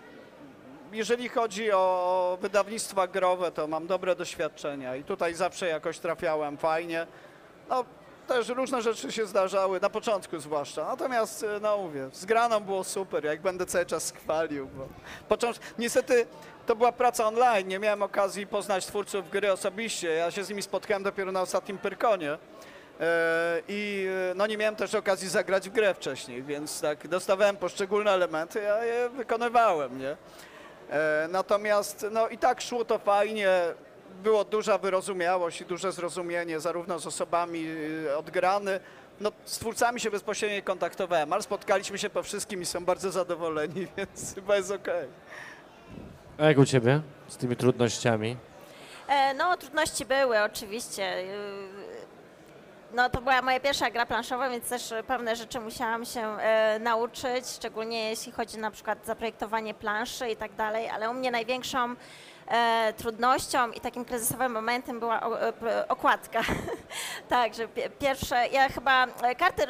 jeżeli 0.92 1.28
chodzi 1.28 1.72
o 1.72 2.38
wydawnictwa 2.40 3.06
growe, 3.06 3.50
to 3.52 3.66
mam 3.66 3.86
dobre 3.86 4.16
doświadczenia 4.16 4.96
i 4.96 5.04
tutaj 5.04 5.34
zawsze 5.34 5.68
jakoś 5.68 5.98
trafiałem 5.98 6.56
fajnie. 6.56 7.06
No 7.68 7.84
też 8.26 8.48
różne 8.48 8.82
rzeczy 8.82 9.12
się 9.12 9.26
zdarzały, 9.26 9.80
na 9.80 9.90
początku 9.90 10.38
zwłaszcza. 10.38 10.84
Natomiast, 10.84 11.46
no 11.60 11.78
mówię, 11.78 12.08
z 12.12 12.24
graną 12.24 12.60
było 12.60 12.84
super, 12.84 13.24
jak 13.24 13.40
będę 13.40 13.66
cały 13.66 13.86
czas 13.86 14.12
chwalił. 14.12 14.66
Bo 14.66 14.88
począt... 15.28 15.60
Niestety 15.78 16.26
to 16.66 16.76
była 16.76 16.92
praca 16.92 17.26
online, 17.26 17.68
nie 17.68 17.78
miałem 17.78 18.02
okazji 18.02 18.46
poznać 18.46 18.86
twórców 18.86 19.30
gry 19.30 19.52
osobiście. 19.52 20.08
Ja 20.10 20.30
się 20.30 20.44
z 20.44 20.48
nimi 20.48 20.62
spotkałem 20.62 21.02
dopiero 21.02 21.32
na 21.32 21.42
ostatnim 21.42 21.78
Pyrkonie. 21.78 22.38
E, 23.00 23.62
I 23.68 24.08
e, 24.30 24.34
no 24.34 24.46
nie 24.46 24.56
miałem 24.56 24.76
też 24.76 24.94
okazji 24.94 25.28
zagrać 25.28 25.68
w 25.68 25.72
grę 25.72 25.94
wcześniej, 25.94 26.42
więc 26.42 26.80
tak 26.80 27.08
dostawałem 27.08 27.56
poszczególne 27.56 28.10
elementy, 28.10 28.62
ja 28.62 28.84
je 28.84 29.08
wykonywałem, 29.08 29.98
nie? 29.98 30.16
E, 30.90 31.28
Natomiast 31.30 32.06
no 32.10 32.28
i 32.28 32.38
tak 32.38 32.60
szło 32.60 32.84
to 32.84 32.98
fajnie, 32.98 33.50
było 34.22 34.44
duża 34.44 34.78
wyrozumiałość 34.78 35.60
i 35.60 35.64
duże 35.64 35.92
zrozumienie 35.92 36.60
zarówno 36.60 36.98
z 36.98 37.06
osobami 37.06 37.66
y, 38.06 38.16
od 38.16 38.30
grany. 38.30 38.80
No, 39.20 39.32
z 39.44 39.58
twórcami 39.58 40.00
się 40.00 40.10
bezpośrednio 40.10 40.62
kontaktowałem, 40.62 41.32
ale 41.32 41.42
spotkaliśmy 41.42 41.98
się 41.98 42.10
po 42.10 42.22
wszystkim 42.22 42.62
i 42.62 42.66
są 42.66 42.84
bardzo 42.84 43.10
zadowoleni, 43.10 43.86
więc 43.96 44.34
chyba 44.34 44.56
jest 44.56 44.70
okej. 44.70 45.08
A 46.38 46.44
jak 46.44 46.58
u 46.58 46.64
ciebie 46.66 47.00
z 47.28 47.36
tymi 47.36 47.56
trudnościami? 47.56 48.36
E, 49.08 49.34
No, 49.34 49.56
trudności 49.56 50.04
były 50.06 50.42
oczywiście. 50.42 51.02
Yy, 51.22 51.34
No, 52.94 53.10
to 53.10 53.20
była 53.20 53.42
moja 53.42 53.60
pierwsza 53.60 53.90
gra 53.90 54.06
planszowa, 54.06 54.50
więc 54.50 54.68
też 54.68 54.94
pewne 55.06 55.36
rzeczy 55.36 55.60
musiałam 55.60 56.04
się 56.04 56.20
e, 56.38 56.78
nauczyć, 56.78 57.46
szczególnie 57.46 58.10
jeśli 58.10 58.32
chodzi 58.32 58.58
na 58.58 58.70
przykład 58.70 59.06
zaprojektowanie 59.06 59.74
planszy 59.74 60.28
i 60.30 60.36
tak 60.36 60.54
dalej, 60.54 60.88
ale 60.88 61.10
u 61.10 61.14
mnie 61.14 61.30
największą 61.30 61.94
trudnością 62.96 63.70
i 63.70 63.80
takim 63.80 64.04
kryzysowym 64.04 64.52
momentem 64.52 65.00
była 65.00 65.20
o, 65.20 65.40
e, 65.42 65.88
okładka. 65.88 66.40
tak, 67.28 67.54
że 67.54 67.68
pi- 67.68 67.90
pierwsze, 67.98 68.48
ja 68.48 68.68
chyba 68.68 69.06
e, 69.22 69.34
karty 69.34 69.66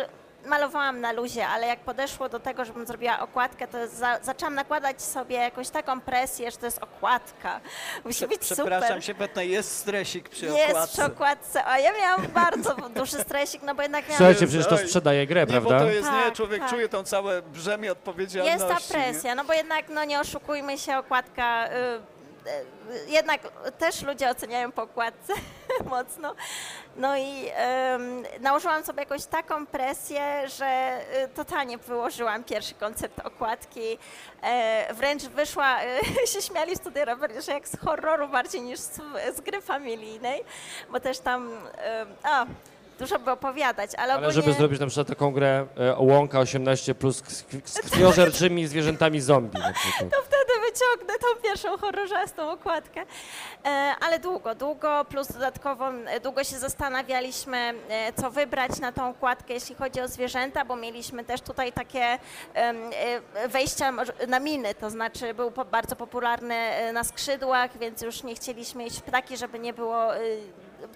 malowałam 0.47 1.01
na 1.01 1.13
luzie, 1.13 1.47
ale 1.47 1.67
jak 1.67 1.81
podeszło 1.81 2.29
do 2.29 2.41
tego, 2.41 2.65
żebym 2.65 2.87
zrobiła 2.87 3.19
okładkę, 3.21 3.69
to 3.69 3.89
za, 3.89 4.19
zaczęłam 4.23 4.55
nakładać 4.55 5.03
sobie 5.03 5.37
jakąś 5.37 5.69
taką 5.71 6.01
presję, 6.01 6.51
że 6.51 6.57
to 6.57 6.67
jest 6.67 6.79
okładka. 6.83 7.61
Musi 8.05 8.27
być 8.27 8.45
super. 8.45 8.57
Przepraszam 8.67 9.03
się, 9.03 9.15
Betna, 9.15 9.43
jest 9.43 9.77
stresik 9.79 10.29
przy 10.29 10.47
Jest 10.47 10.71
okładce. 10.71 10.93
przy 10.93 11.05
okładce, 11.05 11.65
a 11.67 11.79
ja 11.79 11.93
miałam 11.93 12.27
bardzo 12.27 12.75
duży 12.75 13.19
stresik, 13.21 13.63
no 13.63 13.75
bo 13.75 13.83
jednak 13.83 14.03
miałam... 14.05 14.17
Słuchajcie, 14.17 14.47
przecież 14.47 14.67
to 14.67 14.79
sprzedaje 14.79 15.27
grę, 15.27 15.41
Nie, 15.41 15.61
bo 15.61 15.69
prawda? 15.69 15.79
to 15.87 15.91
jest, 15.93 16.13
nie, 16.13 16.23
Tak, 16.25 16.35
człowiek 16.35 16.61
tak. 16.61 16.71
czuje 16.71 16.89
tą 16.89 17.05
całe 17.05 17.43
brzemię 17.43 17.93
odpowiedzialności. 17.93 18.63
Jest 18.69 18.89
ta 18.91 18.99
nie? 18.99 19.05
presja, 19.05 19.35
no 19.35 19.45
bo 19.45 19.53
jednak, 19.53 19.89
no 19.89 20.05
nie 20.05 20.21
oszukujmy 20.21 20.79
się, 20.79 20.99
okładka... 20.99 21.69
Y, 21.69 22.14
jednak 23.07 23.41
też 23.79 24.03
ludzie 24.03 24.31
oceniają 24.31 24.73
po 24.73 24.83
okładce 24.83 25.33
mocno. 25.91 26.35
No 26.97 27.17
i 27.17 27.51
ym, 27.95 28.25
nałożyłam 28.41 28.85
sobie 28.85 29.01
jakąś 29.01 29.25
taką 29.25 29.67
presję, 29.67 30.49
że 30.49 31.01
y, 31.25 31.29
totalnie 31.29 31.79
wyłożyłam 31.79 32.45
pierwszy 32.45 32.75
koncept 32.75 33.21
okładki. 33.21 33.99
E, 34.43 34.95
wręcz 34.95 35.23
wyszła, 35.23 35.77
y, 35.83 36.27
się 36.33 36.43
śmiali 36.43 36.77
studiowie, 36.77 37.43
że 37.43 37.53
jak 37.53 37.69
z 37.69 37.79
horroru 37.79 38.29
bardziej 38.29 38.63
niż 38.63 38.81
z, 38.81 39.01
z 39.37 39.41
gry 39.41 39.61
familijnej, 39.61 40.45
bo 40.91 41.01
też 41.01 41.19
tam, 41.19 41.51
dużo 42.99 43.19
by 43.19 43.31
opowiadać, 43.31 43.91
ale, 43.95 44.03
Ale 44.03 44.15
ogólnie... 44.15 44.33
żeby 44.33 44.53
zrobić 44.53 44.81
na 44.81 44.87
przykład 44.87 45.09
taką 45.09 45.33
grę 45.33 45.67
e, 45.77 45.95
Łąka 45.99 46.39
18 46.41 46.95
plus 46.95 47.17
z, 47.17 47.45
krwi- 47.45 47.61
z 47.65 47.81
krwiożerczymi 47.81 48.67
zwierzętami 48.67 49.21
zombie 49.21 49.59
na 49.59 49.73
przykład. 49.73 50.11
to 50.11 50.17
wtedy 50.23 50.53
wyciągnę 50.61 51.15
tą 51.19 51.43
pierwszą 51.43 51.79
horrorzastą 51.79 52.51
okładkę. 52.51 53.01
E, 53.65 53.69
ale 54.01 54.19
długo, 54.19 54.55
długo, 54.55 55.05
plus 55.09 55.33
dodatkowo 55.33 55.89
e, 56.07 56.21
długo 56.21 56.45
się 56.45 56.59
zastanawialiśmy, 56.59 57.75
e, 57.89 58.13
co 58.13 58.31
wybrać 58.31 58.81
na 58.81 58.93
tą 58.93 59.11
okładkę, 59.11 59.55
jeśli 59.55 59.75
chodzi 59.75 60.01
o 60.01 60.09
zwierzęta, 60.09 60.65
bo 60.65 60.77
mieliśmy 60.77 61.25
też 61.25 61.41
tutaj 61.41 61.73
takie 61.73 62.19
em, 62.55 62.77
e, 63.35 63.49
wejścia 63.49 63.93
może- 63.93 64.13
na 64.29 64.41
miny, 64.41 64.75
to 64.75 64.91
znaczy 64.91 65.35
był 65.35 65.51
po, 65.51 65.65
bardzo 65.65 65.97
popularny 65.97 66.55
e, 66.55 66.93
na 66.93 67.05
skrzydłach, 67.05 67.79
więc 67.79 68.03
już 68.03 68.23
nie 68.23 68.35
chcieliśmy 68.35 68.87
iść 68.87 68.99
w 68.99 69.03
ptaki, 69.03 69.37
żeby 69.37 69.59
nie 69.59 69.73
było... 69.73 70.17
e, 70.17 70.21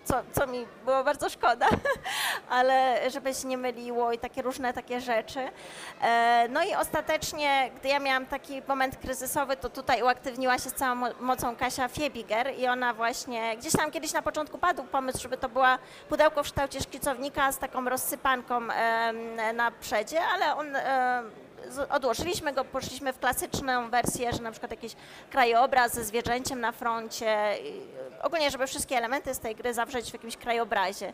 Co, 0.04 0.14
co 0.32 0.46
mi 0.46 0.66
było 0.84 1.04
bardzo 1.04 1.28
szkoda, 1.30 1.66
ale 2.50 2.98
żeby 3.10 3.34
się 3.34 3.48
nie 3.48 3.58
myliło 3.58 4.12
i 4.12 4.18
takie 4.18 4.42
różne 4.42 4.72
takie 4.72 5.00
rzeczy. 5.00 5.40
E, 6.02 6.46
No 6.50 6.62
i 6.64 6.74
ostatecznie, 6.74 7.70
gdy 7.76 7.88
ja 7.88 7.98
miałam 7.98 8.26
taki 8.26 8.62
moment 8.68 8.96
kryzysowy, 8.96 9.56
to 9.56 9.68
tutaj 9.70 10.02
uaktywniła 10.02 10.58
się 10.58 10.70
z 10.70 10.74
całą 10.74 10.94
mo- 10.94 11.14
mocą 11.20 11.56
Kasia 11.56 11.88
Fiebiger 11.88 12.54
i 12.58 12.66
ona 12.68 12.94
właśnie, 12.94 13.56
gdzieś 13.56 13.72
tam 13.72 13.90
kiedyś 13.90 14.12
na 14.12 14.22
początku 14.22 14.58
padł 14.58 14.84
pomysł, 14.84 15.18
żeby 15.22 15.36
to 15.36 15.48
była 15.48 15.78
pudełko 16.08 16.42
w 16.42 16.46
kształcie 16.46 16.80
szkicownika 16.80 17.52
z 17.52 17.58
taką 17.58 17.88
rozsypanką 17.88 18.60
na 19.54 19.70
przedzie, 19.80 20.20
ale 20.24 20.56
on 20.56 20.66
z- 21.68 21.90
odłożyliśmy 21.90 22.52
go, 22.52 22.64
poszliśmy 22.64 23.12
w 23.12 23.18
klasyczną 23.18 23.90
wersję, 23.90 24.32
że 24.32 24.42
na 24.42 24.50
przykład 24.50 24.70
jakiś 24.70 24.92
krajobraz 25.30 25.94
ze 25.94 26.04
zwierzęciem 26.04 26.60
na 26.60 26.72
froncie, 26.72 27.54
ogólnie, 28.22 28.50
żeby 28.50 28.66
wszystkie 28.66 28.96
elementy 28.96 29.34
z 29.34 29.38
tej 29.38 29.54
gry 29.56 29.74
zawrzeć 29.74 30.10
w 30.10 30.12
jakimś 30.12 30.36
krajobrazie. 30.36 31.12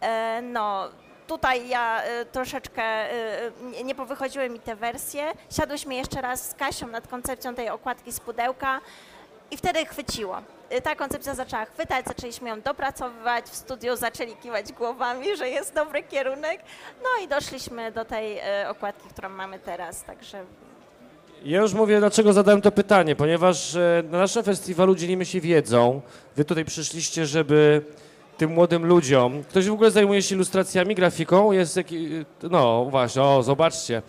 E, 0.00 0.42
No, 0.42 0.88
tutaj 1.26 1.68
ja 1.68 2.02
e, 2.02 2.24
troszeczkę 2.24 2.82
e, 2.82 3.50
nie- 3.84 3.94
powychodziły 3.94 4.50
mi 4.50 4.60
te 4.60 4.76
wersje. 4.76 5.32
Siadłyśmy 5.50 5.94
jeszcze 5.94 6.20
raz 6.20 6.50
z 6.50 6.54
Kasią 6.54 6.86
nad 6.86 7.08
koncepcją 7.08 7.54
tej 7.54 7.68
okładki 7.70 8.12
z 8.12 8.20
pudełka 8.20 8.80
i 9.50 9.56
wtedy 9.56 9.86
chwyciło. 9.86 10.36
Ta 10.84 10.94
koncepcja 10.94 11.34
zaczęła 11.34 11.64
chwytać, 11.64 12.06
zaczęliśmy 12.06 12.48
ją 12.48 12.60
dopracowywać, 12.60 13.44
w 13.46 13.54
studiu 13.54 13.96
zaczęli 13.96 14.36
kiwać 14.36 14.72
głowami, 14.72 15.36
że 15.36 15.48
jest 15.48 15.74
dobry 15.74 16.02
kierunek, 16.02 16.60
no 17.02 17.24
i 17.24 17.28
doszliśmy 17.28 17.92
do 17.92 18.04
tej 18.04 18.40
okładki, 18.68 19.08
którą 19.08 19.28
mamy 19.28 19.58
teraz, 19.58 20.02
także 20.04 20.44
Ja 21.44 21.60
już 21.60 21.72
mówię, 21.74 21.98
dlaczego 21.98 22.32
zadałem 22.32 22.60
to 22.60 22.72
pytanie, 22.72 23.16
ponieważ 23.16 23.74
e, 23.74 24.02
na 24.10 24.18
naszym 24.18 24.42
festiwalu 24.42 24.94
dzielimy 24.94 25.26
się 25.26 25.40
wiedzą. 25.40 26.00
Wy 26.36 26.44
tutaj 26.44 26.64
przyszliście, 26.64 27.26
żeby 27.26 27.82
tym 28.36 28.50
młodym 28.50 28.86
ludziom... 28.86 29.42
Ktoś 29.42 29.68
w 29.68 29.72
ogóle 29.72 29.90
zajmuje 29.90 30.22
się 30.22 30.34
ilustracjami, 30.34 30.94
grafiką? 30.94 31.52
Jest 31.52 31.76
jaki... 31.76 32.08
No 32.50 32.84
właśnie, 32.90 33.22
o, 33.22 33.42
zobaczcie. 33.42 34.02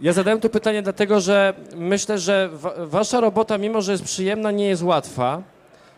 Ja 0.00 0.12
zadałem 0.12 0.40
to 0.40 0.48
pytanie 0.48 0.82
dlatego, 0.82 1.20
że 1.20 1.54
myślę, 1.76 2.18
że 2.18 2.48
wa 2.52 2.72
wasza 2.78 3.20
robota, 3.20 3.58
mimo 3.58 3.82
że 3.82 3.92
jest 3.92 4.04
przyjemna, 4.04 4.50
nie 4.50 4.68
jest 4.68 4.82
łatwa. 4.82 5.42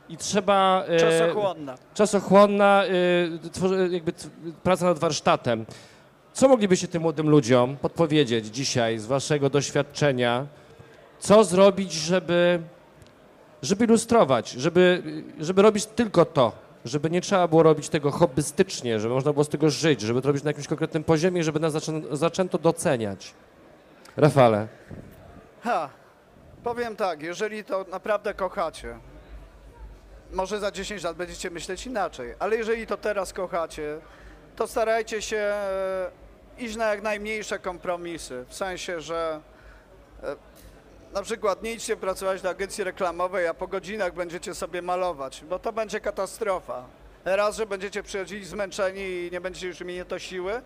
i 0.09 0.17
trzeba... 0.17 0.85
e, 0.89 0.99
Czasochłonna. 1.01 1.75
czasochłonna 1.95 2.83
tworzy, 3.53 3.89
jakby 3.93 4.13
praca 4.63 4.85
nad 4.85 4.99
warsztatem. 4.99 5.65
Co 6.33 6.49
moglibyście 6.49 6.89
tym 6.89 7.03
młodym 7.03 7.29
ludziom 7.29 7.77
podpowiedzieć 7.77 8.47
dzisiaj 8.47 8.99
z 8.99 9.07
waszego 9.07 9.51
doświadczenia? 9.51 10.47
Co 11.19 11.45
zrobić, 11.45 11.93
żeby, 11.93 12.61
żeby 13.63 13.85
ilustrować, 13.85 14.51
żeby, 14.51 15.03
żeby 15.41 15.63
robić 15.63 15.87
tylko 15.87 16.25
to, 16.25 16.53
żeby 16.85 17.11
nie 17.11 17.21
trzeba 17.21 17.49
było 17.49 17.63
robić 17.63 17.89
tego 17.89 18.11
hobbystycznie, 18.11 19.01
żeby 19.01 19.15
można 19.15 19.33
było 19.33 19.45
z 19.45 19.49
tego 19.49 19.71
żyć, 19.71 20.01
żeby 20.01 20.23
to 20.23 20.29
robić 20.29 20.45
na 20.45 20.51
jakimś 20.51 20.67
konkretnym 20.67 21.05
poziomie, 21.05 21.45
żeby 21.45 21.61
nas 21.61 21.73
zaczę, 21.73 22.03
zaczęto 22.13 22.59
doceniać. 22.59 23.35
Rafale. 24.17 24.69
Ha, 25.63 25.91
powiem 26.65 26.97
tak, 26.97 27.23
jeżeli 27.23 27.65
to 27.65 27.85
naprawdę 27.91 28.35
kochacie, 28.35 28.99
może 30.33 30.61
za 30.61 30.71
10 30.71 31.03
lat 31.03 31.17
będziecie 31.17 31.51
myśleć 31.51 31.87
inaczej, 31.87 32.35
ale 32.39 32.57
jeżeli 32.57 32.87
to 32.87 32.97
teraz 32.97 33.33
kochacie, 33.33 33.99
to 34.61 34.67
starajcie 34.67 35.23
się 35.23 35.37
e, 35.37 36.11
iść 36.59 36.77
na 36.77 36.85
jak 36.85 37.03
najmniejsze 37.03 37.59
kompromisy, 37.59 38.45
w 38.49 38.55
sensie, 38.55 39.01
że 39.01 39.41
e, 40.23 40.37
na 41.13 41.23
przykład 41.23 41.63
nie 41.63 41.73
idźcie 41.73 41.97
pracować 41.97 42.43
do 42.43 42.49
agencji 42.49 42.85
reklamowej, 42.85 43.47
a 43.47 43.55
po 43.55 43.69
godzinach 43.69 44.15
będziecie 44.15 44.55
sobie 44.55 44.83
malować, 44.83 45.45
bo 45.49 45.59
to 45.59 45.73
będzie 45.73 46.01
katastrofa. 46.01 46.85
Raz, 47.25 47.57
że 47.57 47.67
będziecie 47.67 48.03
przychodzili 48.03 48.45
zmęczeni 48.45 49.01
i 49.01 49.29
nie 49.33 49.41
będziecie 49.41 49.67
już 49.67 49.81
mieli 49.81 50.05
to 50.05 50.19
siły, 50.19 50.63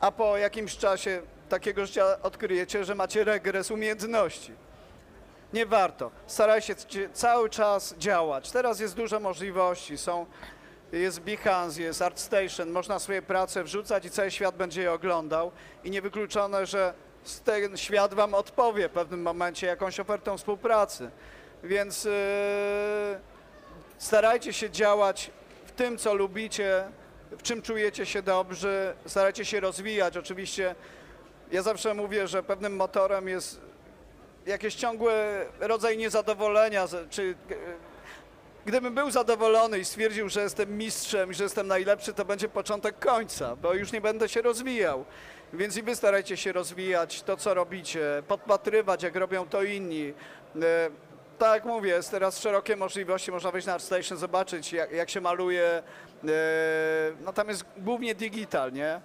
a 0.00 0.12
po 0.12 0.36
jakimś 0.36 0.76
czasie 0.76 1.22
takiego 1.48 1.86
życia 1.86 2.22
odkryjecie, 2.22 2.84
że 2.84 2.94
macie 2.94 3.24
regres 3.24 3.70
umiejętności. 3.70 4.52
Nie 5.52 5.66
warto. 5.66 6.10
Starajcie 6.26 6.74
się 6.88 7.08
cały 7.12 7.50
czas 7.50 7.94
działać. 7.98 8.50
Teraz 8.50 8.80
jest 8.80 8.96
dużo 8.96 9.20
możliwości. 9.20 9.98
Są, 9.98 10.26
jest 10.92 11.20
Behance, 11.20 11.82
jest 11.82 12.02
ArtStation. 12.02 12.70
Można 12.70 12.98
swoje 12.98 13.22
prace 13.22 13.64
wrzucać 13.64 14.04
i 14.04 14.10
cały 14.10 14.30
świat 14.30 14.56
będzie 14.56 14.82
je 14.82 14.92
oglądał. 14.92 15.52
I 15.84 15.90
niewykluczone, 15.90 16.66
że 16.66 16.94
ten 17.44 17.76
świat 17.76 18.14
wam 18.14 18.34
odpowie 18.34 18.88
w 18.88 18.92
pewnym 18.92 19.22
momencie 19.22 19.66
jakąś 19.66 20.00
ofertą 20.00 20.38
współpracy. 20.38 21.10
Więc 21.64 22.04
yy, 22.04 22.12
starajcie 23.98 24.52
się 24.52 24.70
działać 24.70 25.30
w 25.66 25.72
tym, 25.72 25.98
co 25.98 26.14
lubicie, 26.14 26.84
w 27.30 27.42
czym 27.42 27.62
czujecie 27.62 28.06
się 28.06 28.22
dobrze. 28.22 28.94
Starajcie 29.06 29.44
się 29.44 29.60
rozwijać. 29.60 30.16
Oczywiście 30.16 30.74
ja 31.52 31.62
zawsze 31.62 31.94
mówię, 31.94 32.28
że 32.28 32.42
pewnym 32.42 32.76
motorem 32.76 33.28
jest 33.28 33.60
jakiś 34.46 34.74
ciągły 34.74 35.12
rodzaj 35.60 35.98
niezadowolenia, 35.98 36.86
czy 37.10 37.34
gdybym 38.66 38.94
był 38.94 39.10
zadowolony 39.10 39.78
i 39.78 39.84
stwierdził, 39.84 40.28
że 40.28 40.40
jestem 40.42 40.78
mistrzem 40.78 41.30
i 41.30 41.34
że 41.34 41.42
jestem 41.44 41.66
najlepszy, 41.66 42.12
to 42.14 42.24
będzie 42.24 42.48
początek 42.48 42.98
końca, 42.98 43.56
bo 43.56 43.74
już 43.74 43.92
nie 43.92 44.00
będę 44.00 44.28
się 44.28 44.42
rozwijał. 44.42 45.04
Więc 45.52 45.76
i 45.76 45.82
wy 45.82 45.96
starajcie 45.96 46.36
się 46.36 46.52
rozwijać 46.52 47.22
to, 47.22 47.36
co 47.36 47.54
robicie, 47.54 48.22
podpatrywać, 48.28 49.02
jak 49.02 49.16
robią 49.16 49.48
to 49.48 49.62
inni. 49.62 50.14
E, 50.62 50.90
Tak 51.38 51.54
jak 51.54 51.64
mówię, 51.64 51.90
jest 51.90 52.10
teraz 52.10 52.38
szerokie 52.40 52.76
możliwości, 52.76 53.32
można 53.32 53.50
wejść 53.50 53.66
na 53.66 53.74
ArtStation, 53.74 54.18
zobaczyć 54.18 54.72
jak, 54.72 54.92
jak 54.92 55.10
się 55.10 55.20
maluje, 55.20 55.64
e, 55.64 55.82
no 57.24 57.32
tam 57.32 57.48
jest 57.48 57.64
głównie 57.76 58.14
digital, 58.14 58.72
nie? 58.72 59.00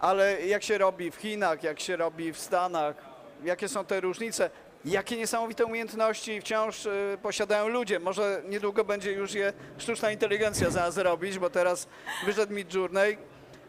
Ale 0.00 0.46
jak 0.46 0.62
się 0.62 0.78
robi 0.78 1.10
w 1.10 1.16
Chinach, 1.16 1.62
jak 1.62 1.80
się 1.80 1.96
robi 1.96 2.32
w 2.32 2.38
Stanach, 2.38 2.96
jakie 3.44 3.68
są 3.68 3.84
te 3.84 4.00
różnice, 4.00 4.50
jakie 4.84 5.16
niesamowite 5.16 5.64
umiejętności 5.64 6.40
wciąż 6.40 6.86
y, 6.86 7.18
posiadają 7.22 7.68
ludzie. 7.68 8.00
Może 8.00 8.42
niedługo 8.48 8.84
będzie 8.84 9.12
już 9.12 9.34
je 9.34 9.52
sztuczna 9.78 10.10
inteligencja 10.10 10.70
za 10.70 10.80
nas 10.80 10.96
robić, 10.96 11.38
bo 11.38 11.50
teraz 11.50 11.88
wyszedł 12.26 12.52
mi 12.52 12.64
Journey, 12.74 13.18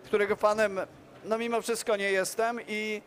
którego 0.06 0.36
fanem 0.36 0.80
no 1.26 1.38
mimo 1.38 1.62
wszystko 1.62 1.96
nie 1.96 2.12
jestem 2.12 2.60
i 2.68 3.02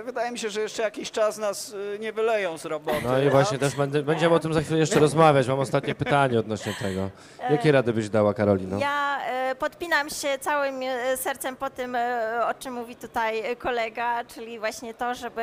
y, 0.00 0.02
wydaje 0.04 0.30
mi 0.30 0.38
się, 0.38 0.50
że 0.50 0.60
jeszcze 0.60 0.82
jakiś 0.82 1.10
czas 1.10 1.38
nas 1.38 1.68
y, 1.72 1.98
nie 2.00 2.12
wyleją 2.12 2.58
z 2.58 2.64
roboty. 2.64 3.00
No 3.04 3.18
i 3.22 3.30
właśnie 3.30 3.58
też 3.58 3.76
będę, 3.76 4.02
będziemy 4.02 4.34
o 4.34 4.38
tym 4.38 4.54
za 4.54 4.60
chwilę 4.60 4.78
jeszcze 4.78 5.00
rozmawiać. 5.00 5.48
Mam 5.48 5.58
ostatnie 5.60 5.94
pytanie 5.94 6.38
odnośnie 6.38 6.74
tego. 6.82 7.10
Jakie 7.50 7.72
rady 7.72 7.92
byś 7.92 8.08
dała, 8.08 8.34
Karolino? 8.34 8.78
Ja 8.78 9.18
e, 9.26 9.54
podpinam 9.54 10.10
się 10.10 10.38
całym 10.40 10.82
e, 10.82 11.16
sercem 11.16 11.56
po 11.56 11.70
tym, 11.70 11.94
e, 11.94 12.46
o 12.46 12.54
czym 12.54 12.72
mówi 12.74 12.96
tutaj 12.96 13.56
kolega, 13.56 14.24
czyli 14.24 14.58
właśnie 14.58 14.94
to, 14.94 15.14
żeby 15.14 15.42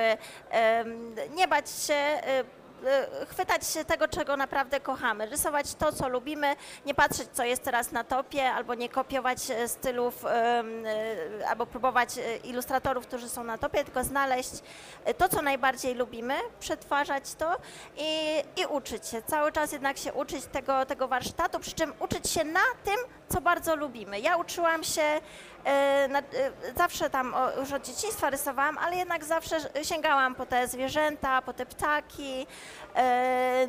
em, 0.49 1.15
nie 1.35 1.47
bać 1.47 1.69
się. 1.69 1.93
e, 1.93 2.39
e, 2.39 2.64
Chwytać 3.27 3.67
się 3.67 3.85
tego, 3.85 4.07
czego 4.07 4.37
naprawdę 4.37 4.79
kochamy, 4.79 5.25
rysować 5.25 5.75
to, 5.75 5.91
co 5.91 6.09
lubimy, 6.09 6.55
nie 6.85 6.93
patrzeć, 6.93 7.27
co 7.33 7.43
jest 7.43 7.63
teraz 7.63 7.91
na 7.91 8.03
topie, 8.03 8.51
albo 8.51 8.75
nie 8.75 8.89
kopiować 8.89 9.51
e, 9.51 9.67
stylów, 9.67 10.25
e, 10.25 10.63
albo 11.47 11.65
próbować 11.65 12.17
e, 12.17 12.37
ilustratorów, 12.37 13.07
którzy 13.07 13.29
są 13.29 13.43
na 13.43 13.57
topie, 13.57 13.83
tylko 13.83 14.03
znaleźć 14.03 14.51
to, 15.17 15.29
co 15.29 15.41
najbardziej 15.41 15.95
lubimy, 15.95 16.33
przetwarzać 16.59 17.35
to 17.35 17.57
i, 17.97 18.43
i 18.61 18.65
uczyć 18.65 19.07
się. 19.07 19.21
Cały 19.21 19.51
czas 19.51 19.71
jednak 19.71 19.97
się 19.97 20.13
uczyć 20.13 20.45
tego, 20.45 20.85
tego 20.85 21.07
warsztatu, 21.07 21.59
przy 21.59 21.71
czym 21.71 21.93
uczyć 21.99 22.29
się 22.29 22.43
na 22.43 22.63
tym, 22.83 22.97
co 23.29 23.41
bardzo 23.41 23.75
lubimy. 23.75 24.19
Ja 24.19 24.37
uczyłam 24.37 24.83
się, 24.83 25.21
zawsze 26.77 27.09
tam 27.09 27.35
już 27.59 27.71
od 27.71 27.85
dzieciństwa 27.85 28.29
rysowałam, 28.29 28.77
ale 28.77 28.95
jednak 28.95 29.25
zawsze 29.25 29.57
sięgałam 29.83 30.35
po 30.35 30.45
te 30.45 30.67
zwierzęta, 30.67 31.41
po 31.41 31.53
te 31.53 31.65
ptaki. 31.65 32.47
e, 32.95 33.67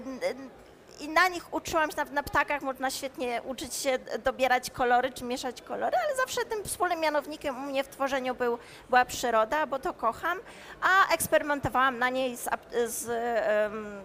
i 1.01 1.09
na 1.09 1.29
nich 1.29 1.55
uczyłam 1.55 1.91
się, 1.91 1.97
na, 1.97 2.05
na 2.05 2.23
ptakach 2.23 2.63
można 2.63 2.91
świetnie 2.91 3.43
uczyć 3.43 3.75
się 3.75 3.99
dobierać 4.25 4.71
kolory 4.71 5.13
czy 5.13 5.25
mieszać 5.25 5.63
kolory, 5.63 5.97
ale 6.05 6.17
zawsze 6.17 6.45
tym 6.45 6.65
wspólnym 6.65 7.01
mianownikiem 7.01 7.57
u 7.57 7.61
mnie 7.61 7.85
w 7.85 7.89
tworzeniu 7.89 8.35
był, 8.35 8.59
była 8.89 9.05
przyroda, 9.05 9.67
bo 9.67 9.79
to 9.79 9.93
kocham, 9.93 10.39
a 10.83 11.15
eksperymentowałam 11.15 11.99
na 11.99 12.09
niej 12.11 12.37
z, 12.37 12.49
z 12.87 13.09
em, 13.09 14.03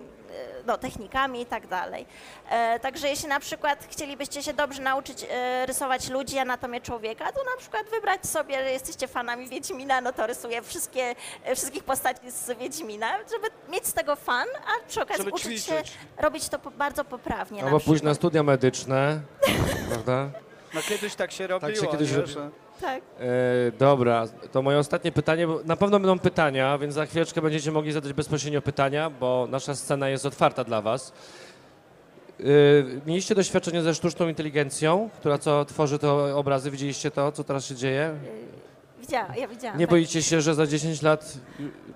no, 0.66 0.78
technikami 0.78 1.42
i 1.42 1.46
tak 1.46 1.68
dalej. 1.68 2.06
E, 2.50 2.80
także 2.80 3.08
jeśli 3.10 3.30
na 3.30 3.40
przykład 3.40 3.88
chcielibyście 3.90 4.44
się 4.44 4.54
dobrze 4.54 4.82
nauczyć 4.82 5.26
e, 5.30 5.66
rysować 5.66 6.10
ludzi, 6.10 6.38
anatomię 6.38 6.82
człowieka, 6.82 7.32
to 7.32 7.40
na 7.44 7.58
przykład 7.58 7.84
wybrać 7.90 8.26
sobie, 8.26 8.56
że 8.56 8.72
jesteście 8.72 9.08
fanami 9.08 9.48
Wiedźmina, 9.50 10.02
no 10.02 10.14
to 10.14 10.28
rysuję 10.28 10.62
wszystkie, 10.62 11.16
e, 11.44 11.56
wszystkich 11.56 11.84
postaci 11.84 12.32
z 12.32 12.58
Wiedźmina, 12.60 13.18
żeby 13.18 13.48
mieć 13.72 13.88
z 13.88 13.94
tego 13.94 14.16
fan, 14.16 14.48
a 14.66 14.88
przy 14.90 15.02
okazji 15.02 15.24
Żeby 15.24 15.36
uczyć 15.36 15.64
się 15.66 15.74
ćwiczyć. 15.76 15.98
robić 16.18 16.50
to 16.50 16.60
po, 16.60 16.72
bardzo 16.72 17.06
poprawnie. 17.06 17.64
Albo 17.64 17.78
na 17.78 17.84
pójść 17.84 18.04
na 18.04 18.14
studia 18.14 18.44
medyczne, 18.44 19.22
prawda? 19.90 20.30
No 20.74 20.82
kiedyś 20.82 21.16
tak 21.16 21.32
się 21.32 21.48
robiło, 21.48 21.76
się 21.76 21.88
kiedyś 21.88 22.12
nie, 22.12 22.18
robi- 22.18 22.28
że... 22.28 22.50
Tak. 22.82 23.04
E, 23.20 23.72
dobra, 23.80 24.28
to 24.52 24.62
moje 24.62 24.78
ostatnie 24.78 25.12
pytanie, 25.12 25.48
bo 25.48 25.60
na 25.66 25.76
pewno 25.76 26.00
będą 26.00 26.20
pytania, 26.20 26.78
więc 26.78 26.94
za 26.94 27.06
chwileczkę 27.06 27.42
będziecie 27.42 27.72
mogli 27.72 27.92
zadać 27.92 28.14
bezpośrednio 28.14 28.62
pytania, 28.62 29.10
bo 29.10 29.48
nasza 29.52 29.76
scena 29.76 30.10
jest 30.10 30.26
otwarta 30.26 30.64
dla 30.64 30.82
was. 30.82 31.14
E, 32.40 32.44
mieliście 33.06 33.36
doświadczenie 33.36 33.82
ze 33.82 33.96
sztuczną 33.96 34.28
inteligencją, 34.28 35.10
która 35.20 35.38
co 35.38 35.66
tworzy 35.66 36.00
te 36.00 36.36
obrazy, 36.36 36.72
widzieliście 36.72 37.12
to, 37.12 37.32
co 37.32 37.44
teraz 37.44 37.66
się 37.66 37.76
dzieje? 37.76 38.16
Widziałam, 39.02 39.36
ja 39.36 39.48
widziałam. 39.48 39.80
Nie 39.80 39.86
tak. 39.86 39.90
boicie 39.90 40.24
się, 40.24 40.42
że 40.42 40.56
za 40.56 40.68
10 40.68 41.02
lat 41.02 41.34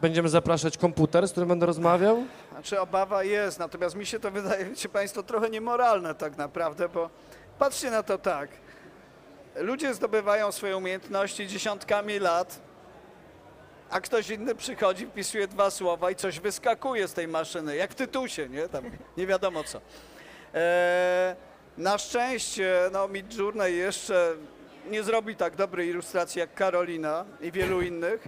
będziemy 0.02 0.30
zapraszać 0.30 0.78
komputer, 0.78 1.28
z 1.28 1.32
którym 1.32 1.50
będę 1.50 1.66
rozmawiał? 1.66 2.24
Znaczy 2.52 2.80
obawa 2.80 3.24
jest, 3.24 3.60
natomiast 3.60 3.96
mi 3.96 4.06
się 4.06 4.20
to 4.20 4.32
wydaje, 4.32 4.66
wiecie 4.66 4.90
Państwo, 4.90 5.24
trochę 5.24 5.50
niemoralne 5.50 6.16
tak 6.16 6.38
naprawdę, 6.38 6.90
bo 6.90 7.10
patrzcie 7.60 7.92
na 7.92 8.04
to 8.04 8.18
tak. 8.18 8.50
Ludzie 9.56 9.94
zdobywają 9.94 10.52
swoje 10.52 10.78
umiejętności 10.78 11.48
dziesiątkami 11.48 12.20
lat, 12.20 12.60
a 13.90 14.02
ktoś 14.02 14.30
inny 14.30 14.56
przychodzi, 14.56 15.08
wpisuje 15.08 15.48
dwa 15.48 15.72
słowa 15.72 16.12
i 16.12 16.16
coś 16.16 16.40
wyskakuje 16.40 17.08
z 17.08 17.14
tej 17.14 17.28
maszyny, 17.28 17.76
jak 17.76 17.92
w 17.92 17.96
tytusie, 17.96 18.50
nie? 18.50 18.70
Tam 18.70 18.84
nie 19.18 19.28
wiadomo 19.28 19.64
co. 19.64 19.82
Eee, 20.54 21.36
na 21.78 21.98
szczęście, 21.98 22.90
no 22.92 23.08
Midjourney 23.08 23.76
jeszcze 23.76 24.36
nie 24.90 25.04
zrobi 25.04 25.36
tak 25.36 25.56
dobrej 25.56 25.90
ilustracji 25.90 26.40
jak 26.40 26.54
Karolina 26.54 27.26
i 27.42 27.52
wielu 27.52 27.82
innych. 27.82 28.28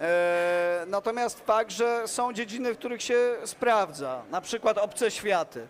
E, 0.00 0.84
natomiast 0.86 1.40
fakt, 1.40 1.70
że 1.70 2.08
są 2.08 2.32
dziedziny, 2.32 2.74
w 2.74 2.78
których 2.78 3.02
się 3.02 3.36
sprawdza, 3.44 4.22
na 4.30 4.40
przykład 4.40 4.78
obce 4.78 5.10
światy, 5.10 5.66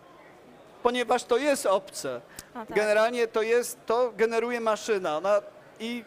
ponieważ 0.83 1.23
to 1.23 1.37
jest 1.37 1.65
obce. 1.65 2.21
No 2.57 2.65
tak. 2.65 2.77
Generalnie 2.77 3.27
to 3.27 3.41
jest, 3.41 3.85
to 3.85 4.11
generuje 4.15 4.61
maszyna 4.61 5.17
ona 5.17 5.41
i 5.79 6.03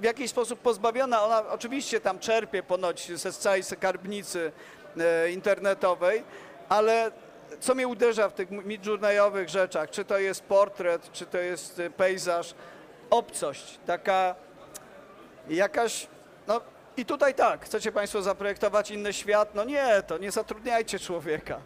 w 0.00 0.04
jakiś 0.04 0.30
sposób 0.30 0.60
pozbawiona, 0.60 1.22
ona 1.22 1.48
oczywiście 1.50 2.00
tam 2.00 2.18
czerpie 2.18 2.62
ponoć 2.62 3.12
ze 3.18 3.32
całej 3.32 3.62
skarbnicy 3.62 4.52
e, 5.00 5.30
internetowej, 5.30 6.24
ale 6.68 7.10
co 7.60 7.74
mnie 7.74 7.88
uderza 7.88 8.28
w 8.28 8.32
tych 8.32 8.50
midjourneyowych 8.50 9.48
rzeczach, 9.48 9.90
czy 9.90 10.04
to 10.04 10.18
jest 10.18 10.42
portret, 10.42 11.12
czy 11.12 11.26
to 11.26 11.38
jest 11.38 11.80
e, 11.80 11.90
pejzaż, 11.90 12.54
obcość, 13.10 13.78
taka 13.86 14.34
jakaś, 15.48 16.06
no 16.46 16.60
i 16.96 17.04
tutaj 17.04 17.34
tak, 17.34 17.64
chcecie 17.64 17.92
Państwo 17.92 18.22
zaprojektować 18.22 18.90
inny 18.90 19.12
świat? 19.12 19.54
No 19.54 19.64
nie, 19.64 20.02
to 20.06 20.18
nie 20.18 20.30
zatrudniajcie 20.30 20.98
człowieka. 20.98 21.60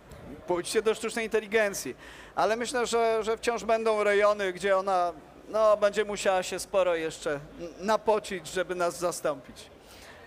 Pójdźcie 0.46 0.82
do 0.82 0.94
sztucznej 0.94 1.24
inteligencji. 1.24 1.96
Ale 2.34 2.56
myślę, 2.56 2.86
że, 2.86 3.24
że 3.24 3.36
wciąż 3.36 3.64
będą 3.64 4.04
rejony, 4.04 4.52
gdzie 4.52 4.76
ona 4.76 5.12
no, 5.48 5.76
będzie 5.76 6.04
musiała 6.04 6.42
się 6.42 6.58
sporo 6.58 6.94
jeszcze 6.94 7.40
napocić, 7.80 8.46
żeby 8.46 8.74
nas 8.74 8.98
zastąpić. 8.98 9.56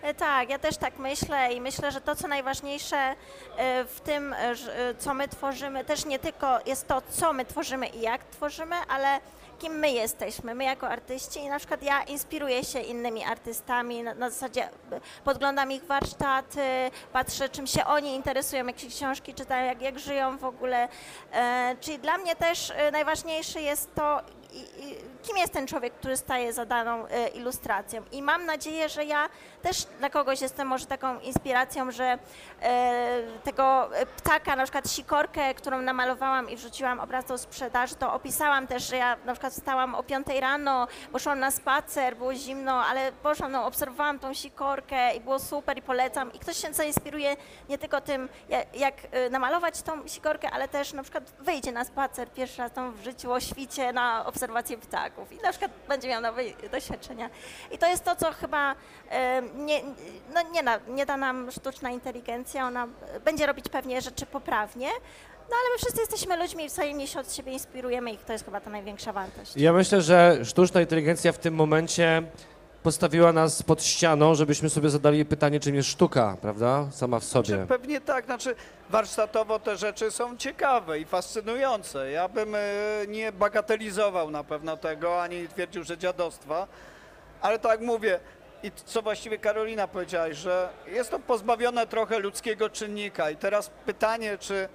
E, 0.01 0.13
Tak, 0.13 0.49
ja 0.49 0.59
też 0.59 0.77
tak 0.77 0.97
myślę 0.99 1.53
i 1.53 1.61
myślę, 1.61 1.91
że 1.91 2.01
to, 2.01 2.15
co 2.15 2.27
najważniejsze 2.27 2.97
e, 2.97 3.15
w 3.85 4.01
tym, 4.01 4.33
e, 4.33 4.55
co 4.97 5.13
my 5.13 5.27
tworzymy, 5.27 5.85
też 5.85 6.05
nie 6.05 6.19
tylko 6.19 6.59
jest 6.65 6.87
to, 6.87 7.01
co 7.09 7.33
my 7.33 7.45
tworzymy 7.45 7.87
i 7.87 8.01
jak 8.01 8.23
tworzymy, 8.23 8.75
ale 8.87 9.19
kim 9.65 9.79
my 9.79 9.91
jesteśmy, 9.91 10.55
my 10.55 10.63
jako 10.63 10.87
artyści 10.87 11.39
i 11.39 11.49
na 11.49 11.59
przykład 11.59 11.83
ja 11.83 12.03
inspiruję 12.03 12.63
się 12.63 12.79
innymi 12.79 13.23
artystami, 13.23 14.03
na, 14.03 14.13
na 14.13 14.29
zasadzie 14.29 14.63
e, 14.63 14.69
podglądam 15.23 15.71
ich 15.71 15.83
warsztaty, 15.83 16.91
patrzę 17.13 17.49
czym 17.49 17.67
się 17.67 17.85
oni 17.85 18.15
interesują, 18.15 18.65
jakie 18.65 18.87
książki 18.87 19.33
czytają, 19.33 19.65
jak, 19.65 19.81
jak 19.81 19.99
żyją 19.99 20.37
w 20.37 20.43
ogóle, 20.43 20.87
e, 21.31 21.75
czyli 21.81 21.99
dla 21.99 22.17
mnie 22.17 22.35
też 22.35 22.71
e, 22.75 22.91
najważniejsze 22.91 23.61
jest 23.61 23.95
to, 23.95 24.21
i, 24.53 24.59
i, 24.59 24.95
kim 25.25 25.37
jest 25.37 25.53
ten 25.53 25.67
człowiek, 25.67 25.93
który 25.93 26.17
staje 26.17 26.53
za 26.53 26.65
daną 26.65 27.07
e, 27.07 27.27
ilustracją. 27.27 28.03
I 28.11 28.21
mam 28.21 28.45
nadzieję, 28.45 28.89
że 28.89 29.05
ja 29.05 29.29
też 29.61 29.85
dla 29.99 30.09
kogoś 30.09 30.41
jestem 30.41 30.67
może 30.67 30.85
taką 30.85 31.19
inspiracją, 31.19 31.91
że 31.91 32.17
e, 32.61 33.21
tego 33.43 33.89
ptaka, 34.17 34.55
na 34.55 34.63
przykład 34.63 34.91
sikorkę, 34.91 35.53
którą 35.53 35.81
namalowałam 35.81 36.49
i 36.49 36.55
wrzuciłam 36.55 36.99
obraz 36.99 37.25
do 37.25 37.37
sprzedaży, 37.37 37.95
to 37.95 38.13
opisałam 38.13 38.67
też, 38.67 38.89
że 38.89 38.97
ja 38.97 39.17
na 39.25 39.33
przykład 39.33 39.53
wstałam 39.53 39.95
o 39.95 40.03
5 40.03 40.27
rano, 40.39 40.87
poszłam 41.11 41.39
na 41.39 41.51
spacer, 41.51 42.17
było 42.17 42.35
zimno, 42.35 42.85
ale 42.85 43.11
poszłam, 43.11 43.51
no, 43.51 43.65
obserwowałam 43.65 44.19
tą 44.19 44.33
sikorkę 44.33 45.15
i 45.15 45.19
było 45.19 45.39
super 45.39 45.77
i 45.77 45.81
polecam. 45.81 46.33
I 46.33 46.39
ktoś 46.39 46.57
się 46.57 46.73
zainspiruje 46.73 47.35
nie 47.69 47.77
tylko 47.77 48.01
tym, 48.01 48.29
jak, 48.49 48.75
jak 48.75 48.95
e, 49.11 49.29
namalować 49.29 49.81
tą 49.81 50.07
sikorkę, 50.07 50.51
ale 50.51 50.67
też 50.67 50.93
na 50.93 51.03
przykład 51.03 51.33
wyjdzie 51.39 51.71
na 51.71 51.85
spacer 51.85 52.29
pierwszy 52.31 52.57
raz 52.61 52.71
tam 52.71 52.93
w 52.93 53.03
życiu 53.03 53.31
o 53.31 53.39
świcie 53.39 53.93
na 53.93 54.25
obserwację 54.25 54.77
ptaków 54.77 55.14
i 55.31 55.37
na 55.43 55.49
przykład 55.49 55.71
będzie 55.87 56.07
miał 56.07 56.21
nowe 56.21 56.41
doświadczenia. 56.71 57.29
I 57.71 57.77
to 57.77 57.87
jest 57.87 58.03
to, 58.03 58.15
co 58.15 58.31
chyba 58.31 58.75
e, 59.09 59.41
nie, 59.55 59.81
no 60.33 60.41
nie, 60.53 60.63
da, 60.63 60.79
nie 60.87 61.05
da 61.05 61.17
nam 61.17 61.51
sztuczna 61.51 61.89
inteligencja, 61.89 62.67
ona 62.67 62.87
będzie 63.25 63.45
robić 63.45 63.69
pewnie 63.69 64.01
rzeczy 64.01 64.25
poprawnie, 64.25 64.89
no 65.49 65.55
ale 65.61 65.69
my 65.73 65.77
wszyscy 65.77 65.99
jesteśmy 65.99 66.37
ludźmi 66.37 66.67
wzajemnie 66.67 67.07
się 67.07 67.19
od 67.19 67.33
siebie 67.33 67.51
inspirujemy 67.51 68.11
i 68.11 68.17
to 68.17 68.33
jest 68.33 68.45
chyba 68.45 68.61
ta 68.61 68.69
największa 68.69 69.13
wartość. 69.13 69.51
Ja 69.55 69.73
myślę, 69.73 70.01
że 70.01 70.39
sztuczna 70.45 70.81
inteligencja 70.81 71.31
w 71.31 71.37
tym 71.37 71.55
momencie 71.55 72.23
postawiła 72.85 73.33
nas 73.33 73.63
pod 73.63 73.83
ścianą, 73.83 74.35
żebyśmy 74.35 74.69
sobie 74.69 74.89
zadali 74.89 75.25
pytanie, 75.25 75.59
czym 75.59 75.75
jest 75.75 75.89
sztuka, 75.89 76.37
prawda? 76.41 76.87
Sama 76.91 77.19
w 77.19 77.23
sobie. 77.23 77.65
pewnie 77.67 78.01
tak, 78.01 78.25
znaczy 78.25 78.55
warsztatowo 78.89 79.59
te 79.59 79.77
rzeczy 79.77 80.11
są 80.11 80.37
ciekawe 80.37 80.99
i 80.99 81.05
fascynujące. 81.05 82.11
Ja 82.11 82.29
bym 82.29 82.55
e, 82.55 82.59
nie 83.07 83.31
bagatelizował 83.31 84.31
na 84.31 84.43
pewno 84.43 84.77
tego, 84.77 85.21
ani 85.21 85.47
twierdził, 85.47 85.83
że 85.83 85.97
dziadostwa, 85.97 86.67
ale 87.41 87.59
tak 87.59 87.81
mówię, 87.81 88.19
i 88.63 88.71
co 88.85 89.01
właściwie 89.01 89.37
Karolina 89.37 89.87
powiedziałaś, 89.87 90.37
że 90.37 90.69
jest 90.87 91.11
to 91.11 91.19
pozbawione 91.19 91.87
trochę 91.87 92.19
ludzkiego 92.19 92.69
czynnika 92.69 93.29
i 93.29 93.35
teraz 93.35 93.71
pytanie, 93.85 94.37
czy, 94.37 94.69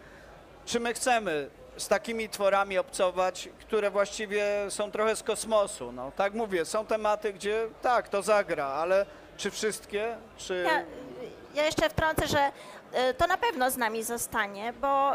czy 0.66 0.80
my 0.80 0.94
chcemy 0.94 1.50
z 1.80 1.88
takimi 1.88 2.28
tworami 2.28 2.78
obcować, 2.78 3.48
które 3.60 3.90
właściwie 3.90 4.44
są 4.68 4.90
trochę 4.90 5.16
z 5.16 5.22
kosmosu. 5.22 5.92
No, 5.92 6.12
tak 6.16 6.34
mówię, 6.34 6.64
są 6.64 6.86
tematy, 6.86 7.32
gdzie 7.32 7.66
tak, 7.82 8.08
to 8.08 8.22
zagra, 8.22 8.66
ale 8.66 9.06
czy 9.36 9.50
wszystkie, 9.50 10.16
czy... 10.36 10.64
Ja, 10.66 10.82
ja 11.54 11.64
jeszcze 11.64 11.90
wtrącę, 11.90 12.26
że 12.26 12.52
e, 12.92 13.14
to 13.14 13.26
na 13.26 13.36
pewno 13.36 13.70
z 13.70 13.76
nami 13.76 14.02
zostanie, 14.04 14.72
bo 14.80 15.12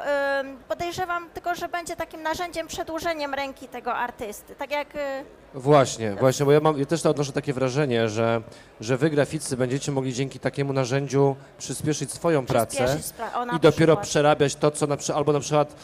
podejrzewam 0.67 1.29
tylko, 1.29 1.55
że 1.55 1.69
będzie 1.69 1.95
takim 1.95 2.23
narzędziem, 2.23 2.67
przedłużeniem 2.67 3.33
ręki 3.33 3.67
tego 3.67 3.93
artysty. 3.93 4.55
Tak 4.55 4.71
jak 4.71 4.95
e, 4.95 5.23
Właśnie, 5.53 6.15
właśnie, 6.15 6.45
bo 6.45 6.51
ja, 6.51 6.59
mam, 6.59 6.79
ja 6.79 6.85
też 6.85 7.05
odnoszę 7.05 7.31
takie 7.31 7.53
wrażenie, 7.53 8.09
że, 8.09 8.41
że 8.81 8.97
wy 8.97 9.09
graficy 9.09 9.57
będziecie 9.57 9.91
mogli 9.91 10.13
dzięki 10.13 10.39
takiemu 10.39 10.73
narzędziu 10.73 11.35
przyspieszyć 11.57 12.11
swoją 12.11 12.45
pracę 12.45 12.67
przyspieszyć 12.85 13.05
spra- 13.05 13.35
o, 13.37 13.45
na 13.45 13.57
i 13.57 13.59
dopiero 13.59 13.93
przykład. 13.93 14.07
przerabiać 14.07 14.55
to, 14.55 14.71
co 14.71 14.87
na 14.87 14.97
przykład, 14.97 15.17
albo 15.17 15.33
na 15.33 15.39
przykład, 15.39 15.75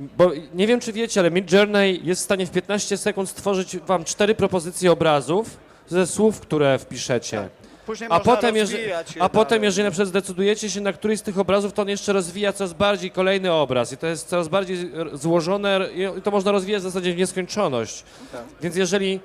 bo 0.00 0.30
nie 0.54 0.66
wiem, 0.66 0.80
czy 0.80 0.92
wiecie, 0.92 1.20
ale 1.20 1.30
Mid 1.30 1.52
Journey 1.52 2.00
jest 2.04 2.22
w 2.22 2.24
stanie 2.24 2.46
w 2.46 2.50
15 2.50 2.96
sekund 2.96 3.28
stworzyć 3.28 3.78
wam 3.78 4.04
cztery 4.04 4.34
propozycje 4.34 4.92
obrazów 4.92 5.56
ze 5.88 6.06
słów, 6.06 6.40
które 6.40 6.78
wpiszecie. 6.78 7.48
Później 7.86 8.08
A 8.12 8.20
potem, 8.20 8.56
jeżeli, 8.56 8.82
a 9.20 9.28
potem, 9.28 9.64
jeżeli 9.64 9.84
na 9.84 9.90
przykład 9.90 10.08
zdecydujecie 10.08 10.70
się 10.70 10.80
na 10.80 10.92
któryś 10.92 11.18
z 11.18 11.22
tych 11.22 11.38
obrazów, 11.38 11.72
to 11.72 11.82
on 11.82 11.88
jeszcze 11.88 12.12
rozwija 12.12 12.52
coraz 12.52 12.72
bardziej 12.72 13.10
kolejny 13.10 13.52
obraz 13.52 13.92
i 13.92 13.96
to 13.96 14.06
jest 14.06 14.28
coraz 14.28 14.48
bardziej 14.48 14.90
złożone 15.12 15.88
i 16.18 16.22
to 16.22 16.30
można 16.30 16.52
rozwijać 16.52 16.82
w 16.82 16.84
zasadzie 16.84 17.14
w 17.14 17.16
nieskończoność. 17.16 18.04
Tak. 18.32 18.44
Więc 18.62 18.76
jeżeli 18.76 19.20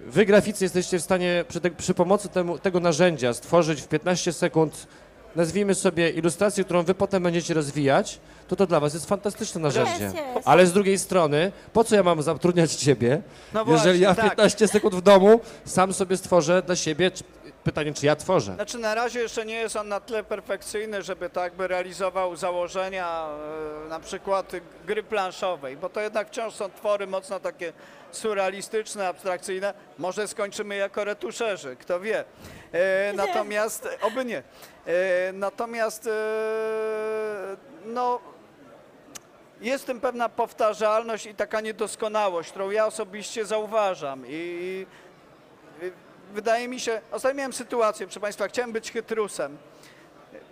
wy 0.00 0.26
graficy 0.26 0.64
jesteście 0.64 0.98
w 0.98 1.02
stanie 1.02 1.44
przy, 1.48 1.60
te, 1.60 1.70
przy 1.70 1.94
pomocy 1.94 2.28
temu, 2.28 2.58
tego 2.58 2.80
narzędzia 2.80 3.34
stworzyć 3.34 3.80
w 3.80 3.88
15 3.88 4.32
sekund, 4.32 4.86
nazwijmy 5.36 5.74
sobie 5.74 6.10
ilustrację, 6.10 6.64
którą 6.64 6.82
wy 6.82 6.94
potem 6.94 7.22
będziecie 7.22 7.54
rozwijać, 7.54 8.18
to 8.48 8.56
to 8.56 8.66
dla 8.66 8.80
was 8.80 8.94
jest 8.94 9.06
fantastyczne 9.06 9.60
narzędzie. 9.60 10.04
Jest, 10.04 10.16
jest. 10.16 10.48
Ale 10.48 10.66
z 10.66 10.72
drugiej 10.72 10.98
strony, 10.98 11.52
po 11.72 11.84
co 11.84 11.96
ja 11.96 12.02
mam 12.02 12.22
zatrudniać 12.22 12.74
ciebie, 12.74 13.22
No 13.54 13.60
jeżeli 13.60 13.76
właśnie, 13.76 13.98
ja 13.98 14.14
tak. 14.14 14.24
15 14.24 14.68
sekund 14.68 14.94
w 14.94 15.00
domu 15.00 15.40
sam 15.64 15.92
sobie 15.92 16.16
stworzę 16.16 16.62
dla 16.62 16.76
siebie, 16.76 17.10
pytanie, 17.68 17.94
czy 17.94 18.06
ja 18.06 18.16
tworzę? 18.16 18.54
Znaczy 18.54 18.78
na 18.78 18.94
razie 18.94 19.20
jeszcze 19.20 19.44
nie 19.44 19.54
jest 19.54 19.76
on 19.76 19.88
na 19.88 20.00
tyle 20.00 20.24
perfekcyjny, 20.24 21.02
żeby 21.02 21.30
tak 21.30 21.54
by 21.54 21.68
realizował 21.68 22.36
założenia 22.36 23.28
e, 23.86 23.88
na 23.88 24.00
przykład 24.00 24.52
gry 24.86 25.02
planszowej, 25.02 25.76
bo 25.76 25.88
to 25.88 26.00
jednak 26.00 26.28
wciąż 26.28 26.54
są 26.54 26.70
twory 26.70 27.06
mocno 27.06 27.40
takie 27.40 27.72
surrealistyczne, 28.10 29.08
abstrakcyjne. 29.08 29.74
Może 29.98 30.28
skończymy 30.28 30.76
jako 30.76 31.04
retuszerzy, 31.04 31.76
kto 31.76 32.00
wie. 32.00 32.24
E, 32.72 33.12
natomiast, 33.12 33.88
oby 34.00 34.24
nie. 34.24 34.42
E, 34.86 35.32
natomiast 35.32 36.06
e, 36.06 36.10
no 37.84 38.20
jest 39.60 39.84
w 39.84 39.86
tym 39.86 40.00
pewna 40.00 40.28
powtarzalność 40.28 41.26
i 41.26 41.34
taka 41.34 41.60
niedoskonałość, 41.60 42.50
którą 42.50 42.70
ja 42.70 42.86
osobiście 42.86 43.44
zauważam 43.44 44.24
i 44.26 44.86
i 45.82 46.07
wydaje 46.34 46.68
mi 46.68 46.80
się, 46.80 47.00
ostatnio 47.12 47.36
miałem 47.38 47.52
sytuację, 47.52 48.06
proszę 48.06 48.20
Państwa, 48.20 48.48
chciałem 48.48 48.72
być 48.72 48.92
chytrusem. 48.92 49.56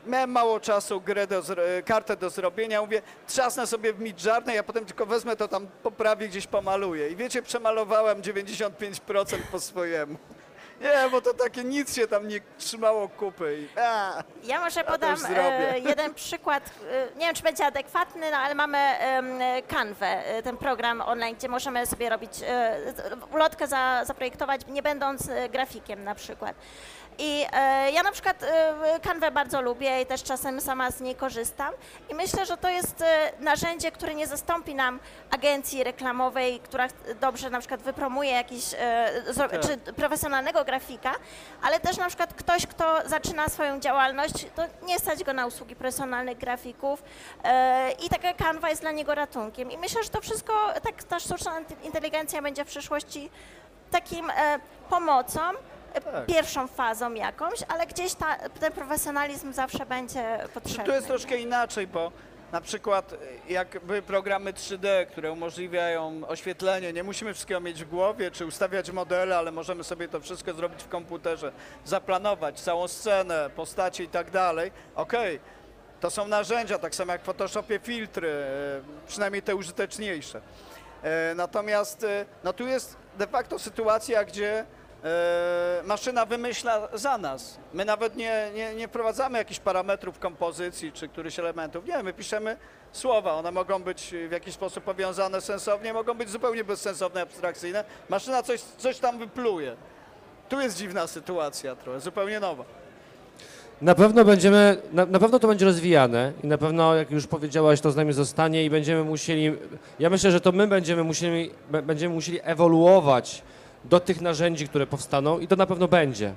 Miałem 0.06 0.30
mało 0.30 0.60
czasu, 0.60 1.00
grę 1.00 1.26
do, 1.26 1.42
zro- 1.42 1.82
kartę 1.84 2.16
do 2.16 2.30
zrobienia, 2.30 2.80
mówię, 2.82 3.02
trzasnę 3.26 3.66
sobie 3.66 3.92
w 3.92 4.00
Midjourney, 4.00 4.58
a 4.58 4.62
potem 4.62 4.84
tylko 4.84 5.06
wezmę 5.06 5.36
to 5.36 5.48
tam 5.48 5.66
poprawię, 5.82 6.28
gdzieś 6.28 6.46
pomaluję. 6.46 7.08
I 7.08 7.16
wiecie, 7.16 7.42
przemalowałem 7.42 8.22
95% 8.22 9.38
po 9.52 9.60
swojemu. 9.60 10.16
Nie, 10.80 11.10
bo 11.10 11.20
to 11.20 11.34
takie 11.34 11.64
nic 11.64 11.94
się 11.96 12.06
tam 12.08 12.28
nie 12.28 12.40
trzymało 12.58 13.08
kupy. 13.08 13.58
I, 13.60 13.78
a, 13.80 14.22
Ja 14.44 14.60
może 14.60 14.84
podam 14.84 15.16
zrobię. 15.16 15.70
e, 15.74 15.78
jeden 15.78 16.14
przykład, 16.14 16.70
e, 16.90 17.18
nie 17.18 17.26
wiem 17.26 17.34
czy 17.34 17.42
będzie 17.42 17.66
adekwatny, 17.66 18.30
no 18.30 18.36
ale 18.36 18.54
mamy 18.54 18.78
em, 18.78 19.38
Canwę, 19.68 20.06
e, 20.26 20.42
ten 20.42 20.56
program 20.56 21.00
online, 21.00 21.34
gdzie 21.36 21.48
możemy 21.48 21.86
sobie 21.86 22.08
robić 22.08 22.30
e, 22.42 22.76
z- 22.92 23.34
ulotkę 23.34 23.66
za, 23.66 24.04
zaprojektować, 24.04 24.60
nie 24.68 24.82
będąc 24.82 25.28
e, 25.28 25.48
grafikiem 25.48 26.04
na 26.04 26.14
przykład. 26.14 26.56
I 27.18 27.46
e, 27.52 27.90
ja 27.90 28.02
na 28.02 28.12
przykład 28.12 28.42
e, 28.42 29.00
Canwę 29.02 29.30
bardzo 29.30 29.60
lubię 29.62 30.02
i 30.02 30.06
też 30.06 30.22
czasem 30.22 30.60
sama 30.60 30.90
z 30.90 31.00
niej 31.00 31.14
korzystam 31.14 31.74
i 32.10 32.14
myślę, 32.14 32.46
że 32.46 32.56
to 32.56 32.68
jest 32.68 33.02
e, 33.02 33.32
narzędzie, 33.40 33.92
które 33.92 34.14
nie 34.14 34.26
zastąpi 34.26 34.74
nam 34.74 35.00
agencji 35.30 35.84
reklamowej, 35.84 36.60
która 36.60 36.88
dobrze 37.20 37.50
na 37.50 37.58
przykład 37.58 37.82
wypromuje 37.82 38.30
jakiś, 38.30 38.64
e, 38.78 39.10
zro- 39.30 39.48
Tak. 39.48 39.60
czy 39.60 39.76
profesjonalnego 39.92 40.64
grafika, 40.64 41.12
ale 41.62 41.80
też 41.80 41.96
na 41.96 42.06
przykład 42.08 42.34
ktoś, 42.34 42.66
kto 42.66 43.08
zaczyna 43.08 43.48
swoją 43.48 43.80
działalność, 43.80 44.46
to 44.56 44.62
nie 44.86 44.98
stać 44.98 45.24
go 45.24 45.32
na 45.32 45.46
usługi 45.46 45.76
profesjonalnych 45.76 46.38
grafików 46.38 47.02
e, 47.44 47.90
i 47.92 48.08
taka 48.08 48.34
Canva 48.34 48.70
jest 48.70 48.80
dla 48.82 48.90
niego 48.92 49.14
ratunkiem. 49.14 49.70
I 49.70 49.78
myślę, 49.78 50.02
że 50.02 50.08
to 50.08 50.20
wszystko, 50.20 50.52
tak 50.82 51.02
ta 51.04 51.20
sztuczna 51.20 51.60
int- 51.60 51.84
inteligencja 51.84 52.42
będzie 52.42 52.64
w 52.64 52.68
przyszłości 52.68 53.30
takim 53.90 54.30
e, 54.30 54.58
pomocą, 54.90 55.40
Tak. 56.00 56.26
pierwszą 56.26 56.66
fazą 56.66 57.14
jakąś, 57.14 57.58
ale 57.68 57.86
gdzieś 57.86 58.14
ta, 58.14 58.36
ten 58.60 58.72
profesjonalizm 58.72 59.52
zawsze 59.52 59.86
będzie 59.86 60.38
potrzebny. 60.54 60.84
Tu 60.84 60.92
jest 60.92 61.06
troszkę 61.06 61.36
inaczej, 61.38 61.86
bo 61.86 62.12
na 62.52 62.60
przykład 62.60 63.12
y, 63.12 63.18
jakby 63.48 64.02
programy 64.02 64.52
3D, 64.52 65.06
które 65.06 65.32
umożliwiają 65.32 66.20
oświetlenie, 66.28 66.92
nie 66.92 67.02
musimy 67.02 67.34
wszystkiego 67.34 67.60
mieć 67.60 67.84
w 67.84 67.88
głowie, 67.88 68.30
czy 68.30 68.46
ustawiać 68.46 68.90
modele, 68.90 69.38
ale 69.38 69.52
możemy 69.52 69.84
sobie 69.84 70.08
to 70.08 70.20
wszystko 70.20 70.54
zrobić 70.54 70.82
w 70.82 70.88
komputerze, 70.88 71.52
zaplanować 71.84 72.60
całą 72.60 72.88
scenę, 72.88 73.50
postacie 73.56 74.04
i 74.04 74.08
tak 74.08 74.30
dalej. 74.30 74.70
Okej, 74.94 75.40
to 76.00 76.10
są 76.10 76.28
narzędzia, 76.28 76.78
tak 76.78 76.94
samo 76.94 77.12
jak 77.12 77.22
w 77.22 77.24
Photoshopie 77.24 77.78
filtry, 77.78 78.28
y, 78.28 79.06
przynajmniej 79.08 79.42
te 79.42 79.56
użyteczniejsze. 79.56 80.40
E, 81.02 81.34
Natomiast 81.34 82.06
no 82.44 82.52
tu 82.52 82.66
jest 82.66 82.96
de 83.18 83.26
facto 83.26 83.58
sytuacja, 83.58 84.24
gdzie 84.24 84.58
e, 84.60 84.64
maszyna 85.84 86.26
wymyśla 86.26 86.88
za 86.94 87.18
nas. 87.18 87.58
My 87.74 87.84
nawet 87.84 88.16
nie, 88.16 88.50
nie, 88.54 88.74
nie 88.74 88.88
wprowadzamy 88.88 89.38
jakichś 89.38 89.60
parametrów 89.60 90.18
kompozycji 90.18 90.92
czy 90.92 91.08
którychś 91.08 91.38
elementów. 91.38 91.86
Nie, 91.86 92.02
my 92.02 92.12
piszemy 92.12 92.56
słowa. 92.92 93.34
One 93.34 93.50
mogą 93.50 93.82
być 93.82 94.14
w 94.28 94.32
jakiś 94.32 94.54
sposób 94.54 94.84
powiązane 94.84 95.40
sensownie, 95.40 95.92
mogą 95.92 96.14
być 96.14 96.30
zupełnie 96.30 96.64
bezsensowne, 96.64 97.22
abstrakcyjne. 97.22 97.84
Maszyna 98.08 98.42
coś, 98.42 98.60
coś 98.60 98.98
tam 98.98 99.18
wypluje. 99.18 99.76
Tu 100.48 100.60
jest 100.60 100.76
dziwna 100.76 101.06
sytuacja 101.06 101.76
trochę, 101.76 102.00
zupełnie 102.00 102.40
nowa. 102.40 102.64
Na 103.82 103.94
pewno 103.94 104.24
będziemy, 104.24 104.76
na, 104.92 105.06
na 105.06 105.18
pewno 105.18 105.38
to 105.38 105.48
będzie 105.48 105.64
rozwijane 105.64 106.32
i 106.44 106.46
na 106.46 106.58
pewno, 106.58 106.94
jak 106.94 107.10
już 107.10 107.26
powiedziałaś, 107.26 107.80
to 107.80 107.90
z 107.90 107.96
nami 107.96 108.12
zostanie 108.12 108.64
i 108.64 108.70
będziemy 108.70 109.04
musieli, 109.04 109.56
ja 109.98 110.10
myślę, 110.10 110.30
że 110.30 110.40
to 110.40 110.52
my 110.52 110.66
będziemy 110.66 111.04
musieli, 111.04 111.50
będziemy 111.70 112.14
musieli 112.14 112.38
ewoluować 112.42 113.42
do 113.84 114.00
tych 114.00 114.20
narzędzi, 114.20 114.68
które 114.68 114.86
powstaną 114.86 115.38
i 115.38 115.48
to 115.48 115.56
na 115.56 115.66
pewno 115.66 115.88
będzie. 115.88 116.32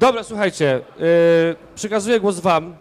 Dobra, 0.00 0.22
słuchajcie, 0.24 0.80
yy, 0.98 1.04
przekazuję 1.74 2.20
głos 2.20 2.40
wam. 2.40 2.76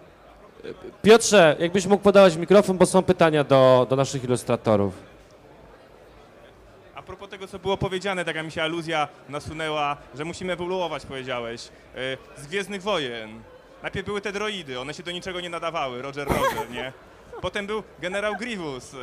Yy, 0.64 0.74
Piotrze, 1.02 1.56
jakbyś 1.60 1.86
mógł 1.86 2.04
podawać 2.04 2.36
mikrofon, 2.36 2.78
bo 2.78 2.86
są 2.86 3.04
pytania 3.04 3.44
do, 3.44 3.88
do 3.90 3.96
naszych 3.96 4.24
ilustratorów. 4.24 4.94
A 6.96 7.02
propos 7.02 7.30
tego, 7.30 7.48
co 7.48 7.60
było 7.60 7.78
powiedziane, 7.78 8.26
taka 8.26 8.44
mi 8.44 8.52
się 8.52 8.64
aluzja 8.64 9.08
nasunęła, 9.30 9.98
że 10.16 10.26
musimy 10.26 10.54
ewoluować, 10.54 11.06
powiedziałeś. 11.06 11.70
Y, 12.38 12.42
Z 12.42 12.48
Gwiezdnych 12.48 12.82
Wojen. 12.82 13.42
Najpierw 13.84 14.06
były 14.06 14.22
te 14.22 14.32
droidy, 14.32 14.80
one 14.80 14.94
się 14.94 15.04
do 15.04 15.12
niczego 15.12 15.42
nie 15.42 15.50
nadawały, 15.50 16.02
Roger 16.02 16.28
Roger, 16.28 16.72
nie? 16.72 16.94
Potem 17.42 17.68
był 17.68 17.84
generał 18.00 18.36
Grievous, 18.36 18.94
y, 18.94 18.98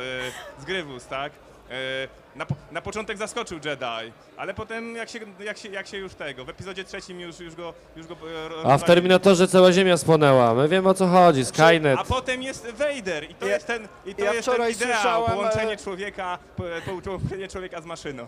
z 0.59 0.65
Grievous, 0.65 1.07
tak? 1.07 1.31
Y, 1.71 2.07
Na, 2.35 2.45
po, 2.45 2.55
na 2.71 2.81
początek 2.81 3.17
zaskoczył 3.17 3.59
Jedi, 3.65 4.11
ale 4.37 4.53
potem 4.53 4.95
jak 4.95 5.09
się, 5.09 5.19
jak 5.39 5.57
się, 5.57 5.69
jak 5.69 5.87
się 5.87 5.97
już 5.97 6.13
tego, 6.13 6.45
w 6.45 6.49
epizodzie 6.49 6.83
trzecim 6.83 7.19
już, 7.19 7.39
już 7.39 7.55
go... 7.55 7.73
Już 7.95 8.07
go 8.07 8.15
e, 8.63 8.71
A 8.73 8.77
w. 8.77 8.83
Terminatorze 8.83 9.47
cała 9.47 9.71
Ziemia 9.71 9.97
spłonęła. 9.97 10.53
My 10.53 10.67
wiemy 10.67 10.89
o 10.89 10.93
co 10.93 11.07
chodzi, 11.07 11.45
Skynet. 11.45 11.99
A 11.99 12.03
potem 12.03 12.43
jest 12.43 12.67
Vader 12.71 13.31
i 13.31 13.35
to 13.35 13.45
Ja- 13.47 13.53
jest 13.53 13.67
ten, 13.67 13.87
i 14.05 14.15
to 14.15 14.23
ja 14.23 14.33
jest 14.33 14.45
ten 14.45 14.53
wczoraj 14.53 14.71
ideał, 14.71 14.91
słyszałem, 14.93 15.31
połączenie 15.31 15.73
e, 15.73 15.77
człowieka, 15.77 16.37
po- 16.57 17.01
połączenie 17.03 17.47
człowieka 17.47 17.81
z 17.81 17.85
maszyną. 17.85 18.27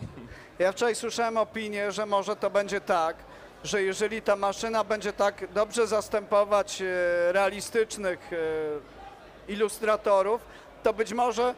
Ja 0.59 0.71
wczoraj 0.71 0.95
słyszałem 0.95 1.37
opinię, 1.37 1.91
że 1.91 2.05
może 2.05 2.35
to 2.35 2.49
będzie 2.49 2.81
tak, 2.81 3.15
że 3.63 3.83
jeżeli 3.83 4.21
ta 4.21 4.35
maszyna 4.35 4.83
będzie 4.83 5.13
tak 5.13 5.53
dobrze 5.53 5.87
zastępować 5.87 6.81
e, 6.81 6.85
realistycznych 7.31 8.19
e, 8.33 9.51
ilustratorów, 9.51 10.41
to 10.83 10.93
być 10.93 11.13
może 11.13 11.55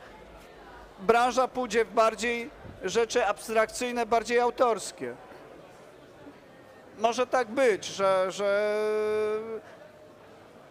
branża 1.02 1.48
pójdzie 1.48 1.86
w 1.86 1.92
bardziej 1.94 2.50
rzeczy 2.84 3.26
abstrakcyjne, 3.26 4.06
bardziej 4.06 4.40
autorskie. 4.40 5.16
Może 6.98 7.28
tak 7.28 7.48
być, 7.48 7.86
że, 7.86 8.32
że 8.32 8.76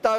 ta, 0.02 0.16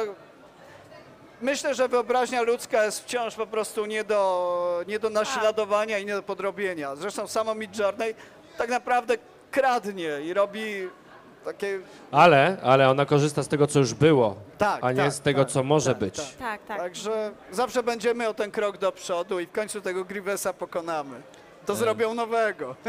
myślę, 1.40 1.74
że 1.74 1.88
wyobraźnia 1.88 2.42
ludzka 2.42 2.84
jest 2.84 3.04
wciąż 3.04 3.34
po 3.34 3.46
prostu 3.46 3.86
nie 3.86 4.04
do, 4.04 4.84
nie 4.86 4.98
do 4.98 5.10
naśladowania 5.10 5.98
i 5.98 6.06
nie 6.06 6.14
do 6.14 6.22
podrobienia. 6.22 6.96
Zresztą 6.96 7.28
samo 7.28 7.54
Midjourney 7.54 8.14
tak 8.58 8.70
naprawdę 8.70 9.14
kradnie 9.50 10.20
i 10.20 10.34
robi 10.34 10.88
takie... 11.44 11.80
Ale, 12.10 12.56
ale 12.62 12.90
ona 12.90 13.06
korzysta 13.06 13.42
z 13.42 13.48
tego, 13.48 13.66
co 13.66 13.78
już 13.78 13.94
było, 13.94 14.36
Tak, 14.58 14.84
a 14.84 14.92
nie 14.92 15.02
tak, 15.02 15.12
z 15.12 15.20
tego, 15.20 15.44
tak, 15.44 15.52
co 15.52 15.62
może 15.62 15.90
tak, 15.90 15.98
być. 15.98 16.16
tak. 16.16 16.36
Tak, 16.38 16.60
tak. 16.66 16.78
Także 16.78 17.30
zawsze 17.52 17.82
będziemy 17.82 18.28
o 18.28 18.34
ten 18.34 18.50
krok 18.50 18.78
do 18.78 18.92
przodu 18.92 19.40
i 19.40 19.46
w 19.46 19.52
końcu 19.52 19.80
tego 19.80 20.04
Grievesa 20.04 20.52
pokonamy. 20.52 21.22
To 21.66 21.74
zrobią 21.74 22.14
nowego. 22.14 22.76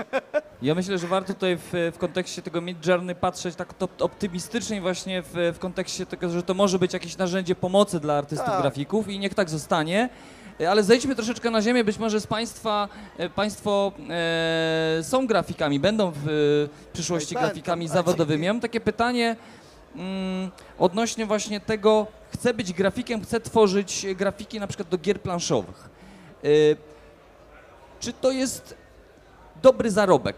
Ja 0.62 0.76
myślę, 0.76 0.98
że 0.98 1.08
warto 1.08 1.34
tutaj 1.34 1.58
w, 1.58 1.92
w 1.94 1.98
kontekście 1.98 2.42
tego 2.42 2.62
Midjourney 2.62 3.16
patrzeć 3.16 3.56
tak 3.56 3.74
to 3.74 3.90
optymistycznie 4.00 4.82
właśnie 4.82 5.22
w, 5.22 5.34
w 5.56 5.60
kontekście 5.60 6.06
tego, 6.06 6.30
że 6.30 6.44
to 6.44 6.54
może 6.54 6.80
być 6.80 6.94
jakieś 6.94 7.18
narzędzie 7.18 7.56
pomocy 7.56 8.00
dla 8.00 8.18
artystów 8.18 8.48
Tak. 8.50 8.62
grafików 8.62 9.08
i 9.10 9.20
niech 9.20 9.34
tak 9.34 9.50
zostanie. 9.50 10.10
E, 10.62 10.72
Ale 10.72 10.84
zejdźmy 10.84 11.16
troszeczkę 11.16 11.52
na 11.52 11.62
ziemię, 11.62 11.84
być 11.84 11.98
może 11.98 12.22
z 12.22 12.28
Państwa, 12.28 12.90
e, 13.18 13.30
Państwo 13.30 13.92
e, 14.10 15.00
są 15.04 15.28
grafikami, 15.28 15.80
będą 15.80 16.12
w 16.12 16.28
e, 16.28 16.92
przyszłości 16.94 17.36
grafikami 17.36 17.86
tak. 17.86 17.94
zawodowymi. 17.94 18.46
Ja 18.46 18.54
mam 18.54 18.62
takie 18.62 18.80
pytanie 18.82 19.36
mm, 19.96 20.52
odnośnie 20.80 21.26
właśnie 21.26 21.60
tego, 21.60 22.08
chcę 22.34 22.54
być 22.54 22.74
grafikiem, 22.74 23.24
chcę 23.24 23.40
tworzyć 23.40 24.06
grafiki 24.16 24.60
na 24.60 24.68
przykład 24.68 24.90
do 24.90 24.98
gier 24.98 25.22
planszowych. 25.22 25.90
E, 26.44 26.48
czy 28.00 28.14
to 28.14 28.32
jest 28.32 28.76
dobry 29.62 29.92
zarobek? 29.92 30.38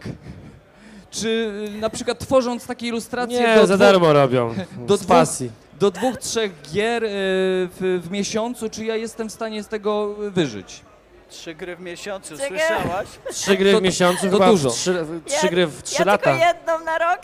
Czy 1.12 1.52
na 1.80 1.90
przykład 1.90 2.20
tworząc 2.20 2.68
takie 2.68 2.88
ilustracje 2.88 3.40
Nie, 3.40 3.56
do, 3.56 3.68
za 3.68 3.78
darmo 3.78 4.14
robią. 4.14 4.56
do 4.88 4.98
z 4.98 5.02
dwóch- 5.02 5.08
pasji. 5.08 5.52
Do 5.80 5.92
dwóch, 5.92 6.18
trzech 6.18 6.52
gier 6.74 7.04
y, 7.04 7.08
w, 7.10 8.00
w 8.04 8.12
miesiącu, 8.12 8.70
czy 8.70 8.86
ja 8.86 8.96
jestem 8.96 9.30
w 9.30 9.32
stanie 9.34 9.64
z 9.64 9.68
tego 9.68 10.14
wyżyć? 10.16 10.82
Trzy 11.30 11.56
gry 11.56 11.76
w 11.76 11.80
miesiącu, 11.80 12.38
Czekaj. 12.38 12.60
słyszałaś? 12.60 13.08
Trzy 13.32 13.58
gry 13.58 13.72
To- 13.74 13.80
w 13.80 13.82
miesiącu, 13.82 14.26
to 14.26 14.32
chyba 14.32 14.48
dużo. 14.48 14.70
W 14.70 14.74
trzy, 14.74 15.06
Ja- 15.28 15.38
trzy 15.38 15.50
gry 15.50 15.68
w 15.68 15.84
trzy 15.84 15.96
ja 16.00 16.06
lata. 16.06 16.24
tylko 16.32 16.46
jedną 16.46 16.80
na 16.86 16.98
rok. 16.98 17.20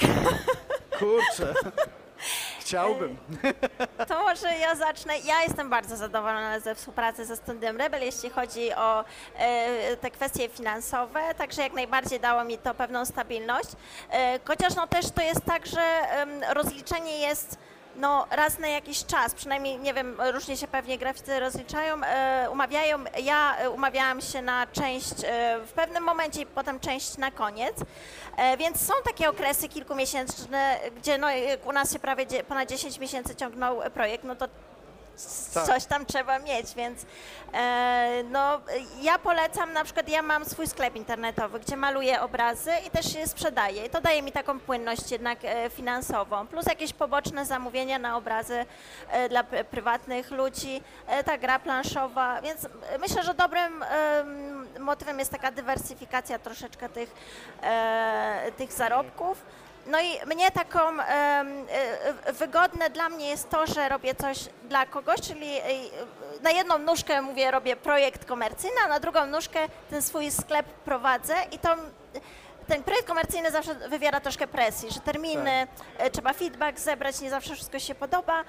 Kurczę. 1.00 1.54
Chciałbym. 2.60 3.18
To 4.08 4.24
może 4.24 4.48
ja 4.58 4.76
zacznę. 4.76 5.20
Ja 5.20 5.44
jestem 5.44 5.70
bardzo 5.70 5.98
zadowolona 5.98 6.60
ze 6.60 6.76
współpracy 6.76 7.26
ze 7.26 7.36
Studiem 7.38 7.78
Rebel, 7.78 8.02
jeśli 8.04 8.30
chodzi 8.30 8.74
o 8.74 9.04
e, 9.38 9.98
te 9.98 10.12
kwestie 10.12 10.50
finansowe, 10.50 11.20
także 11.38 11.62
jak 11.62 11.74
najbardziej 11.74 12.20
dało 12.20 12.44
mi 12.44 12.58
to 12.58 12.74
pewną 12.74 13.06
stabilność. 13.06 13.70
E, 14.12 14.40
chociaż 14.46 14.76
no 14.76 14.88
też 14.88 15.12
to 15.12 15.22
jest 15.22 15.46
tak, 15.46 15.66
że 15.68 15.82
em, 15.82 16.30
rozliczenie 16.54 17.18
jest 17.20 17.58
no, 17.96 18.28
raz 18.32 18.60
na 18.60 18.68
jakiś 18.68 19.06
czas, 19.06 19.34
przynajmniej 19.34 19.78
nie 19.80 19.94
wiem, 19.94 20.18
różnie 20.34 20.58
się 20.58 20.68
pewnie 20.68 20.98
graficy 20.98 21.40
rozliczają, 21.40 22.04
e, 22.04 22.50
umawiają. 22.52 23.00
Ja 23.24 23.58
e, 23.58 23.70
umawiałam 23.70 24.22
się 24.22 24.42
na 24.42 24.68
część 24.68 25.14
e, 25.24 25.60
w 25.66 25.72
pewnym 25.72 26.04
momencie 26.04 26.42
i 26.42 26.46
potem 26.46 26.80
część 26.80 27.18
na 27.18 27.32
koniec. 27.32 27.76
E, 28.38 28.58
Więc 28.58 28.82
są 28.88 28.94
takie 29.06 29.30
okresy 29.30 29.70
kilkumiesięczne, 29.70 30.80
gdzie 30.98 31.18
no, 31.18 31.28
u 31.66 31.72
nas 31.72 31.94
się 31.94 32.00
prawie 32.00 32.26
ponad 32.44 32.70
10 32.70 33.00
miesięcy 33.00 33.36
ciągnął 33.36 33.82
projekt, 33.94 34.24
no 34.24 34.36
to 34.36 34.48
Tak. 35.54 35.66
coś 35.66 35.86
tam 35.86 36.06
trzeba 36.06 36.40
mieć, 36.40 36.76
więc 36.76 37.06
e, 37.54 38.24
no, 38.30 38.62
ja 39.02 39.20
polecam, 39.20 39.74
na 39.74 39.84
przykład 39.84 40.10
ja 40.10 40.22
mam 40.22 40.46
swój 40.46 40.68
sklep 40.68 40.96
internetowy, 40.96 41.60
gdzie 41.60 41.78
maluję 41.78 42.22
obrazy 42.22 42.72
i 42.88 42.90
też 42.90 43.14
je 43.16 43.28
sprzedaję 43.28 43.86
i 43.86 43.90
to 43.90 44.02
daje 44.02 44.22
mi 44.22 44.32
taką 44.32 44.60
płynność 44.60 45.12
jednak 45.12 45.40
e, 45.44 45.70
finansową, 45.70 46.48
plus 46.48 46.66
jakieś 46.66 46.94
poboczne 46.94 47.46
zamówienia 47.46 48.00
na 48.00 48.18
obrazy 48.18 48.66
e, 49.10 49.30
dla 49.30 49.44
p- 49.44 49.64
prywatnych 49.64 50.32
ludzi, 50.32 50.82
e, 51.08 51.24
ta 51.24 51.38
gra 51.38 51.60
planszowa, 51.60 52.42
więc 52.42 52.66
e, 52.66 52.70
myślę, 53.00 53.24
że 53.24 53.34
dobrym 53.34 53.84
em, 53.84 54.68
motywem 54.80 55.20
jest 55.20 55.32
taka 55.32 55.52
dywersyfikacja 55.52 56.40
troszeczkę 56.40 56.90
tych, 56.90 57.14
e, 57.64 58.52
tych 58.58 58.72
zarobków. 58.74 59.46
No 59.88 60.02
i 60.02 60.26
mnie 60.26 60.52
taką 60.52 60.80
wygodne 62.34 62.90
dla 62.90 63.10
mnie 63.10 63.30
jest 63.30 63.50
to, 63.50 63.68
że 63.68 63.90
robię 63.90 64.16
coś 64.16 64.38
dla 64.64 64.86
kogoś, 64.86 65.22
czyli 65.22 65.58
e, 65.58 65.64
na 66.42 66.52
jedną 66.52 66.78
nóżkę 66.78 67.22
mówię, 67.22 67.52
robię 67.52 67.76
projekt 67.76 68.26
komercyjny, 68.26 68.78
a 68.86 68.88
na 68.88 69.00
drugą 69.00 69.26
nóżkę 69.26 69.60
ten 69.90 70.02
swój 70.02 70.32
sklep 70.32 70.66
prowadzę 70.66 71.36
i 71.52 71.60
to 71.60 71.76
ten 72.68 72.84
projekt 72.84 73.08
komercyjny 73.08 73.52
zawsze 73.52 73.76
wywiera 73.76 74.20
troszkę 74.20 74.48
presji, 74.48 74.92
że 74.92 75.00
terminy, 75.00 75.68
e, 75.98 76.10
trzeba 76.10 76.34
feedback 76.34 76.80
zebrać, 76.80 77.22
nie 77.22 77.30
zawsze 77.30 77.56
wszystko 77.56 77.80
się 77.80 77.96
podoba. 77.96 78.44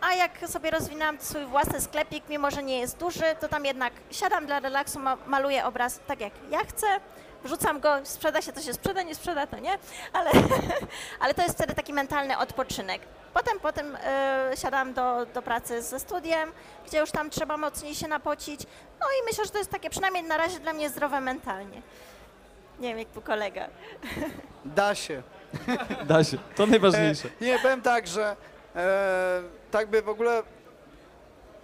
A 0.00 0.14
jak 0.14 0.30
sobie 0.48 0.70
rozwinęłam 0.70 1.20
swój 1.20 1.44
własny 1.44 1.80
sklepik, 1.80 2.24
mimo 2.28 2.50
że 2.50 2.62
nie 2.62 2.78
jest 2.78 2.98
duży, 2.98 3.24
to 3.40 3.48
tam 3.48 3.64
jednak 3.64 3.92
siadam 4.10 4.46
dla 4.46 4.60
relaksu, 4.60 4.98
ma, 4.98 5.16
maluję 5.26 5.64
obraz 5.64 6.00
tak 6.06 6.20
jak 6.20 6.32
ja 6.50 6.58
chcę, 6.58 6.86
wrzucam 7.44 7.80
go, 7.80 7.94
sprzeda 8.04 8.42
się, 8.42 8.52
to 8.52 8.60
się 8.60 8.72
sprzeda, 8.72 9.02
nie 9.02 9.14
sprzeda, 9.14 9.46
to 9.46 9.58
nie, 9.58 9.78
ale, 10.12 10.30
ale 11.20 11.34
to 11.34 11.42
jest 11.42 11.54
wtedy 11.54 11.74
taki 11.74 11.92
mentalny 11.92 12.38
odpoczynek. 12.38 13.02
Potem, 13.34 13.60
potem 13.60 13.96
e, 14.04 14.50
siadam 14.56 14.94
do, 14.94 15.26
do 15.26 15.42
pracy 15.42 15.82
ze 15.82 16.00
studiem, 16.00 16.52
gdzie 16.86 16.98
już 16.98 17.10
tam 17.10 17.30
trzeba 17.30 17.56
mocniej 17.56 17.94
się 17.94 18.08
napocić. 18.08 18.60
No 19.00 19.06
i 19.06 19.24
myślę, 19.26 19.44
że 19.44 19.50
to 19.50 19.58
jest 19.58 19.70
takie 19.70 19.90
przynajmniej 19.90 20.22
na 20.22 20.36
razie 20.36 20.60
dla 20.60 20.72
mnie 20.72 20.90
zdrowe 20.90 21.20
mentalnie. 21.20 21.82
Nie 22.80 22.88
wiem, 22.88 22.98
jak 22.98 23.08
tu 23.08 23.22
kolega. 23.22 23.68
Da 24.64 24.94
się. 24.94 25.22
Da 26.08 26.24
się, 26.24 26.38
to 26.56 26.66
najważniejsze. 26.66 27.28
E, 27.28 27.44
nie, 27.44 27.58
powiem 27.58 27.82
tak, 27.82 28.06
że 28.06 28.36
e, 28.76 29.42
tak 29.70 29.88
by 29.88 30.02
w 30.02 30.08
ogóle 30.08 30.42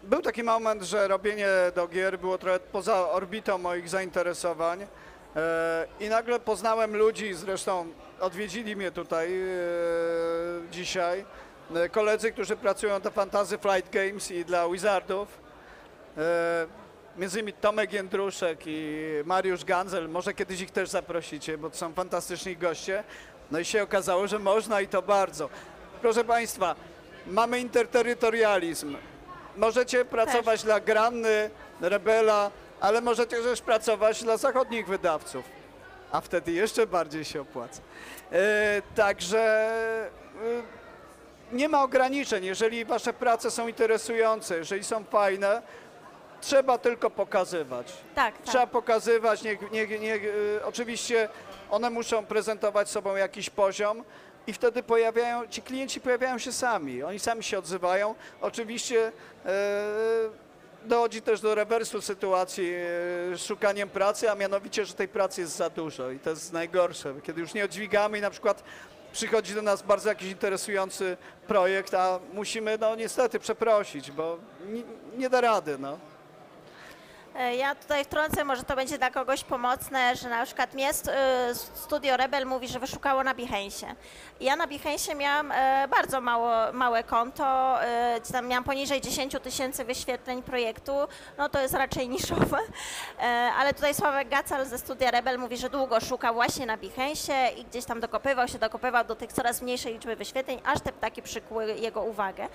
był 0.02 0.22
taki 0.22 0.42
moment, 0.42 0.82
że 0.82 1.08
robienie 1.08 1.48
do 1.74 1.88
gier 1.88 2.18
było 2.18 2.38
trochę 2.38 2.60
poza 2.60 3.10
orbitą 3.10 3.58
moich 3.58 3.88
zainteresowań 3.88 4.86
i 6.00 6.08
nagle 6.08 6.40
poznałem 6.40 6.96
ludzi, 6.96 7.34
zresztą 7.34 7.86
odwiedzili 8.20 8.76
mnie 8.76 8.90
tutaj 8.90 9.42
e, 9.42 9.46
dzisiaj, 10.70 11.24
e, 11.74 11.88
koledzy, 11.88 12.32
którzy 12.32 12.56
pracują 12.56 13.00
do 13.00 13.10
Fantasy 13.10 13.58
Flight 13.58 13.90
Games 13.92 14.30
i 14.30 14.44
dla 14.44 14.68
Wizardów. 14.68 15.28
E, 16.18 16.66
Między 17.16 17.38
innymi 17.38 17.52
Tomek 17.52 17.92
Jędruszek 17.92 18.60
i 18.66 19.04
Mariusz 19.24 19.64
Ganzel, 19.64 20.08
może 20.08 20.34
kiedyś 20.34 20.60
ich 20.60 20.70
też 20.70 20.88
zaprosicie, 20.88 21.58
bo 21.58 21.70
to 21.70 21.76
są 21.76 21.92
fantastyczni 21.92 22.56
goście. 22.56 23.04
No 23.50 23.58
i 23.58 23.64
się 23.64 23.82
okazało, 23.82 24.26
że 24.26 24.38
można 24.38 24.80
i 24.80 24.88
to 24.88 25.02
bardzo. 25.02 25.48
Proszę 26.00 26.24
Państwa, 26.24 26.74
mamy 27.26 27.60
interterytorializm. 27.60 28.96
Możecie 29.56 30.04
pracować 30.04 30.62
dla 30.62 30.80
Granny, 30.80 31.50
Rebela, 31.80 32.50
ale 32.80 33.00
możecie 33.00 33.36
też 33.36 33.60
pracować 33.60 34.22
dla 34.22 34.36
zachodnich 34.36 34.86
wydawców. 34.86 35.44
A 36.12 36.20
wtedy 36.20 36.52
jeszcze 36.52 36.86
bardziej 36.86 37.24
się 37.24 37.40
opłaca. 37.40 37.80
E, 38.32 38.82
także 38.94 39.70
e, 40.42 40.80
nie 41.52 41.68
ma 41.68 41.82
ograniczeń. 41.82 42.44
Jeżeli 42.44 42.84
Wasze 42.84 43.12
prace 43.12 43.50
są 43.50 43.68
interesujące, 43.68 44.56
jeżeli 44.56 44.84
są 44.84 45.04
fajne, 45.04 45.62
trzeba 46.40 46.78
tylko 46.78 47.10
pokazywać. 47.10 47.92
Tak, 48.14 48.36
tak. 48.36 48.46
Trzeba 48.46 48.66
pokazywać, 48.66 49.42
niech, 49.42 49.70
niech, 49.70 50.00
niech, 50.00 50.24
y, 50.24 50.60
oczywiście 50.64 51.28
one 51.70 51.90
muszą 51.90 52.26
prezentować 52.26 52.90
sobą 52.90 53.16
jakiś 53.16 53.50
poziom 53.50 54.04
i 54.46 54.52
wtedy 54.52 54.82
pojawiają, 54.82 55.46
ci 55.46 55.62
klienci 55.62 56.00
pojawiają 56.00 56.38
się 56.38 56.52
sami, 56.52 57.02
oni 57.02 57.18
sami 57.18 57.42
się 57.44 57.58
odzywają. 57.58 58.14
Oczywiście 58.40 59.12
e, 59.46 59.50
dochodzi 60.84 61.22
też 61.22 61.40
do 61.40 61.54
rewersu 61.54 62.02
sytuacji 62.02 62.72
e, 63.32 63.38
szukaniem 63.38 63.88
pracy, 63.88 64.30
a 64.30 64.34
mianowicie, 64.34 64.86
że 64.86 64.94
tej 64.94 65.08
pracy 65.08 65.40
jest 65.40 65.56
za 65.56 65.70
dużo 65.70 66.10
i 66.10 66.18
to 66.18 66.30
jest 66.30 66.52
najgorsze, 66.52 67.14
kiedy 67.22 67.40
już 67.40 67.54
nie 67.54 67.64
odźwigamy 67.64 68.18
i 68.18 68.20
na 68.20 68.30
przykład 68.30 68.62
przychodzi 69.12 69.54
do 69.54 69.62
nas 69.62 69.82
bardzo 69.82 70.08
jakiś 70.08 70.30
interesujący 70.30 71.16
projekt, 71.46 71.94
a 71.94 72.20
musimy 72.32 72.78
no 72.78 72.96
niestety 72.96 73.38
przeprosić, 73.38 74.10
bo 74.10 74.38
nie, 74.68 74.82
nie 75.18 75.30
da 75.30 75.40
rady, 75.40 75.78
no. 75.78 75.98
E, 77.36 77.56
Ja 77.56 77.74
tutaj 77.74 78.04
wtrącę, 78.04 78.44
może 78.44 78.62
to 78.64 78.76
będzie 78.76 78.98
dla 78.98 79.10
kogoś 79.10 79.44
pomocne, 79.44 80.16
że 80.16 80.28
na 80.28 80.44
przykład 80.46 80.74
mnie 80.74 80.92
st- 80.92 81.10
Studio 81.74 82.16
Rebel 82.16 82.46
mówi, 82.46 82.68
że 82.68 82.78
wyszukało 82.80 83.24
na 83.24 83.34
Behance'ie. 83.34 83.94
Ja 84.40 84.56
na 84.56 84.66
Behance'ie 84.66 85.16
miałam 85.16 85.52
e, 85.52 85.88
bardzo 85.88 86.20
mało, 86.20 86.72
małe 86.72 87.04
konto, 87.04 87.44
e, 87.84 88.20
tam 88.32 88.46
miałam 88.46 88.64
poniżej 88.64 89.00
10 89.00 89.36
tysięcy 89.42 89.84
wyświetleń 89.84 90.42
projektu, 90.42 90.92
no 91.38 91.48
to 91.48 91.60
jest 91.60 91.74
raczej 91.74 92.08
niszowe, 92.08 92.58
ale 93.58 93.74
tutaj 93.74 93.94
Sławek 93.94 94.28
Gacal 94.28 94.66
ze 94.66 94.78
Studia 94.78 95.10
Rebel 95.10 95.38
mówi, 95.38 95.56
że 95.56 95.70
długo 95.70 96.00
szukał 96.00 96.34
właśnie 96.34 96.66
na 96.66 96.76
Behance'ie 96.78 97.58
i 97.58 97.64
gdzieś 97.64 97.84
tam 97.84 98.00
dokopywał 98.00 98.48
się, 98.48 98.58
dokopywał 98.58 99.04
do 99.04 99.16
tych 99.16 99.32
coraz 99.32 99.62
mniejszej 99.62 99.92
liczby 99.92 100.16
wyświetleń, 100.16 100.60
aż 100.64 100.80
te 100.80 100.92
ptaki 100.92 101.22
przykuły 101.22 101.66
jego 101.74 102.02
uwagę. 102.02 102.48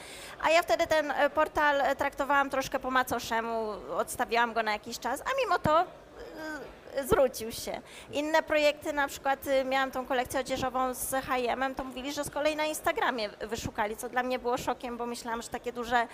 A 0.44 0.50
ja 0.50 0.62
wtedy 0.62 0.88
ten 0.88 1.14
portal 1.36 1.82
traktowałam 1.98 2.50
troszkę 2.50 2.80
po 2.80 2.92
macoszemu, 2.92 3.74
odstawiałam 3.98 4.54
go 4.54 4.64
na 4.66 4.74
jakiś 4.74 5.00
czas, 5.00 5.22
a 5.22 5.44
mimo 5.44 5.60
to 5.60 5.82
y, 5.82 7.08
zwrócił 7.08 7.52
się. 7.52 7.82
Inne 8.12 8.44
projekty, 8.44 8.94
na 8.94 9.08
przykład 9.08 9.48
y, 9.48 9.66
miałam 9.66 9.92
tą 9.92 10.06
kolekcję 10.06 10.40
odzieżową 10.40 10.94
z 10.94 11.12
H&M, 11.26 11.76
to 11.76 11.84
mówili, 11.84 12.14
że 12.14 12.24
z 12.24 12.30
kolei 12.30 12.56
na 12.56 12.66
Instagramie 12.66 13.30
wyszukali, 13.30 13.98
co 13.98 14.10
dla 14.10 14.24
mnie 14.24 14.40
było 14.40 14.58
szokiem, 14.58 14.98
bo 14.98 15.06
myślałam, 15.06 15.42
że 15.42 15.50
takie 15.50 15.74
duże 15.74 16.08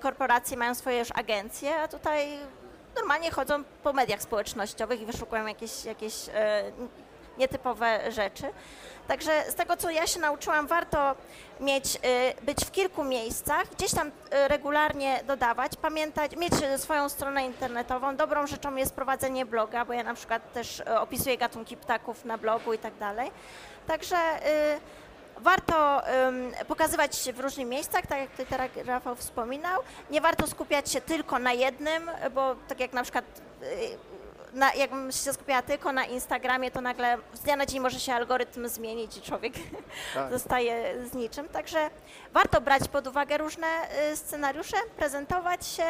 korporacje 0.00 0.56
mają 0.56 0.74
swoje 0.74 0.98
już 0.98 1.08
agencje, 1.14 1.76
a 1.76 1.88
tutaj 1.88 2.38
normalnie 2.96 3.30
chodzą 3.30 3.64
po 3.82 3.92
mediach 3.92 4.22
społecznościowych 4.22 5.00
i 5.02 5.06
wyszukują 5.06 5.46
jakieś, 5.46 5.84
jakieś 5.84 6.14
e, 6.34 6.72
nietypowe 7.38 8.12
rzeczy. 8.12 8.46
Także 9.08 9.44
z 9.50 9.54
tego, 9.54 9.76
co 9.76 9.90
ja 9.90 10.06
się 10.06 10.20
nauczyłam, 10.20 10.66
warto 10.66 11.14
mieć, 11.60 11.96
y, 11.96 12.44
być 12.44 12.64
w 12.64 12.70
kilku 12.70 13.04
miejscach, 13.04 13.68
gdzieś 13.76 13.90
tam 13.94 14.08
y, 14.08 14.12
regularnie 14.48 15.20
dodawać, 15.26 15.72
pamiętać, 15.76 16.36
mieć 16.36 16.52
y, 16.52 16.78
swoją 16.78 17.08
stronę 17.08 17.46
internetową. 17.46 18.16
Dobrą 18.16 18.46
rzeczą 18.46 18.76
jest 18.76 18.94
prowadzenie 18.94 19.46
bloga, 19.46 19.84
bo 19.84 19.92
ja 19.92 20.02
na 20.02 20.14
przykład 20.14 20.52
też 20.52 20.80
opisuję 21.00 21.38
gatunki 21.38 21.76
ptaków 21.76 22.24
na 22.24 22.38
blogu 22.38 22.72
i 22.72 22.78
tak 22.78 22.98
dalej. 22.98 23.30
Także 23.86 24.16
warto 25.36 26.02
pokazywać 26.68 27.16
się 27.16 27.32
w 27.32 27.40
różnych 27.40 27.66
miejscach, 27.66 28.06
tak 28.06 28.18
jak 28.18 28.30
tutaj 28.30 28.70
Rafał 28.86 29.16
wspominał. 29.16 29.82
Nie 30.10 30.20
warto 30.20 30.46
skupiać 30.46 30.92
się 30.92 31.00
tylko 31.00 31.38
na 31.38 31.52
jednym, 31.52 32.10
bo 32.34 32.56
tak 32.68 32.80
jak 32.80 32.92
na 32.92 33.02
przykład 33.02 33.24
na, 34.52 34.74
jakbym 34.74 35.12
się 35.12 35.32
skupiała 35.32 35.62
tylko 35.62 35.92
na 35.92 36.04
Instagramie, 36.04 36.70
to 36.70 36.80
nagle 36.80 37.18
z 37.34 37.40
dnia 37.40 37.56
na 37.56 37.66
dzień 37.66 37.80
może 37.80 38.00
się 38.00 38.12
algorytm 38.14 38.68
zmienić 38.68 39.16
i 39.16 39.22
człowiek 39.22 39.52
Tak. 40.14 40.32
zostaje 40.32 41.06
z 41.06 41.14
niczym. 41.14 41.48
Także 41.48 41.90
warto 42.32 42.60
brać 42.60 42.88
pod 42.88 43.06
uwagę 43.06 43.38
różne 43.38 43.66
y, 44.12 44.16
scenariusze, 44.16 44.76
prezentować 44.96 45.66
się 45.66 45.84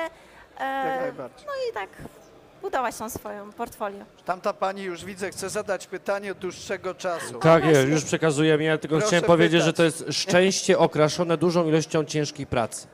e, 0.59 1.01
najbardziej. 1.01 1.47
no 1.47 1.53
i 1.71 1.75
tak 1.75 1.89
budować 2.63 2.97
tą 2.97 3.11
swoją 3.11 3.53
portfolio. 3.53 4.05
Tamta 4.25 4.53
pani 4.53 4.83
już 4.83 5.05
widzę, 5.05 5.31
chce 5.31 5.49
zadać 5.49 5.87
pytanie 5.87 6.33
od 6.33 6.39
dłuższego 6.39 6.95
czasu. 6.95 7.39
Tak 7.39 7.65
jest, 7.65 7.89
już 7.89 8.05
przekazujemy. 8.05 8.65
Ja 8.65 8.79
tylko 8.79 8.97
Proszę 8.97 9.07
chciałem 9.07 9.25
powiedzieć, 9.25 9.61
pytać. 9.63 9.67
że 9.67 9.73
to 9.73 9.83
jest 9.83 10.05
szczęście 10.11 10.79
okraszone 10.79 11.37
dużą 11.37 11.69
ilością 11.69 12.05
ciężkiej 12.05 12.47
pracy. 12.47 12.87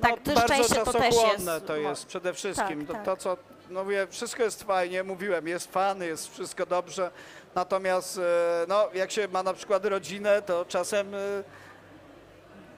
Tak, 0.00 0.10
no, 0.10 0.16
to 0.34 0.40
bardzo 0.40 0.54
szczęście 0.54 0.74
to 0.74 0.92
też 0.92 1.14
jest. 1.14 1.66
to 1.66 1.76
jest 1.76 2.06
przede 2.06 2.34
wszystkim. 2.34 2.86
Tak, 2.86 2.86
to, 2.86 2.92
tak. 2.92 3.04
to, 3.04 3.16
co, 3.16 3.36
no 3.70 3.84
mówię, 3.84 4.06
wszystko 4.10 4.42
jest 4.42 4.62
fajnie, 4.62 5.02
mówiłem, 5.04 5.48
jest 5.48 5.72
fan, 5.72 6.02
jest 6.02 6.32
wszystko 6.32 6.66
dobrze, 6.66 7.10
natomiast 7.54 8.18
e, 8.18 8.22
no, 8.68 8.88
jak 8.94 9.10
się 9.10 9.28
ma 9.28 9.42
na 9.42 9.54
przykład 9.54 9.84
rodzinę, 9.84 10.42
to 10.42 10.64
czasem 10.64 11.14
e, 11.14 11.18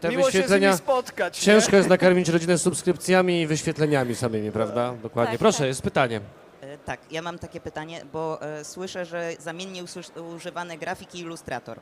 Te 0.00 0.08
miło 0.08 0.22
się 0.22 0.30
z 0.30 0.34
nimi 0.34 0.42
wyświetlenia 0.42 0.76
spotkać. 0.76 1.40
nie? 1.40 1.44
ciężko 1.44 1.76
jest 1.76 1.88
nakarmić 1.88 2.28
rodzinę 2.28 2.58
subskrypcjami 2.58 3.40
i 3.40 3.46
wyświetleniami 3.46 4.14
samymi, 4.14 4.52
prawda? 4.52 4.94
Dokładnie. 5.02 5.32
Tak, 5.32 5.38
Proszę, 5.38 5.58
tak. 5.58 5.66
jest 5.66 5.82
pytanie. 5.82 6.20
E, 6.60 6.78
Tak, 6.78 7.00
ja 7.10 7.22
mam 7.22 7.38
takie 7.38 7.60
pytanie, 7.60 8.04
bo 8.12 8.42
e, 8.42 8.64
słyszę, 8.64 9.04
że 9.06 9.32
zamiennie 9.38 9.84
używane 10.34 10.78
grafik 10.78 11.14
i 11.14 11.18
ilustrator. 11.18 11.80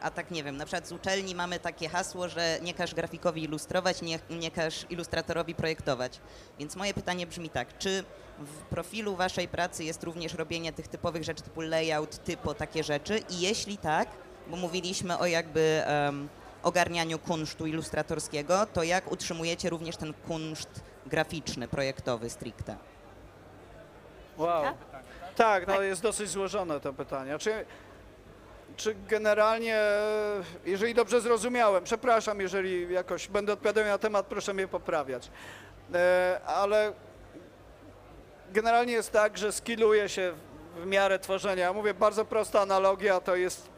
A 0.00 0.10
tak 0.10 0.30
nie 0.30 0.44
wiem, 0.44 0.56
na 0.56 0.64
przykład 0.64 0.88
z 0.88 0.92
uczelni 0.92 1.34
mamy 1.34 1.60
takie 1.60 1.88
hasło, 1.88 2.28
że 2.28 2.58
nie 2.62 2.74
każ 2.74 2.94
grafikowi 2.94 3.42
ilustrować, 3.42 4.02
nie, 4.02 4.18
nie 4.30 4.50
każ 4.50 4.86
ilustratorowi 4.90 5.54
projektować. 5.54 6.20
Więc 6.58 6.76
moje 6.76 6.94
pytanie 6.94 7.26
brzmi 7.26 7.50
tak, 7.50 7.78
czy 7.78 8.04
w 8.38 8.62
profilu 8.62 9.16
waszej 9.16 9.48
pracy 9.48 9.84
jest 9.84 10.02
również 10.02 10.34
robienie 10.34 10.72
tych 10.72 10.88
typowych 10.88 11.24
rzeczy 11.24 11.42
typu 11.42 11.60
layout, 11.60 12.24
typo, 12.24 12.54
takie 12.54 12.84
rzeczy? 12.84 13.18
I 13.30 13.40
jeśli 13.40 13.78
tak, 13.78 14.08
bo 14.46 14.56
mówiliśmy 14.56 15.18
o 15.18 15.26
jakby 15.26 15.82
em, 15.86 16.28
ogarnianiu 16.62 17.18
kunsztu 17.18 17.66
ilustratorskiego, 17.66 18.66
to 18.66 18.82
jak 18.82 19.12
utrzymujecie 19.12 19.70
również 19.70 19.96
ten 19.96 20.14
kunszt 20.14 20.82
graficzny, 21.06 21.68
projektowy 21.68 22.30
stricte? 22.30 22.76
Wow. 24.36 24.62
Tak? 24.62 25.04
Tak, 25.36 25.66
no 25.66 25.82
jest 25.82 26.02
dosyć 26.02 26.30
złożone 26.30 26.80
to 26.80 26.92
pytanie. 26.92 27.38
Czy, 27.38 27.64
czy 28.76 28.96
generalnie, 29.08 29.80
jeżeli 30.64 30.94
dobrze 30.94 31.20
zrozumiałem, 31.20 31.84
przepraszam, 31.84 32.40
jeżeli 32.40 32.92
jakoś 32.92 33.28
będę 33.28 33.52
odpowiadał 33.52 33.84
na 33.84 33.98
temat, 33.98 34.26
proszę 34.26 34.54
mnie 34.54 34.68
poprawiać, 34.68 35.30
e, 35.94 36.40
ale 36.46 36.92
generalnie 38.52 38.92
jest 38.92 39.12
tak, 39.12 39.38
że 39.38 39.52
skilluje 39.52 40.08
się 40.08 40.32
w, 40.76 40.86
miarę 40.86 41.18
tworzenia. 41.18 41.72
Mówię, 41.72 41.94
bardzo 41.94 42.24
prosta 42.24 42.60
analogia 42.60 43.20
to 43.20 43.36
jest, 43.36 43.68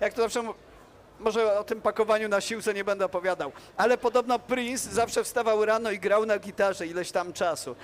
jak 0.00 0.14
to 0.14 0.22
zawsze 0.22 0.42
może 1.18 1.58
o 1.58 1.64
tym 1.64 1.80
pakowaniu 1.80 2.28
na 2.28 2.40
siłce 2.40 2.74
nie 2.74 2.84
będę 2.84 3.04
opowiadał, 3.04 3.52
ale 3.76 3.98
podobno 3.98 4.38
Prince 4.38 4.84
zawsze 4.84 5.24
wstawał 5.24 5.64
rano 5.64 5.90
i 5.90 5.98
grał 5.98 6.26
na 6.26 6.38
gitarze 6.38 6.86
ileś 6.86 7.12
tam 7.12 7.32
czasu. 7.32 7.76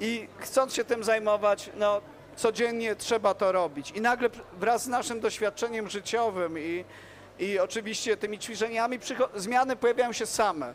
I 0.00 0.28
chcąc 0.38 0.74
się 0.74 0.84
tym 0.84 1.04
zajmować, 1.04 1.70
no 1.74 2.00
codziennie 2.38 2.96
trzeba 2.96 3.34
to 3.34 3.52
robić. 3.52 3.90
I 3.90 4.00
nagle 4.00 4.30
wraz 4.52 4.84
z 4.84 4.88
naszym 4.88 5.20
doświadczeniem 5.20 5.88
życiowym 5.88 6.58
i, 6.58 6.84
i 7.38 7.58
oczywiście 7.58 8.16
tymi 8.16 8.38
ćwiczeniami 8.38 8.98
zmiany 9.34 9.76
pojawiają 9.76 10.12
się 10.12 10.26
same. 10.26 10.74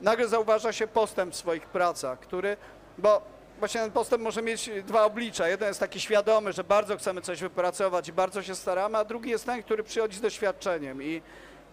Nagle 0.00 0.28
zauważa 0.28 0.72
się 0.72 0.86
postęp 0.86 1.34
w 1.34 1.36
swoich 1.36 1.66
pracach, 1.66 2.18
który, 2.20 2.56
bo 2.98 3.22
właśnie 3.58 3.80
ten 3.80 3.90
postęp 3.90 4.22
może 4.22 4.42
mieć 4.42 4.70
dwa 4.86 5.04
oblicza. 5.04 5.48
Jeden 5.48 5.68
jest 5.68 5.80
taki 5.80 6.00
świadomy, 6.00 6.52
że 6.52 6.64
bardzo 6.64 6.96
chcemy 6.96 7.20
coś 7.20 7.40
wypracować 7.40 8.08
i 8.08 8.12
bardzo 8.12 8.42
się 8.42 8.54
staramy, 8.54 8.98
a 8.98 9.04
drugi 9.04 9.30
jest 9.30 9.46
ten, 9.46 9.62
który 9.62 9.82
przychodzi 9.82 10.16
z 10.16 10.20
doświadczeniem 10.20 11.02
i, 11.02 11.22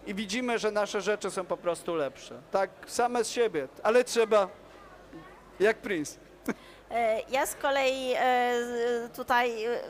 i 0.06 0.14
widzimy, 0.14 0.58
że 0.58 0.70
nasze 0.70 1.00
rzeczy 1.00 1.30
są 1.30 1.44
po 1.44 1.56
prostu 1.56 1.94
lepsze. 1.94 2.42
Tak, 2.50 2.70
same 2.86 3.24
z 3.24 3.28
siebie, 3.28 3.68
ale 3.82 4.04
trzeba, 4.04 4.48
jak 5.60 5.76
Prince. 5.76 6.18
E, 6.92 7.20
Ja 7.30 7.46
z 7.46 7.54
kolei 7.54 8.14
e, 8.14 8.52
tutaj 9.16 9.64
e, 9.64 9.80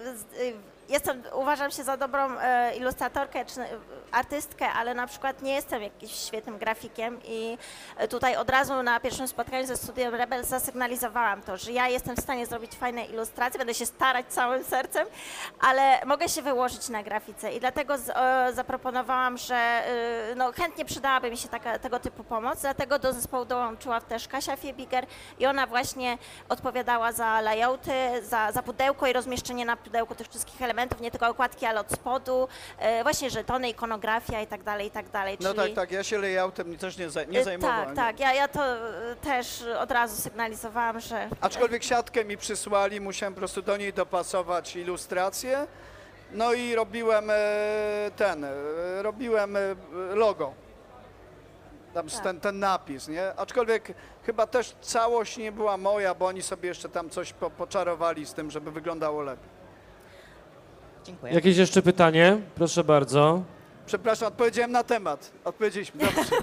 jestem, 0.88 1.22
uważam 1.34 1.70
się 1.70 1.84
za 1.84 1.96
dobrą 1.96 2.28
ilustratorkę, 2.76 3.44
czy, 3.44 3.60
artystkę, 4.12 4.68
ale 4.68 4.94
na 4.94 5.06
przykład 5.06 5.42
nie 5.42 5.54
jestem 5.54 5.82
jakimś 5.82 6.12
świetnym 6.12 6.58
grafikiem 6.58 7.20
i 7.24 7.58
e, 7.96 8.08
tutaj 8.08 8.36
od 8.36 8.50
razu 8.50 8.82
na 8.82 9.00
pierwszym 9.00 9.28
spotkaniu 9.28 9.66
ze 9.66 9.76
studiem 9.76 10.14
Rebel 10.14 10.44
zasygnalizowałam 10.44 11.42
to, 11.42 11.56
że 11.56 11.72
ja 11.72 11.88
jestem 11.88 12.16
w 12.16 12.20
stanie 12.20 12.46
zrobić 12.46 12.72
fajne 12.72 13.04
ilustracje, 13.04 13.58
będę 13.58 13.74
się 13.74 13.86
starać 13.86 14.26
całym 14.26 14.64
sercem, 14.64 15.06
ale 15.60 16.00
mogę 16.06 16.28
się 16.28 16.42
wyłożyć 16.42 16.88
na 16.88 17.02
grafice. 17.02 17.52
I 17.52 17.60
dlatego 17.60 17.98
z, 17.98 18.12
zaproponowałam, 18.54 19.38
że 19.38 19.54
e, 19.54 20.34
no, 20.36 20.52
chętnie 20.52 20.84
przydałaby 20.84 21.30
mi 21.30 21.36
się 21.36 21.48
taka, 21.48 21.78
tego 21.78 22.00
typu 22.00 22.24
pomoc, 22.24 22.60
dlatego 22.60 22.98
do 22.98 23.12
zespołu 23.12 23.44
dołączyła 23.44 24.00
też 24.00 24.28
Kasia 24.28 24.56
Fiebiger 24.56 25.06
i 25.38 25.46
ona 25.46 25.66
właśnie 25.66 26.18
odpowiadała 26.48 27.12
za 27.12 27.40
layouty, 27.40 27.92
za, 28.22 28.52
za 28.52 28.62
pudełko 28.62 29.06
i 29.06 29.12
rozmieszczenie 29.12 29.64
na 29.64 29.76
pudełku 29.76 30.14
tych 30.14 30.28
wszystkich 30.28 30.62
elementów, 30.62 31.00
nie 31.00 31.10
tylko 31.10 31.28
okładki, 31.28 31.66
ale 31.66 31.80
od 31.80 31.92
spodu, 31.92 32.48
e, 32.78 33.02
właśnie 33.02 33.30
żetony, 33.30 33.68
ikonografia 34.02 34.40
i 34.40 34.46
tak 34.46 34.62
dalej, 34.62 34.86
i 34.86 34.90
tak 34.90 35.10
dalej. 35.10 35.36
No 35.40 35.54
czyli- 35.54 35.66
tak, 35.66 35.74
tak, 35.74 35.92
ja 35.92 36.02
się 36.02 36.18
layoutem 36.18 36.76
też 36.78 36.98
nie, 36.98 37.10
za, 37.10 37.24
nie 37.24 37.40
E, 37.40 37.44
zajmowałem. 37.44 37.86
Tak, 37.86 37.96
tak, 37.96 38.20
ja, 38.20 38.34
ja 38.34 38.48
to 38.48 38.64
e, 38.64 39.16
też 39.22 39.64
od 39.78 39.90
razu 39.90 40.22
sygnalizowałam, 40.22 41.00
że... 41.00 41.28
Aczkolwiek 41.40 41.84
siatkę 41.84 42.24
mi 42.24 42.36
przysłali, 42.36 43.00
musiałem 43.00 43.34
po 43.34 43.38
prostu 43.38 43.62
do 43.62 43.76
niej 43.76 43.92
dopasować 43.92 44.76
ilustrację. 44.76 45.66
No 46.32 46.52
i 46.52 46.74
robiłem 46.74 47.30
e, 47.30 47.34
ten, 48.16 48.44
e, 48.44 48.50
robiłem 49.02 49.56
e, 49.56 49.60
logo. 50.14 50.52
Tam 51.94 52.08
Tak. 52.08 52.22
ten, 52.22 52.40
ten 52.40 52.58
napis, 52.58 53.08
nie? 53.08 53.34
Aczkolwiek 53.36 53.94
chyba 54.26 54.46
też 54.46 54.74
całość 54.80 55.36
nie 55.36 55.52
była 55.52 55.76
moja, 55.76 56.14
bo 56.14 56.26
oni 56.26 56.42
sobie 56.42 56.68
jeszcze 56.68 56.88
tam 56.88 57.10
coś 57.10 57.32
po, 57.32 57.50
poczarowali 57.50 58.26
z 58.26 58.34
tym, 58.34 58.50
żeby 58.50 58.70
wyglądało 58.70 59.22
lepiej. 59.22 59.48
Dziękuję. 61.04 61.32
Jakieś 61.32 61.56
jeszcze 61.56 61.82
pytanie? 61.82 62.38
Proszę 62.54 62.84
bardzo. 62.84 63.42
Przepraszam, 63.92 64.28
odpowiedziałem 64.28 64.72
na 64.72 64.84
temat. 64.84 65.30
Odpowiedzieliśmy. 65.44 66.04
Dobrze. 66.04 66.36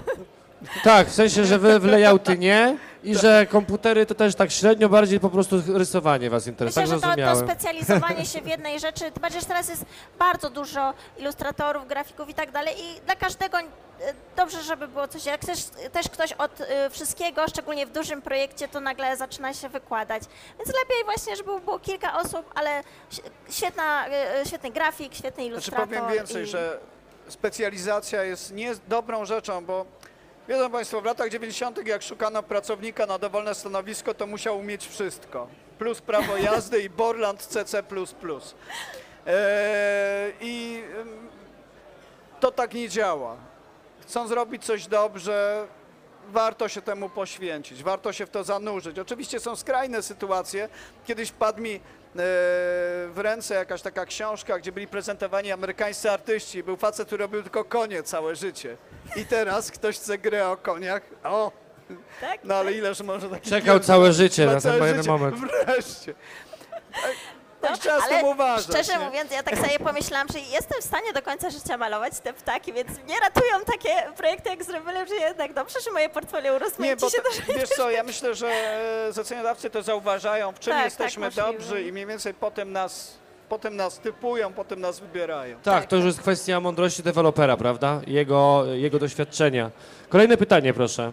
Tak, 0.84 1.08
w 1.08 1.14
sensie, 1.14 1.44
że 1.44 1.58
wy 1.58 1.78
w 1.80 1.84
layouty 1.84 2.38
nie 2.38 2.76
i 3.04 3.14
że 3.14 3.46
komputery 3.46 4.06
to 4.06 4.14
też 4.14 4.34
tak 4.34 4.50
średnio, 4.50 4.88
bardziej 4.88 5.20
po 5.20 5.30
prostu 5.30 5.62
rysowanie 5.78 6.30
was 6.30 6.46
interesuje. 6.46 6.86
Myślę, 6.86 7.00
Tak 7.00 7.10
że 7.10 7.16
to, 7.16 7.16
to 7.16 7.22
zrozumiałem. 7.32 7.48
specjalizowanie 7.48 8.26
się 8.26 8.40
w 8.40 8.46
jednej 8.54 8.80
rzeczy, 8.80 9.10
tym 9.10 9.22
bardziej, 9.22 9.40
że 9.40 9.46
teraz 9.46 9.68
jest 9.68 9.84
bardzo 10.18 10.50
dużo 10.50 10.94
ilustratorów, 11.18 11.88
grafików 11.88 12.28
i 12.28 12.34
tak 12.34 12.50
dalej 12.50 12.74
i 12.78 13.00
dla 13.06 13.16
każdego 13.16 13.58
e, 13.58 13.64
dobrze, 14.36 14.62
żeby 14.62 14.88
było 14.88 15.08
coś, 15.08 15.26
jak 15.26 15.40
też, 15.40 15.58
też 15.92 16.08
ktoś 16.08 16.32
od 16.32 16.60
e, 16.60 16.90
wszystkiego, 16.90 17.48
szczególnie 17.48 17.86
w 17.86 17.90
dużym 17.92 18.22
projekcie, 18.22 18.68
to 18.68 18.80
nagle 18.80 19.16
zaczyna 19.16 19.54
się 19.54 19.68
wykładać. 19.68 20.22
Więc 20.58 20.68
lepiej 20.68 21.04
właśnie, 21.04 21.36
żeby 21.36 21.60
było 21.60 21.78
kilka 21.78 22.18
osób, 22.18 22.52
ale 22.54 22.78
ś- 23.12 23.20
świetna, 23.50 24.08
e, 24.08 24.46
świetny 24.46 24.70
grafik, 24.70 25.14
świetny 25.14 25.42
Znaczy 25.44 25.48
ilustrator. 25.52 25.88
powiem 25.88 26.08
więcej, 26.12 26.42
i... 26.42 26.46
że 26.46 26.78
specjalizacja 27.30 28.24
jest 28.24 28.52
nie 28.52 28.72
dobrą 28.88 29.24
rzeczą, 29.24 29.64
bo 29.64 29.86
wiedzą 30.48 30.70
Państwo, 30.70 31.00
w 31.00 31.04
latach 31.04 31.30
90. 31.30 31.86
jak 31.86 32.02
szukano 32.02 32.42
pracownika 32.42 33.06
na 33.06 33.18
dowolne 33.18 33.54
stanowisko, 33.54 34.14
to 34.14 34.26
musiał 34.26 34.58
umieć 34.58 34.88
wszystko. 34.88 35.48
Plus 35.78 36.00
prawo 36.00 36.36
jazdy 36.36 36.82
i 36.82 36.90
Borland 36.90 37.42
CC++. 37.42 37.82
Eee, 39.26 40.34
I 40.40 40.82
to 42.40 42.52
tak 42.52 42.74
nie 42.74 42.88
działa. 42.88 43.36
Chcą 44.00 44.28
zrobić 44.28 44.64
coś 44.64 44.86
dobrze, 44.86 45.66
warto 46.28 46.68
się 46.68 46.82
temu 46.82 47.08
poświęcić, 47.08 47.82
warto 47.82 48.12
się 48.12 48.26
w 48.26 48.30
to 48.30 48.44
zanurzyć. 48.44 48.98
Oczywiście 48.98 49.40
są 49.40 49.56
skrajne 49.56 50.02
sytuacje. 50.02 50.68
Kiedyś 51.04 51.28
wpadł 51.28 51.62
mi 51.62 51.80
w 52.14 53.14
ręce 53.16 53.54
jakaś 53.54 53.82
taka 53.82 54.06
książka, 54.06 54.58
gdzie 54.58 54.72
byli 54.72 54.86
prezentowani 54.86 55.52
amerykańscy 55.52 56.10
artyści. 56.10 56.62
Był 56.62 56.76
facet, 56.76 57.06
który 57.06 57.24
robił 57.24 57.42
tylko 57.42 57.64
konie 57.64 58.02
całe 58.02 58.36
życie. 58.36 58.76
I 59.16 59.26
teraz 59.26 59.70
ktoś 59.70 59.96
chce 59.96 60.18
grę 60.18 60.48
o 60.48 60.56
koniach. 60.56 61.02
O, 61.24 61.52
Tak? 62.20 62.40
no 62.44 62.54
ale 62.54 62.72
ileż 62.72 63.00
może 63.02 63.28
taki 63.30 63.50
Czekał 63.50 63.80
całe 63.80 64.12
życie 64.12 64.46
na 64.46 64.60
ten 64.60 64.96
życie. 64.96 65.10
moment. 65.10 65.36
Wreszcie. 65.66 66.14
Tak, 67.60 67.70
No, 67.70 67.76
tak 67.76 67.78
trzeba 67.78 68.16
ale 68.16 68.24
uważać. 68.24 68.66
Szczerze 68.66 68.98
nie? 68.98 69.04
mówiąc, 69.04 69.32
ja 69.32 69.42
tak 69.42 69.56
sobie 69.56 69.78
pomyślałam, 69.78 70.28
że 70.32 70.38
jestem 70.38 70.80
w 70.80 70.84
stanie 70.84 71.12
do 71.12 71.22
końca 71.22 71.50
życia 71.50 71.76
malować 71.76 72.20
te 72.20 72.32
ptaki, 72.32 72.72
więc 72.72 72.88
mnie 72.88 73.14
ratują 73.20 73.64
takie 73.66 74.12
projekty 74.16 74.48
jak 74.50 74.64
z 74.64 74.68
Rebelem, 74.68 75.08
że 75.08 75.14
jednak 75.14 75.54
dobrze, 75.54 75.80
że 75.84 75.92
moje 75.92 76.08
portfolio 76.08 76.58
bo 76.78 77.10
się 77.10 77.16
to, 77.16 77.22
to, 77.46 77.52
wiesz 77.58 77.68
co, 77.68 77.90
ja 77.90 78.02
myślę, 78.02 78.34
że 78.34 78.80
zleceniodawcy 79.10 79.70
to 79.70 79.82
zauważają, 79.82 80.52
w 80.52 80.60
czym 80.60 80.72
Tak, 80.72 80.84
jesteśmy 80.84 81.32
tak, 81.32 81.34
dobrzy 81.34 81.82
i 81.82 81.92
mniej 81.92 82.06
więcej 82.06 82.34
potem 82.34 82.72
nas, 82.72 83.18
potem 83.48 83.76
nas 83.76 83.98
typują, 83.98 84.52
potem 84.52 84.80
nas 84.80 85.00
wybierają. 85.00 85.58
Tak, 85.62 85.86
to 85.86 85.96
już 85.96 86.04
jest 86.04 86.20
kwestia 86.20 86.60
mądrości 86.60 87.02
dewelopera, 87.02 87.56
prawda? 87.56 88.00
Jego, 88.06 88.64
jego 88.66 88.98
doświadczenia. 88.98 89.70
Kolejne 90.08 90.36
pytanie, 90.36 90.74
proszę. 90.74 91.12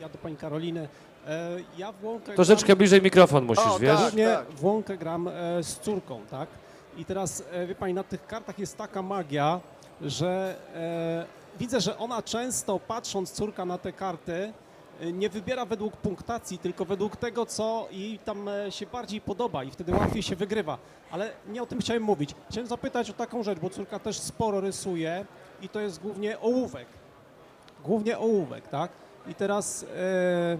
Ja 0.00 0.08
do 0.08 0.18
pani 0.18 0.36
Karoliny. 0.36 0.88
E, 1.30 1.50
Ja 1.78 1.92
w 1.92 2.04
łąkę 2.04 2.34
Troszeczkę 2.34 2.76
bliżej 2.76 3.02
mikrofon 3.02 3.44
musisz, 3.44 3.66
O, 3.66 3.78
wiesz? 3.78 3.90
tak. 3.96 4.00
Głównie 4.02 4.36
w 4.56 4.64
łąkę 4.64 4.96
gram 4.96 5.28
e, 5.28 5.62
z 5.62 5.78
córką, 5.78 6.20
tak? 6.30 6.48
I 6.96 7.04
teraz, 7.04 7.42
e, 7.52 7.66
wie 7.66 7.74
pani, 7.74 7.94
na 7.94 8.02
tych 8.04 8.26
kartach 8.26 8.58
jest 8.58 8.76
taka 8.76 9.02
magia, 9.02 9.60
że 10.02 10.54
e, 10.74 11.58
widzę, 11.58 11.80
że 11.80 11.98
ona 11.98 12.22
często, 12.22 12.78
patrząc 12.88 13.32
córka 13.32 13.64
na 13.64 13.78
te 13.78 13.92
karty, 13.92 14.52
nie 15.12 15.28
wybiera 15.28 15.64
według 15.66 15.96
punktacji, 15.96 16.58
tylko 16.58 16.84
według 16.84 17.16
tego, 17.16 17.46
co 17.46 17.88
jej 17.90 18.18
tam 18.18 18.48
się 18.70 18.86
bardziej 18.86 19.20
podoba 19.20 19.64
i 19.64 19.70
wtedy 19.70 19.92
łatwiej 19.94 20.22
się 20.22 20.36
wygrywa. 20.36 20.78
Ale 21.10 21.30
nie 21.48 21.62
o 21.62 21.66
tym 21.66 21.80
chciałem 21.80 22.02
mówić. 22.02 22.34
Chciałem 22.50 22.66
zapytać 22.66 23.10
o 23.10 23.12
taką 23.12 23.42
rzecz, 23.42 23.58
bo 23.58 23.70
córka 23.70 23.98
też 23.98 24.18
sporo 24.18 24.60
rysuje 24.60 25.24
i 25.62 25.68
to 25.68 25.80
jest 25.80 26.00
głównie 26.00 26.40
ołówek. 26.40 26.86
Głównie 27.84 28.18
ołówek, 28.18 28.68
tak? 28.68 28.90
I 29.28 29.34
teraz 29.34 29.82
e, 29.96 30.58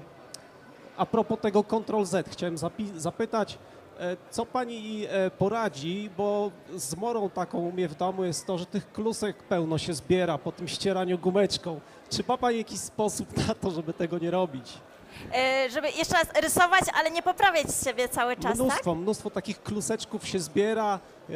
a 1.01 1.07
propos 1.07 1.39
tego 1.41 1.65
Ctrl 1.65 2.05
Z, 2.05 2.29
chciałem 2.29 2.57
zapi- 2.57 2.97
zapytać, 2.99 3.59
e, 4.01 4.17
co 4.31 4.47
pani 4.47 5.07
e, 5.11 5.31
poradzi, 5.31 6.11
bo 6.17 6.51
zmorą 6.77 7.31
taką 7.31 7.59
u 7.59 7.73
mnie 7.73 7.89
w 7.89 7.95
domu 7.95 8.25
jest 8.25 8.47
to, 8.47 8.59
że 8.59 8.67
tych 8.67 8.93
klusek 8.93 9.43
pełno 9.43 9.79
się 9.79 9.95
zbiera 9.95 10.39
po 10.39 10.53
tym 10.53 10.69
ścieraniu 10.69 11.19
gumeczką. 11.19 11.81
Czy 12.11 12.25
ma 12.29 12.39
pani 12.39 12.59
jakiś 12.59 12.79
sposób 12.81 13.47
na 13.49 13.55
to, 13.55 13.71
żeby 13.71 13.93
tego 13.93 14.19
nie 14.19 14.31
robić? 14.31 14.73
E, 15.35 15.71
żeby 15.71 15.91
jeszcze 15.91 16.15
raz 16.15 16.27
rysować, 16.43 16.85
ale 16.95 17.11
nie 17.11 17.23
poprawiać 17.23 17.67
siebie 17.85 18.09
cały 18.09 18.37
czas, 18.37 18.45
tak? 18.45 18.55
Mnóstwo, 18.55 18.95
mnóstwo 18.95 19.31
takich 19.31 19.63
kluseczków 19.63 20.29
się 20.29 20.39
zbiera. 20.39 20.99
E, 21.31 21.33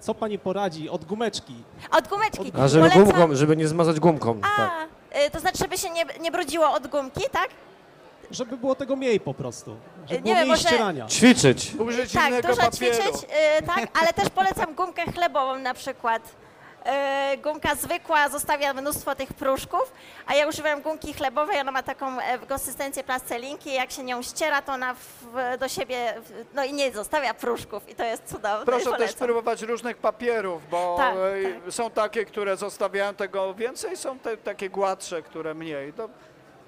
co 0.00 0.14
pani 0.14 0.38
poradzi 0.38 0.88
od 0.88 1.04
gumeczki? 1.04 1.54
Od 1.90 2.08
gumeczki. 2.08 2.52
A 2.60 2.68
żeby 2.68 2.88
Polecam- 2.90 3.04
gumką, 3.04 3.34
żeby 3.36 3.56
nie 3.56 3.68
zmazać 3.68 4.00
gumką. 4.00 4.40
A, 4.42 4.56
Tak. 4.56 4.72
e, 5.10 5.30
to 5.30 5.40
znaczy, 5.40 5.58
żeby 5.58 5.78
się 5.78 5.90
nie, 5.90 6.04
nie 6.20 6.30
brudziło 6.32 6.70
od 6.72 6.86
gumki, 6.86 7.22
tak? 7.32 7.48
Żeby 8.30 8.56
było 8.56 8.74
tego 8.74 8.96
mniej 8.96 9.20
po 9.20 9.34
prostu. 9.34 9.76
Żeby 10.06 10.14
Nie 10.14 10.20
było 10.22 10.34
wiem, 10.34 10.44
mniej 10.44 10.48
może- 10.50 10.68
ścierania. 10.68 11.06
Ćwiczyć. 11.06 11.72
Użyć 11.78 12.12
tak, 12.12 12.28
innego 12.28 12.48
dużo 12.48 12.60
papieru. 12.62 12.96
ćwiczyć, 12.96 13.26
e, 13.30 13.62
tak, 13.62 13.78
ale 14.02 14.12
też 14.12 14.28
polecam 14.30 14.74
gumkę 14.74 15.02
chlebową 15.12 15.58
na 15.58 15.74
przykład. 15.74 16.22
E, 16.84 17.36
gumka 17.42 17.74
zwykła 17.74 18.28
zostawia 18.28 18.74
mnóstwo 18.74 19.14
tych 19.14 19.32
pruszków, 19.32 19.92
a 20.26 20.34
ja 20.34 20.48
używam 20.48 20.82
gumki 20.82 21.12
chlebowej, 21.14 21.60
ona 21.60 21.72
ma 21.72 21.82
taką 21.82 22.20
e, 22.20 22.38
konsystencję 22.38 23.04
plastelinki, 23.04 23.72
jak 23.74 23.90
się 23.90 24.02
nią 24.04 24.22
ściera, 24.22 24.62
to 24.62 24.72
ona 24.72 24.94
w, 24.94 25.58
do 25.58 25.68
siebie, 25.68 26.14
w, 26.20 26.44
no 26.54 26.64
i 26.64 26.72
nie 26.72 26.92
zostawia 26.92 27.34
pruszków 27.34 27.88
i 27.88 27.94
to 27.94 28.04
jest 28.04 28.24
cudowne. 28.26 28.62
i 28.62 28.66
Proszę 28.66 28.84
też 28.84 28.92
polecam. 28.92 29.16
spróbować 29.16 29.62
różnych 29.62 29.96
papierów, 29.96 30.68
bo 30.70 30.94
Tak, 30.98 31.14
e, 31.66 31.72
są 31.72 31.90
takie, 31.90 32.24
które 32.24 32.56
zostawiają 32.56 33.14
tego 33.14 33.54
więcej, 33.54 33.96
są 33.96 34.18
te, 34.18 34.36
takie 34.36 34.70
gładsze, 34.70 35.22
które 35.22 35.54
mniej. 35.54 35.92
To 35.92 36.08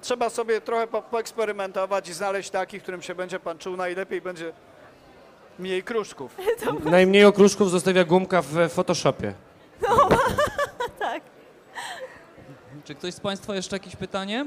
trzeba 0.02 0.30
sobie 0.30 0.60
trochę 0.60 0.86
po, 0.86 1.02
poeksperymentować 1.02 2.08
i 2.08 2.12
znaleźć 2.12 2.50
taki, 2.50 2.80
w 2.80 2.82
którym 2.82 3.02
się 3.02 3.14
będzie 3.14 3.40
pan 3.40 3.58
czuł 3.58 3.76
najlepiej, 3.76 4.20
będzie 4.20 4.52
mniej 5.58 5.82
kruszków. 5.82 6.36
Najmniej 6.84 7.24
okruszków 7.24 7.70
zostawia 7.70 8.04
gumka 8.04 8.42
w 8.42 8.68
Photoshopie. 8.68 9.32
Tak. 10.98 11.22
Czy 12.84 12.94
ktoś 12.94 13.14
z 13.14 13.20
Państwa 13.20 13.54
jeszcze 13.54 13.76
jakieś 13.76 13.96
pytanie? 13.96 14.46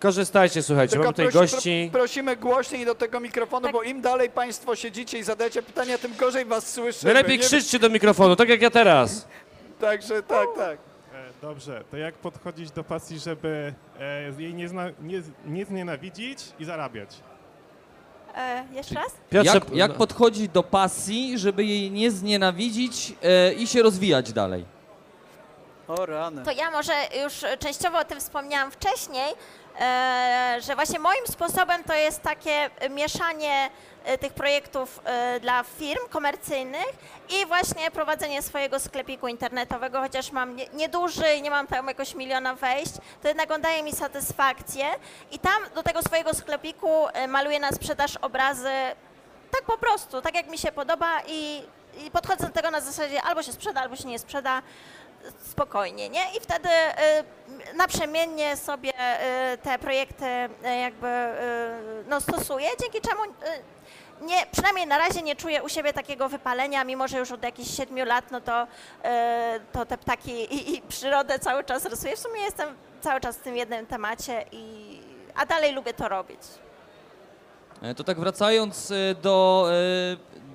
Korzystajcie, 0.00 0.62
słuchajcie, 0.62 0.98
mamy 0.98 1.10
tutaj 1.10 1.26
prosi- 1.26 1.32
gości. 1.32 1.88
Pro, 1.92 2.00
prosimy 2.00 2.36
głośniej 2.36 2.84
do 2.86 2.94
tego 2.94 3.20
mikrofonu, 3.20 3.62
Tak. 3.62 3.72
bo 3.72 3.82
im 3.82 4.00
dalej 4.00 4.30
państwo 4.30 4.76
siedzicie 4.76 5.18
i 5.18 5.22
zadajecie 5.22 5.62
pytania, 5.62 5.98
tym 5.98 6.16
gorzej 6.16 6.44
was 6.44 6.72
słyszymy. 6.72 7.12
Najlepiej 7.14 7.38
Nie- 7.38 7.44
krzyczcie 7.44 7.78
do 7.78 7.90
mikrofonu, 7.90 8.36
tak 8.36 8.48
jak 8.48 8.62
ja 8.62 8.70
teraz. 8.70 9.26
Także 9.80 10.22
tak, 10.22 10.46
tak. 10.56 10.78
Dobrze, 11.42 11.84
to 11.90 11.96
jak 11.96 12.14
podchodzić 12.14 12.70
do 12.70 12.84
pasji, 12.84 13.18
żeby 13.18 13.74
e, 14.00 14.42
jej 14.42 14.54
nie, 14.54 14.68
zna, 14.68 14.84
nie, 15.00 15.22
nie 15.46 15.64
znienawidzić 15.64 16.38
i 16.58 16.64
zarabiać? 16.64 17.08
E, 18.36 18.64
jeszcze 18.72 18.94
raz? 18.94 19.12
Piotrze, 19.30 19.54
Jak, 19.54 19.70
jak 19.70 19.92
podchodzić 19.92 20.48
do 20.48 20.62
pasji, 20.62 21.38
żeby 21.38 21.64
jej 21.64 21.90
nie 21.90 22.10
znienawidzić 22.10 23.14
e, 23.22 23.52
i 23.52 23.66
się 23.66 23.82
rozwijać 23.82 24.32
dalej? 24.32 24.64
O 25.88 26.06
rany. 26.06 26.42
To 26.42 26.50
ja 26.50 26.70
może 26.70 26.92
już 27.22 27.44
częściowo 27.58 27.98
o 27.98 28.04
tym 28.04 28.20
wspomniałam 28.20 28.70
wcześniej, 28.70 29.34
że 30.60 30.74
właśnie 30.74 30.98
moim 30.98 31.26
sposobem 31.26 31.84
to 31.84 31.94
jest 31.94 32.22
takie 32.22 32.70
mieszanie 32.90 33.70
e, 34.04 34.18
tych 34.18 34.32
projektów 34.32 35.00
e, 35.04 35.40
dla 35.40 35.62
firm 35.64 36.08
komercyjnych 36.10 36.86
i 37.30 37.46
właśnie 37.46 37.90
prowadzenie 37.90 38.42
swojego 38.42 38.80
sklepiku 38.80 39.28
internetowego, 39.28 40.00
chociaż 40.00 40.32
mam 40.32 40.56
nie- 40.56 40.66
nieduży 40.68 41.34
i 41.34 41.42
nie 41.42 41.50
mam 41.50 41.66
tam 41.66 41.88
jakoś 41.88 42.14
miliona 42.14 42.54
wejść, 42.54 42.92
to 43.22 43.28
jednak 43.28 43.50
on 43.50 43.60
daje 43.60 43.82
mi 43.82 43.92
satysfakcję 43.92 44.86
i 45.30 45.38
tam 45.38 45.62
do 45.74 45.82
tego 45.82 46.02
swojego 46.02 46.34
sklepiku 46.34 47.08
e, 47.12 47.26
maluję 47.28 47.60
na 47.60 47.72
sprzedaż 47.72 48.16
obrazy 48.16 48.70
tak 49.50 49.62
po 49.62 49.78
prostu, 49.78 50.22
tak 50.22 50.34
jak 50.34 50.46
mi 50.48 50.58
się 50.58 50.72
podoba 50.72 51.20
i, 51.26 51.62
i 52.06 52.10
podchodzę 52.10 52.46
do 52.46 52.52
tego 52.52 52.70
na 52.70 52.80
zasadzie 52.80 53.22
albo 53.22 53.42
się 53.42 53.52
sprzeda, 53.52 53.80
albo 53.80 53.96
się 53.96 54.08
nie 54.08 54.18
sprzeda 54.18 54.62
spokojnie, 55.50 56.08
nie? 56.08 56.20
I 56.36 56.40
wtedy 56.40 56.68
y, 56.68 57.76
naprzemiennie 57.76 58.56
sobie 58.56 58.90
y, 58.90 59.58
te 59.58 59.78
projekty 59.78 60.24
y, 60.24 60.76
jakby 60.80 61.06
no, 62.08 62.20
stosuję, 62.20 62.68
dzięki 62.80 63.00
czemu 63.00 63.22
nie, 64.20 64.46
przynajmniej 64.52 64.86
na 64.86 64.98
razie 64.98 65.22
nie 65.22 65.36
czuję 65.36 65.62
u 65.62 65.68
siebie 65.68 65.92
takiego 65.92 66.28
wypalenia, 66.28 66.84
mimo 66.84 67.08
że 67.08 67.18
już 67.18 67.30
od 67.32 67.42
jakichś 67.42 67.76
siedmiu 67.76 68.04
lat, 68.04 68.24
no 68.30 68.40
to, 68.40 68.66
to 69.72 69.86
te 69.86 69.98
ptaki 69.98 70.30
i, 70.54 70.76
i 70.76 70.82
przyrodę 70.82 71.38
cały 71.38 71.64
czas 71.64 71.84
rysuję. 71.84 72.16
W 72.16 72.18
sumie 72.18 72.40
jestem 72.40 72.76
cały 73.00 73.20
czas 73.20 73.36
w 73.36 73.42
tym 73.42 73.56
jednym 73.56 73.86
temacie, 73.86 74.44
i, 74.52 75.00
a 75.34 75.46
dalej 75.46 75.72
lubię 75.72 75.94
to 75.94 76.08
robić. 76.08 76.40
E, 77.82 77.94
To 77.94 78.04
tak 78.04 78.20
wracając 78.20 78.92
do, 79.22 79.68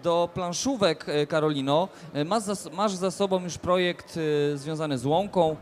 do 0.03 0.29
planszówek, 0.33 1.09
e, 1.09 1.27
Karolino, 1.27 1.87
e, 2.13 2.25
masz 2.25 2.43
za, 2.43 2.69
masz 2.69 2.91
za 2.91 3.11
sobą 3.11 3.43
już 3.43 3.57
projekt 3.57 4.17
e, 4.53 4.57
związany 4.57 4.97
z 4.97 5.05
łąką, 5.05 5.55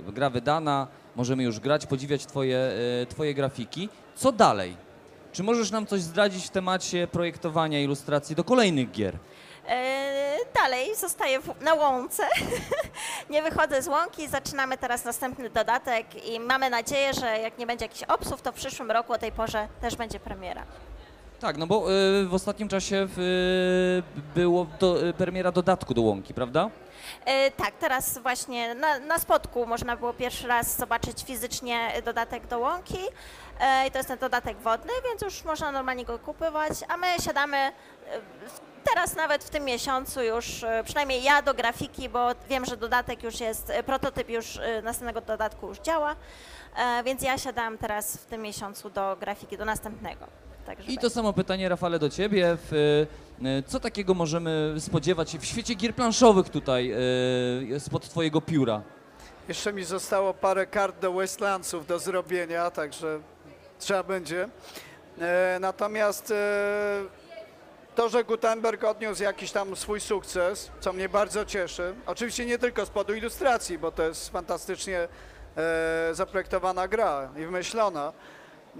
gra 0.00 0.30
wydana, 0.30 0.86
możemy 1.16 1.42
już 1.42 1.60
grać, 1.60 1.86
podziwiać 1.86 2.26
twoje, 2.26 2.70
twoje 3.08 3.34
grafiki. 3.34 3.88
Co 4.14 4.32
dalej? 4.32 4.76
Czy 5.32 5.42
możesz 5.42 5.70
nam 5.70 5.86
coś 5.86 6.00
zdradzić 6.00 6.46
w 6.46 6.50
temacie 6.50 7.06
projektowania 7.06 7.80
ilustracji 7.80 8.36
do 8.36 8.44
kolejnych 8.44 8.90
gier? 8.90 9.16
Dalej 10.54 10.96
zostaję 10.96 11.38
na 11.60 11.74
łące. 11.74 12.22
nie 13.30 13.42
wychodzę 13.42 13.82
z 13.82 13.88
łąki. 13.88 14.28
Zaczynamy 14.28 14.78
teraz 14.78 15.04
następny 15.04 15.50
dodatek 15.50 16.26
i 16.26 16.40
mamy 16.40 16.70
nadzieję, 16.70 17.14
że 17.14 17.38
jak 17.38 17.58
nie 17.58 17.66
będzie 17.66 17.84
jakichś 17.84 18.02
obsów, 18.02 18.42
to 18.42 18.52
w 18.52 18.54
przyszłym 18.54 18.90
roku 18.90 19.12
o 19.12 19.18
tej 19.18 19.32
porze 19.32 19.68
też 19.80 19.96
będzie 19.96 20.20
premiera. 20.20 20.62
Tak, 21.40 21.56
no 21.56 21.66
bo 21.66 21.76
e, 21.76 22.24
w 22.24 22.34
ostatnim 22.34 22.68
czasie 22.68 22.96
e, 22.96 23.06
było 24.34 24.66
do, 24.80 25.08
e, 25.08 25.12
premiera 25.12 25.52
dodatku 25.52 25.94
do 25.94 26.02
łąki, 26.02 26.34
prawda? 26.34 26.70
E, 27.24 27.50
Tak, 27.50 27.74
teraz 27.74 28.18
właśnie 28.18 28.74
na, 28.74 28.98
na 28.98 29.18
spotku 29.18 29.66
można 29.66 29.96
było 29.96 30.12
pierwszy 30.12 30.48
raz 30.48 30.76
zobaczyć 30.76 31.24
fizycznie 31.24 31.92
dodatek 32.04 32.46
do 32.46 32.58
łąki. 32.58 32.98
E, 33.60 33.86
I 33.86 33.90
to 33.90 33.98
jest 33.98 34.08
ten 34.08 34.18
dodatek 34.18 34.58
wodny, 34.58 34.92
więc 35.08 35.22
już 35.22 35.44
można 35.44 35.72
normalnie 35.72 36.04
go 36.04 36.18
kupować, 36.18 36.72
a 36.88 36.96
my 36.96 37.06
siadamy 37.24 37.56
e, 37.56 37.72
teraz 38.84 39.16
nawet 39.16 39.44
w 39.44 39.50
tym 39.50 39.64
miesiącu 39.64 40.22
już, 40.22 40.64
przynajmniej 40.84 41.22
ja 41.22 41.42
do 41.42 41.54
grafiki, 41.54 42.08
bo 42.08 42.28
wiem, 42.48 42.64
że 42.64 42.76
dodatek 42.76 43.22
już 43.22 43.40
jest, 43.40 43.72
prototyp 43.86 44.28
już 44.30 44.58
następnego 44.82 45.20
dodatku 45.20 45.68
już 45.68 45.78
działa, 45.78 46.16
więc 47.04 47.22
ja 47.22 47.38
siadam 47.38 47.78
teraz 47.78 48.16
w 48.16 48.24
tym 48.26 48.42
miesiącu 48.42 48.90
do 48.90 49.16
grafiki, 49.20 49.56
do 49.58 49.64
następnego. 49.64 50.26
Także 50.66 50.92
I 50.92 50.98
to 50.98 51.10
samo 51.10 51.32
pytanie, 51.32 51.68
Rafale, 51.68 51.98
do 51.98 52.10
ciebie. 52.10 52.56
W, 52.70 53.06
e, 53.44 53.62
co 53.62 53.80
takiego 53.80 54.14
możemy 54.14 54.74
spodziewać 54.78 55.30
się 55.30 55.38
w 55.38 55.44
świecie 55.44 55.74
gier 55.74 55.94
planszowych 55.94 56.48
tutaj 56.48 56.92
e, 57.76 57.80
spod 57.80 58.08
twojego 58.08 58.40
pióra? 58.40 58.82
Jeszcze 59.48 59.72
mi 59.72 59.84
zostało 59.84 60.34
parę 60.34 60.66
kart 60.66 61.00
do 61.00 61.12
Westlandsów 61.12 61.86
do 61.86 61.98
zrobienia, 61.98 62.70
także 62.70 63.20
trzeba 63.78 64.02
będzie. 64.02 64.48
E, 65.20 65.58
natomiast 65.60 66.30
e, 66.30 67.04
to, 67.94 68.08
że 68.08 68.24
Gutenberg 68.24 68.84
odniósł 68.84 69.22
jakiś 69.22 69.52
tam 69.52 69.76
swój 69.76 70.00
sukces, 70.00 70.70
co 70.80 70.92
mnie 70.92 71.08
bardzo 71.08 71.44
cieszy, 71.44 71.94
oczywiście 72.06 72.46
nie 72.46 72.58
tylko 72.58 72.86
z 72.86 72.88
powodu 72.88 73.14
ilustracji, 73.14 73.78
bo 73.78 73.92
to 73.92 74.02
jest 74.02 74.30
fantastycznie 74.30 75.08
e, 75.56 76.14
zaprojektowana 76.14 76.88
gra 76.88 77.28
i 77.36 77.40
wymyślona. 77.40 78.12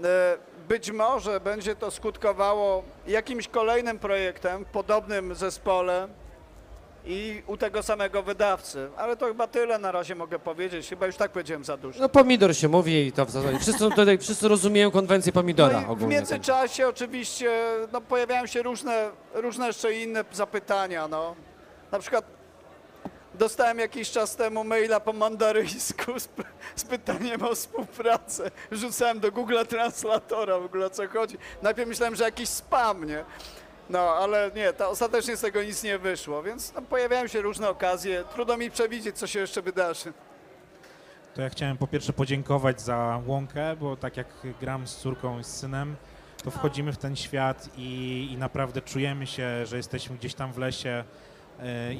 E, 0.03 0.37
być 0.67 0.91
może 0.91 1.39
będzie 1.39 1.75
to 1.75 1.91
skutkowało 1.91 2.83
jakimś 3.07 3.47
kolejnym 3.47 3.99
projektem 3.99 4.65
w 4.65 4.67
podobnym 4.67 5.35
zespole, 5.35 6.07
i 7.05 7.43
u 7.47 7.57
tego 7.57 7.83
samego 7.83 8.23
wydawcy. 8.23 8.89
Ale 8.97 9.17
to 9.17 9.25
chyba 9.25 9.47
tyle 9.47 9.79
na 9.79 9.91
razie 9.91 10.15
mogę 10.15 10.39
powiedzieć. 10.39 10.89
Chyba 10.89 11.05
już 11.05 11.15
tak 11.15 11.31
powiedziałem 11.31 11.63
za 11.63 11.77
dużo. 11.77 11.99
No 11.99 12.09
pomidor 12.09 12.55
się 12.55 12.67
mówi 12.67 13.07
i 13.07 13.11
to 13.11 13.25
w 13.25 13.31
zasadzie 13.31 13.59
wszyscy 13.59 13.89
tutaj 13.89 14.17
wszyscy 14.17 14.47
rozumieją 14.47 14.91
konwencję 14.91 15.31
pomidora 15.31 15.73
No 15.73 15.81
i 15.81 15.85
w 15.85 15.91
ogólnie. 15.91 16.15
międzyczasie 16.15 16.87
oczywiście 16.87 17.63
no, 17.91 18.01
pojawiają 18.01 18.47
się 18.47 18.61
różne, 18.61 19.09
różne 19.33 19.67
jeszcze 19.67 19.93
inne 19.93 20.25
zapytania. 20.31 21.07
No. 21.07 21.35
Na 21.91 21.99
przykład 21.99 22.25
dostałem 23.41 23.79
jakiś 23.79 24.11
czas 24.11 24.35
temu 24.35 24.63
maila 24.63 24.99
po 24.99 25.13
mandaryjsku 25.13 26.19
z, 26.19 26.29
z 26.75 26.83
pytaniem 26.83 27.43
o 27.43 27.55
współpracę. 27.55 28.51
Rzucałem 28.71 29.19
do 29.19 29.31
Google 29.31 29.57
Translatora 29.69 30.59
w 30.59 30.65
ogóle 30.65 30.85
o 30.85 30.89
co 30.89 31.07
chodzi. 31.07 31.37
Najpierw 31.61 31.89
myślałem, 31.89 32.15
że 32.15 32.23
jakiś 32.23 32.49
spam, 32.49 33.07
nie? 33.07 33.25
No, 33.89 33.99
ale 33.99 34.51
nie, 34.55 34.73
to 34.73 34.89
ostatecznie 34.89 35.37
z 35.37 35.41
tego 35.41 35.63
nic 35.63 35.83
nie 35.83 35.97
wyszło, 35.97 36.43
więc 36.43 36.73
no, 36.73 36.81
pojawiają 36.81 37.27
się 37.27 37.41
różne 37.41 37.69
okazje. 37.69 38.23
Trudno 38.33 38.57
mi 38.57 38.71
przewidzieć, 38.71 39.17
co 39.17 39.27
się 39.27 39.39
jeszcze 39.39 39.61
wydarzy. 39.61 40.13
To 41.33 41.41
ja 41.41 41.49
chciałem 41.49 41.77
po 41.77 41.87
pierwsze 41.87 42.13
podziękować 42.13 42.81
za 42.81 43.21
łąkę, 43.25 43.75
bo 43.75 43.97
tak 43.97 44.17
jak 44.17 44.27
gram 44.61 44.87
z 44.87 44.95
córką 44.95 45.39
i 45.39 45.43
z 45.43 45.47
synem, 45.47 45.95
to 46.43 46.51
wchodzimy 46.51 46.93
w 46.93 46.97
ten 46.97 47.15
świat 47.15 47.69
i, 47.77 48.29
i 48.33 48.37
naprawdę 48.37 48.81
czujemy 48.81 49.27
się, 49.27 49.65
że 49.65 49.77
jesteśmy 49.77 50.17
gdzieś 50.17 50.33
tam 50.33 50.53
w 50.53 50.57
lesie 50.57 51.03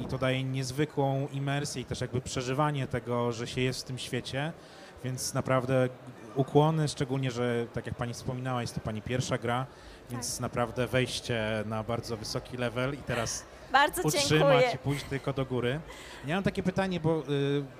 i 0.02 0.04
to 0.06 0.18
daje 0.18 0.44
niezwykłą 0.44 1.28
imersję 1.32 1.82
i 1.82 1.84
też 1.84 2.00
jakby 2.00 2.20
przeżywanie 2.20 2.86
tego, 2.86 3.32
że 3.32 3.46
się 3.46 3.60
jest 3.60 3.80
w 3.80 3.84
tym 3.84 3.98
świecie, 3.98 4.52
więc 5.04 5.34
naprawdę 5.34 5.88
ukłony, 6.34 6.88
szczególnie, 6.88 7.30
że 7.30 7.66
tak 7.72 7.86
jak 7.86 7.94
pani 7.94 8.14
wspominała, 8.14 8.60
jest 8.60 8.74
to 8.74 8.80
pani 8.80 9.02
pierwsza 9.02 9.38
gra, 9.38 9.66
więc 10.10 10.40
naprawdę 10.40 10.86
wejście 10.86 11.64
na 11.66 11.82
bardzo 11.82 12.16
wysoki 12.16 12.56
level 12.56 12.94
i 12.94 12.96
teraz 12.96 13.44
Bardzo 13.72 14.02
utrzymać 14.02 14.28
dziękuję. 14.28 14.70
i 14.74 14.78
pójść 14.78 15.04
tylko 15.04 15.32
do 15.32 15.44
góry. 15.44 15.80
Ja 16.26 16.34
mam 16.34 16.44
takie 16.44 16.62
pytanie, 16.62 17.00
bo 17.00 17.18
y, 17.20 17.22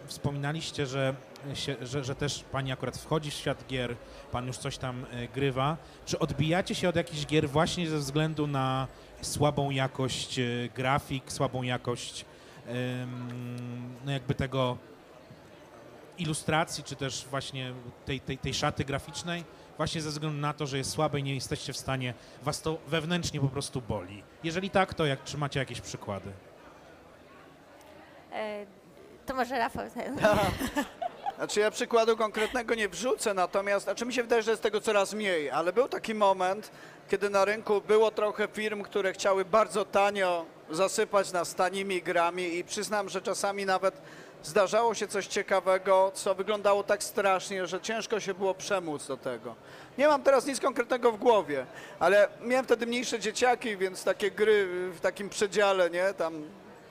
wspominaliście, 0.06 0.86
że, 0.86 1.14
się, 1.54 1.76
że, 1.82 2.04
że 2.04 2.14
też 2.14 2.44
pani 2.52 2.72
akurat 2.72 2.98
wchodzi 2.98 3.30
w 3.30 3.34
świat 3.34 3.64
gier, 3.68 3.96
pan 4.32 4.46
już 4.46 4.56
coś 4.58 4.78
tam 4.78 5.04
y, 5.04 5.28
grywa. 5.34 5.76
Czy 6.06 6.18
odbijacie 6.18 6.74
się 6.74 6.88
od 6.88 6.96
jakichś 6.96 7.26
gier 7.26 7.48
właśnie 7.48 7.88
ze 7.88 7.98
względu 7.98 8.46
na 8.46 8.88
słabą 9.22 9.70
jakość 9.70 10.38
y, 10.38 10.70
grafik, 10.74 11.32
słabą 11.32 11.62
jakość 11.62 12.24
no 14.04 14.12
jakby 14.12 14.34
tego 14.34 14.76
ilustracji, 16.18 16.84
czy 16.84 16.96
też 16.96 17.26
właśnie 17.30 17.72
tej, 18.04 18.20
tej, 18.20 18.38
tej 18.38 18.54
szaty 18.54 18.84
graficznej, 18.84 19.44
właśnie 19.76 20.00
ze 20.02 20.10
względu 20.10 20.38
na 20.38 20.52
to, 20.52 20.66
że 20.66 20.78
jest 20.78 20.90
słabe 20.90 21.20
i 21.20 21.22
nie 21.22 21.34
jesteście 21.34 21.72
w 21.72 21.76
stanie, 21.76 22.14
was 22.42 22.62
to 22.62 22.78
wewnętrznie 22.86 23.40
po 23.40 23.48
prostu 23.48 23.80
boli. 23.80 24.22
Jeżeli 24.44 24.70
tak, 24.70 24.94
to 24.94 25.06
jak, 25.06 25.24
czy 25.24 25.38
macie 25.38 25.60
jakieś 25.60 25.80
przykłady? 25.80 26.32
E, 28.32 28.66
To 29.26 29.34
może 29.34 29.58
Rafał 29.58 29.90
ten. 29.94 30.18
Znaczy 31.36 31.60
ja 31.60 31.70
przykładu 31.70 32.16
konkretnego 32.16 32.74
nie 32.74 32.88
wrzucę, 32.88 33.34
natomiast, 33.34 33.84
znaczy 33.84 34.06
mi 34.06 34.12
się 34.14 34.22
wydaje, 34.22 34.42
że 34.42 34.50
jest 34.50 34.62
tego 34.62 34.80
coraz 34.80 35.14
mniej, 35.14 35.50
ale 35.50 35.72
był 35.72 35.88
taki 35.88 36.14
moment, 36.14 36.70
kiedy 37.12 37.30
na 37.30 37.44
rynku 37.44 37.80
było 37.80 38.10
trochę 38.10 38.48
firm, 38.48 38.82
które 38.82 39.12
chciały 39.12 39.44
bardzo 39.44 39.84
tanio 39.84 40.46
zasypać 40.70 41.32
nas 41.32 41.54
tanimi 41.54 42.02
grami 42.02 42.56
i 42.56 42.64
przyznam, 42.64 43.08
że 43.08 43.22
czasami 43.22 43.66
nawet 43.66 43.94
zdarzało 44.42 44.94
się 44.94 45.08
coś 45.08 45.26
ciekawego, 45.26 46.12
co 46.14 46.34
wyglądało 46.34 46.84
tak 46.84 47.02
strasznie, 47.02 47.66
że 47.66 47.80
ciężko 47.80 48.20
się 48.20 48.34
było 48.34 48.54
przemóc 48.54 49.06
do 49.06 49.16
tego. 49.16 49.54
Nie 49.98 50.08
mam 50.08 50.22
teraz 50.22 50.46
nic 50.46 50.60
konkretnego 50.60 51.12
w 51.12 51.16
głowie, 51.16 51.66
ale 51.98 52.28
miałem 52.40 52.64
wtedy 52.64 52.86
mniejsze 52.86 53.20
dzieciaki, 53.20 53.76
więc 53.76 54.04
takie 54.04 54.30
gry 54.30 54.66
w 54.90 55.00
takim 55.00 55.28
przedziale, 55.28 55.90
nie, 55.90 56.14
tam 56.14 56.42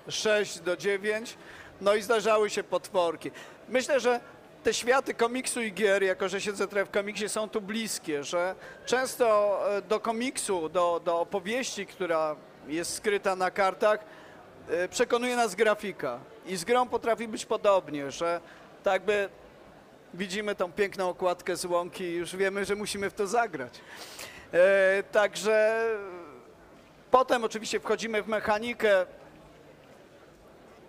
6 0.07 0.59
do 0.59 0.77
9, 0.77 1.37
no 1.81 1.95
i 1.95 2.01
zdarzały 2.01 2.49
się 2.49 2.63
potworki. 2.63 3.31
Myślę, 3.69 3.99
że 3.99 4.19
te 4.63 4.73
światy 4.73 5.13
komiksu 5.13 5.61
i 5.61 5.73
gier, 5.73 6.03
jako 6.03 6.29
że 6.29 6.41
siedzę 6.41 6.67
trochę 6.67 6.85
w 6.85 6.91
komiksie, 6.91 7.29
są 7.29 7.49
tu 7.49 7.61
bliskie, 7.61 8.23
że 8.23 8.55
często 8.85 9.59
e, 9.77 9.81
do 9.81 9.99
komiksu, 9.99 10.69
do, 10.69 11.01
do 11.05 11.19
opowieści, 11.19 11.85
która 11.85 12.35
jest 12.67 12.93
skryta 12.93 13.35
na 13.35 13.51
kartach, 13.51 13.99
e, 14.69 14.87
przekonuje 14.87 15.35
nas 15.35 15.55
grafika. 15.55 16.19
I 16.45 16.55
z 16.55 16.65
grą 16.65 16.87
potrafi 16.87 17.27
być 17.27 17.45
podobnie, 17.45 18.11
że 18.11 18.41
tak 18.83 18.93
jakby 18.93 19.29
widzimy 20.13 20.55
tą 20.55 20.71
piękną 20.71 21.09
okładkę 21.09 21.55
z 21.55 21.65
łąki 21.65 22.03
i 22.03 22.15
już 22.15 22.35
wiemy, 22.35 22.65
że 22.65 22.75
musimy 22.75 23.09
w 23.09 23.13
to 23.13 23.27
zagrać. 23.27 23.73
E, 24.51 25.03
także 25.03 25.85
potem 27.11 27.43
oczywiście 27.43 27.79
wchodzimy 27.79 28.23
w 28.23 28.27
mechanikę 28.27 29.05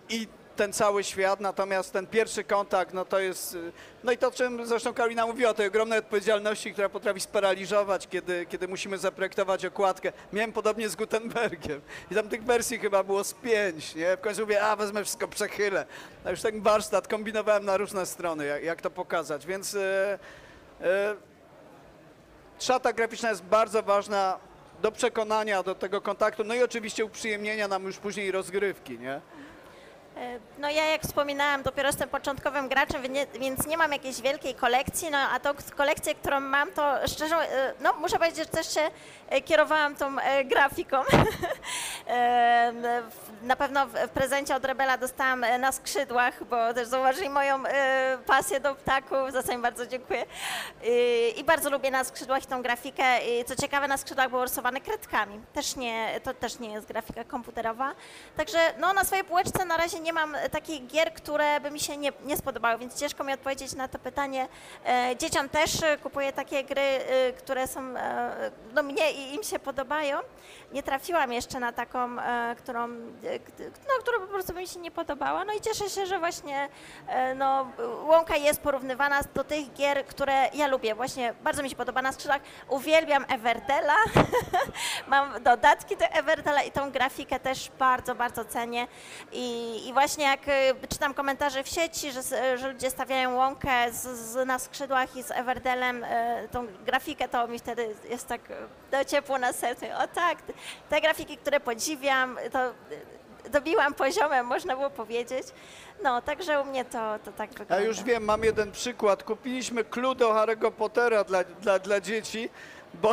i 0.09 0.27
ten 0.55 0.73
cały 0.73 1.03
świat, 1.03 1.39
natomiast 1.39 1.93
ten 1.93 2.07
pierwszy 2.07 2.43
kontakt, 2.43 2.93
no 2.93 3.05
to 3.05 3.19
jest, 3.19 3.57
no 4.03 4.11
i 4.11 4.17
to, 4.17 4.31
czym 4.31 4.65
zresztą 4.65 4.93
Karolina 4.93 5.25
mówiła, 5.27 5.53
tej 5.53 5.67
ogromnej 5.67 5.99
odpowiedzialności, 5.99 6.73
która 6.73 6.89
potrafi 6.89 7.19
sparaliżować, 7.19 8.07
kiedy, 8.07 8.45
kiedy 8.45 8.67
musimy 8.67 8.97
zaprojektować 8.97 9.65
okładkę. 9.65 10.13
Miałem 10.33 10.53
podobnie 10.53 10.89
z 10.89 10.95
Gutenbergiem 10.95 11.81
i 12.11 12.15
tam 12.15 12.29
tych 12.29 12.43
wersji 12.43 12.79
chyba 12.79 13.03
było 13.03 13.23
z 13.23 13.33
pięć, 13.33 13.95
nie? 13.95 14.17
W 14.17 14.21
końcu 14.21 14.41
mówię, 14.41 14.63
a 14.63 14.75
wezmę 14.75 15.03
wszystko, 15.03 15.27
przechylę. 15.27 15.85
No 16.25 16.31
już 16.31 16.41
ten 16.41 16.61
warsztat 16.61 17.07
kombinowałem 17.07 17.65
na 17.65 17.77
różne 17.77 18.05
strony, 18.05 18.45
jak, 18.45 18.63
jak 18.63 18.81
to 18.81 18.89
pokazać, 18.91 19.45
więc... 19.45 19.75
E, 19.75 20.19
e, 20.81 21.15
szata 22.59 22.93
graficzna 22.93 23.29
jest 23.29 23.43
bardzo 23.43 23.83
ważna 23.83 24.39
do 24.81 24.91
przekonania, 24.91 25.63
do 25.63 25.75
tego 25.75 26.01
kontaktu, 26.01 26.43
no 26.43 26.55
i 26.55 26.63
oczywiście 26.63 27.05
uprzyjemnienia 27.05 27.67
nam 27.67 27.83
już 27.83 27.97
później 27.97 28.31
rozgrywki, 28.31 28.99
nie? 28.99 29.21
E, 30.17 30.39
No 30.57 30.69
ja 30.69 30.85
jak 30.85 31.01
wspominałam, 31.01 31.63
dopiero 31.63 31.89
jestem 31.89 32.09
początkowym 32.09 32.69
graczem, 32.69 33.01
więc 33.39 33.67
nie, 33.67 33.77
mam 33.77 33.91
jakiejś 33.91 34.21
wielkiej 34.21 34.55
kolekcji, 34.55 35.11
no 35.11 35.17
a 35.17 35.39
tą 35.39 35.49
kolekcję, 35.77 36.15
którą 36.15 36.39
mam, 36.39 36.71
to 36.71 37.07
szczerze, 37.07 37.35
e, 37.35 37.73
no 37.79 37.93
muszę 37.93 38.17
powiedzieć, 38.17 38.39
że 38.39 38.45
też 38.45 38.73
się 38.73 38.81
e, 39.29 39.41
kierowałam 39.41 39.95
tą 39.95 40.15
grafiką. 40.45 40.97
Na 43.41 43.55
pewno 43.55 43.87
w 43.87 44.09
prezencie 44.09 44.55
od 44.55 44.65
Rebela 44.65 44.97
dostałam 44.97 45.45
na 45.59 45.71
skrzydłach, 45.71 46.43
bo 46.43 46.73
też 46.73 46.87
zauważyli 46.87 47.29
moją 47.29 47.63
pasję 48.25 48.59
do 48.59 48.75
ptaków, 48.75 49.31
za 49.31 49.43
co 49.43 49.51
im 49.51 49.61
bardzo 49.61 49.87
dziękuję. 49.87 50.25
I- 50.83 51.33
I 51.39 51.43
bardzo 51.43 51.69
lubię 51.69 51.91
na 51.91 52.03
skrzydłach 52.03 52.45
tą 52.45 52.61
grafikę. 52.61 53.03
I 53.27 53.45
co 53.45 53.55
ciekawe, 53.55 53.87
na 53.87 53.97
skrzydłach 53.97 54.29
było 54.29 54.41
rysowane 54.43 54.81
kredkami. 54.81 55.41
Też 55.53 55.75
nie, 55.75 56.19
to 56.23 56.33
też 56.33 56.59
nie 56.59 56.71
jest 56.71 56.87
grafika 56.87 57.23
komputerowa. 57.23 57.91
Także 58.37 58.59
no, 58.77 58.93
na 58.93 59.03
swojej 59.03 59.23
półeczce 59.23 59.65
na 59.65 59.77
razie 59.77 59.99
nie 60.03 60.13
mam 60.13 60.35
e, 60.35 60.49
takich 60.49 60.87
gier, 60.87 61.13
które 61.13 61.59
by 61.59 61.71
mi 61.71 61.79
się 61.79 61.97
nie, 61.97 62.11
nie 62.25 62.37
spodobały, 62.37 62.79
więc 62.79 62.99
ciężko 62.99 63.23
mi 63.23 63.33
odpowiedzieć 63.33 63.73
na 63.73 63.87
to 63.87 63.99
pytanie. 63.99 64.47
E, 64.85 65.15
dzieciom 65.17 65.49
też 65.49 65.83
e, 65.83 65.97
kupuję 65.97 66.33
takie 66.33 66.63
gry, 66.63 66.83
które 67.37 67.67
są, 67.67 67.93
no 68.73 68.83
mnie 68.83 69.11
i 69.11 69.35
im 69.35 69.43
się 69.43 69.59
podobają. 69.59 70.19
Nie 70.71 70.83
trafiłam 70.83 71.33
jeszcze 71.33 71.59
na 71.59 71.71
taką, 71.71 72.15
którą, 72.57 72.87
no, 73.87 73.93
która 73.99 74.19
po 74.19 74.27
prostu 74.27 74.53
by 74.53 74.59
mi 74.59 74.67
się 74.67 74.79
nie 74.79 74.91
podobała. 74.91 75.45
No 75.45 75.53
i 75.53 75.61
cieszę 75.61 75.89
się, 75.89 76.05
że 76.05 76.19
właśnie 76.19 76.69
no, 77.35 77.67
Łąka 78.05 78.35
jest 78.35 78.61
porównywana 78.61 79.19
do 79.33 79.43
tych 79.43 79.73
gier, 79.73 80.05
które 80.05 80.49
ja 80.53 80.67
lubię. 80.67 80.95
Właśnie 80.95 81.33
bardzo 81.43 81.63
mi 81.63 81.69
się 81.69 81.75
podoba 81.75 82.01
na 82.01 82.11
skrzydłach. 82.11 82.41
Uwielbiam 82.69 83.25
Everdela. 83.29 83.95
Mam 85.07 85.43
dodatki 85.43 85.97
do 85.97 86.05
Everdela 86.05 86.63
i 86.63 86.71
tą 86.71 86.91
grafikę 86.91 87.39
też 87.39 87.71
bardzo, 87.79 88.15
bardzo 88.15 88.45
cenię. 88.45 88.87
I, 89.31 89.87
i 89.87 89.92
właśnie 89.93 90.25
jak 90.25 90.47
y, 90.47 90.87
czytam 90.89 91.13
komentarze 91.13 91.63
w 91.63 91.67
sieci, 91.67 92.11
że, 92.11 92.19
s- 92.19 92.35
że 92.55 92.71
ludzie 92.71 92.89
stawiają 92.89 93.35
łąkę 93.35 93.91
z, 93.91 94.01
z, 94.07 94.47
na 94.47 94.59
skrzydłach 94.59 95.15
i 95.15 95.23
z 95.23 95.31
Everdelem 95.31 96.03
y, 96.03 96.07
tą 96.51 96.67
grafikę, 96.85 97.27
to 97.27 97.47
mi 97.47 97.59
wtedy 97.59 97.95
jest 98.09 98.27
tak 98.27 98.51
y, 98.51 98.53
no, 98.91 99.05
ciepło 99.05 99.37
na 99.37 99.53
sercu. 99.53 99.85
O 100.03 100.07
tak, 100.07 100.37
te- 100.89 101.01
grafiki, 101.01 101.37
które 101.37 101.59
podziwiam, 101.59 102.37
to 102.51 102.69
y, 103.45 103.49
dobiłam 103.49 103.93
poziomem, 103.93 104.45
można 104.45 104.75
było 104.75 104.89
powiedzieć. 104.89 105.47
No, 106.03 106.21
także 106.21 106.61
u 106.61 106.65
mnie 106.65 106.85
to, 106.85 107.19
to 107.25 107.31
tak 107.31 107.49
wygląda. 107.49 107.79
Ja 107.79 107.85
już 107.87 108.03
wiem, 108.03 108.23
mam 108.25 108.43
jeden 108.43 108.71
przykład. 108.71 109.23
Kupiliśmy 109.23 109.83
clue 109.83 110.15
do 110.15 110.33
Harry'ego 110.33 110.71
Pottera 110.71 111.23
dla, 111.23 111.43
dla, 111.43 111.79
dla 111.79 111.99
dzieci, 112.01 112.49
bo, 112.93 113.11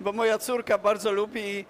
bo 0.00 0.12
moja 0.12 0.38
córka 0.38 0.78
bardzo 0.78 1.12
lubi 1.12 1.40
i 1.40 1.64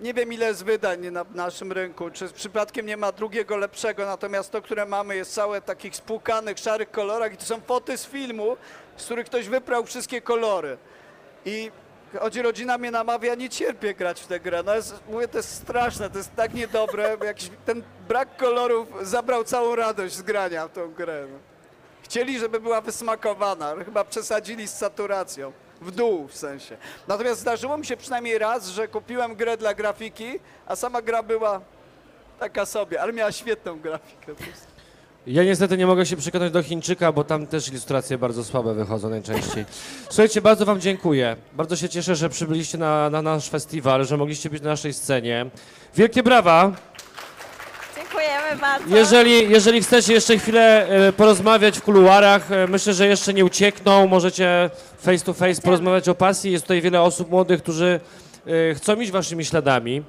nie 0.00 0.14
wiem 0.14 0.32
ile 0.32 0.46
jest 0.46 0.64
wydań 0.64 1.10
na 1.10 1.24
naszym 1.34 1.72
rynku, 1.72 2.10
czy 2.10 2.28
przypadkiem 2.28 2.86
nie 2.86 2.96
ma 2.96 3.12
drugiego 3.12 3.56
lepszego, 3.56 4.06
natomiast 4.06 4.50
to, 4.50 4.62
które 4.62 4.86
mamy 4.86 5.16
jest 5.16 5.34
całe 5.34 5.62
takich 5.62 5.96
spłukanych, 5.96 6.58
szarych 6.58 6.90
kolorach 6.90 7.32
i 7.32 7.36
to 7.36 7.44
są 7.44 7.60
foty 7.60 7.98
z 7.98 8.06
filmu, 8.06 8.56
z 8.96 9.04
których 9.04 9.26
ktoś 9.26 9.48
wyprał 9.48 9.84
wszystkie 9.84 10.20
kolory. 10.20 10.78
I 11.44 11.70
chodzi 12.20 12.42
rodzina 12.42 12.78
mnie 12.78 12.90
namawia, 12.90 13.34
nie 13.34 13.48
cierpię 13.48 13.94
grać 13.94 14.20
w 14.20 14.26
tę 14.26 14.40
grę. 14.40 14.62
No 14.66 14.74
jest, 14.74 14.94
mówię, 15.08 15.28
to 15.28 15.36
jest 15.36 15.54
straszne, 15.54 16.10
to 16.10 16.18
jest 16.18 16.34
tak 16.34 16.54
niedobre, 16.54 17.16
jakiś, 17.24 17.50
ten 17.66 17.82
brak 18.08 18.36
kolorów 18.36 18.88
zabrał 19.02 19.44
całą 19.44 19.76
radość 19.76 20.14
z 20.14 20.22
grania 20.22 20.68
w 20.68 20.72
tą 20.72 20.92
grę. 20.92 21.26
No. 21.32 21.38
Chcieli, 22.02 22.38
żeby 22.38 22.60
była 22.60 22.80
wysmakowana, 22.80 23.74
chyba 23.84 24.04
przesadzili 24.04 24.68
z 24.68 24.74
saturacją. 24.74 25.52
W 25.80 25.90
dół 25.90 26.28
w 26.28 26.36
sensie. 26.36 26.76
Natomiast 27.08 27.40
zdarzyło 27.40 27.78
mi 27.78 27.86
się 27.86 27.96
przynajmniej 27.96 28.38
raz, 28.38 28.68
że 28.68 28.88
kupiłem 28.88 29.34
grę 29.34 29.56
dla 29.56 29.74
grafiki, 29.74 30.40
a 30.66 30.76
sama 30.76 31.02
gra 31.02 31.22
była 31.22 31.60
taka 32.40 32.66
sobie, 32.66 33.00
ale 33.02 33.12
miała 33.12 33.32
świetną 33.32 33.80
grafikę. 33.80 34.34
Ja 35.26 35.44
niestety 35.44 35.76
nie 35.76 35.86
mogę 35.86 36.06
się 36.06 36.16
przekonać 36.16 36.52
do 36.52 36.62
Chińczyka, 36.62 37.12
bo 37.12 37.24
tam 37.24 37.46
też 37.46 37.68
ilustracje 37.68 38.18
bardzo 38.18 38.44
słabe 38.44 38.74
wychodzą 38.74 39.10
najczęściej. 39.10 39.64
Słuchajcie, 40.08 40.40
bardzo 40.40 40.66
Wam 40.66 40.80
dziękuję. 40.80 41.36
Bardzo 41.52 41.76
się 41.76 41.88
cieszę, 41.88 42.16
że 42.16 42.28
przybyliście 42.28 42.78
na, 42.78 43.10
na 43.10 43.22
nasz 43.22 43.48
festiwal, 43.50 44.04
że 44.04 44.16
mogliście 44.16 44.50
być 44.50 44.62
na 44.62 44.68
naszej 44.70 44.92
scenie. 44.92 45.46
Wielkie 45.94 46.22
brawa! 46.22 46.72
Dziękujemy 47.96 48.56
bardzo. 48.60 48.96
Jeżeli, 48.96 49.50
jeżeli 49.50 49.82
chcecie 49.82 50.12
jeszcze 50.12 50.38
chwilę 50.38 50.88
e, 50.88 51.12
porozmawiać 51.12 51.78
w 51.78 51.82
kuluarach, 51.82 52.52
e, 52.52 52.66
myślę, 52.66 52.94
że 52.94 53.06
jeszcze 53.06 53.34
nie 53.34 53.44
uciekną, 53.44 54.06
możecie 54.06 54.70
face 54.98 55.24
to 55.24 55.32
face 55.34 55.62
porozmawiać 55.62 56.08
o 56.08 56.14
pasji. 56.14 56.52
Jest 56.52 56.64
tutaj 56.64 56.80
wiele 56.82 57.02
osób 57.02 57.30
młodych, 57.30 57.62
którzy 57.62 58.00
e, 58.70 58.74
chcą 58.74 59.00
iść 59.00 59.10
waszymi 59.12 59.44
śladami. 59.44 60.02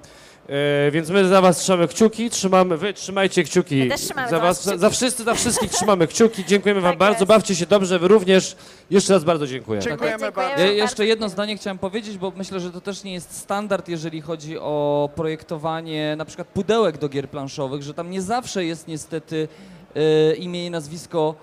E, 0.87 0.91
Więc 0.91 1.09
my 1.09 1.27
za 1.27 1.41
was 1.41 1.57
trzymamy 1.57 1.87
kciuki, 1.87 2.29
trzymamy, 2.29 2.77
wy 2.77 2.93
trzymajcie 2.93 3.43
kciuki. 3.43 3.75
My 3.75 3.89
też 3.89 4.01
trzymamy 4.01 4.29
za 4.29 4.35
za 4.37 4.41
was, 4.43 4.57
za, 4.63 4.71
kciuki. 4.71 4.79
za 4.81 4.89
wszyscy, 4.89 5.23
za 5.23 5.33
wszystkich 5.33 5.71
trzymamy 5.71 6.07
kciuki. 6.07 6.45
Dziękujemy 6.45 6.81
wam 6.81 6.91
Tak 6.91 6.99
bardzo, 6.99 7.19
jest. 7.19 7.27
bawcie 7.27 7.55
się 7.55 7.65
dobrze, 7.65 7.99
wy 7.99 8.07
również. 8.07 8.55
Jeszcze 8.89 9.13
raz 9.13 9.23
bardzo 9.23 9.47
dziękuję. 9.47 9.79
Dziękujemy 9.81 10.19
Dziękujemy. 10.19 10.49
bardzo. 10.49 10.63
Ja 10.63 10.71
jeszcze 10.71 11.05
jedno 11.05 11.29
zdanie 11.29 11.57
chciałem 11.57 11.77
powiedzieć, 11.77 12.17
bo 12.17 12.31
myślę, 12.35 12.59
że 12.59 12.71
to 12.71 12.81
też 12.81 13.03
nie 13.03 13.13
jest 13.13 13.37
standard, 13.37 13.89
jeżeli 13.89 14.21
chodzi 14.21 14.57
o 14.57 15.09
projektowanie 15.15 16.15
na 16.17 16.25
przykład 16.25 16.47
pudełek 16.47 16.97
do 16.97 17.09
gier 17.09 17.29
planszowych, 17.29 17.83
że 17.83 17.93
tam 17.93 18.11
nie 18.11 18.21
zawsze 18.21 18.65
jest 18.65 18.87
niestety 18.87 19.47
e, 19.95 20.35
imię 20.35 20.65
i 20.65 20.69
nazwisko 20.69 21.35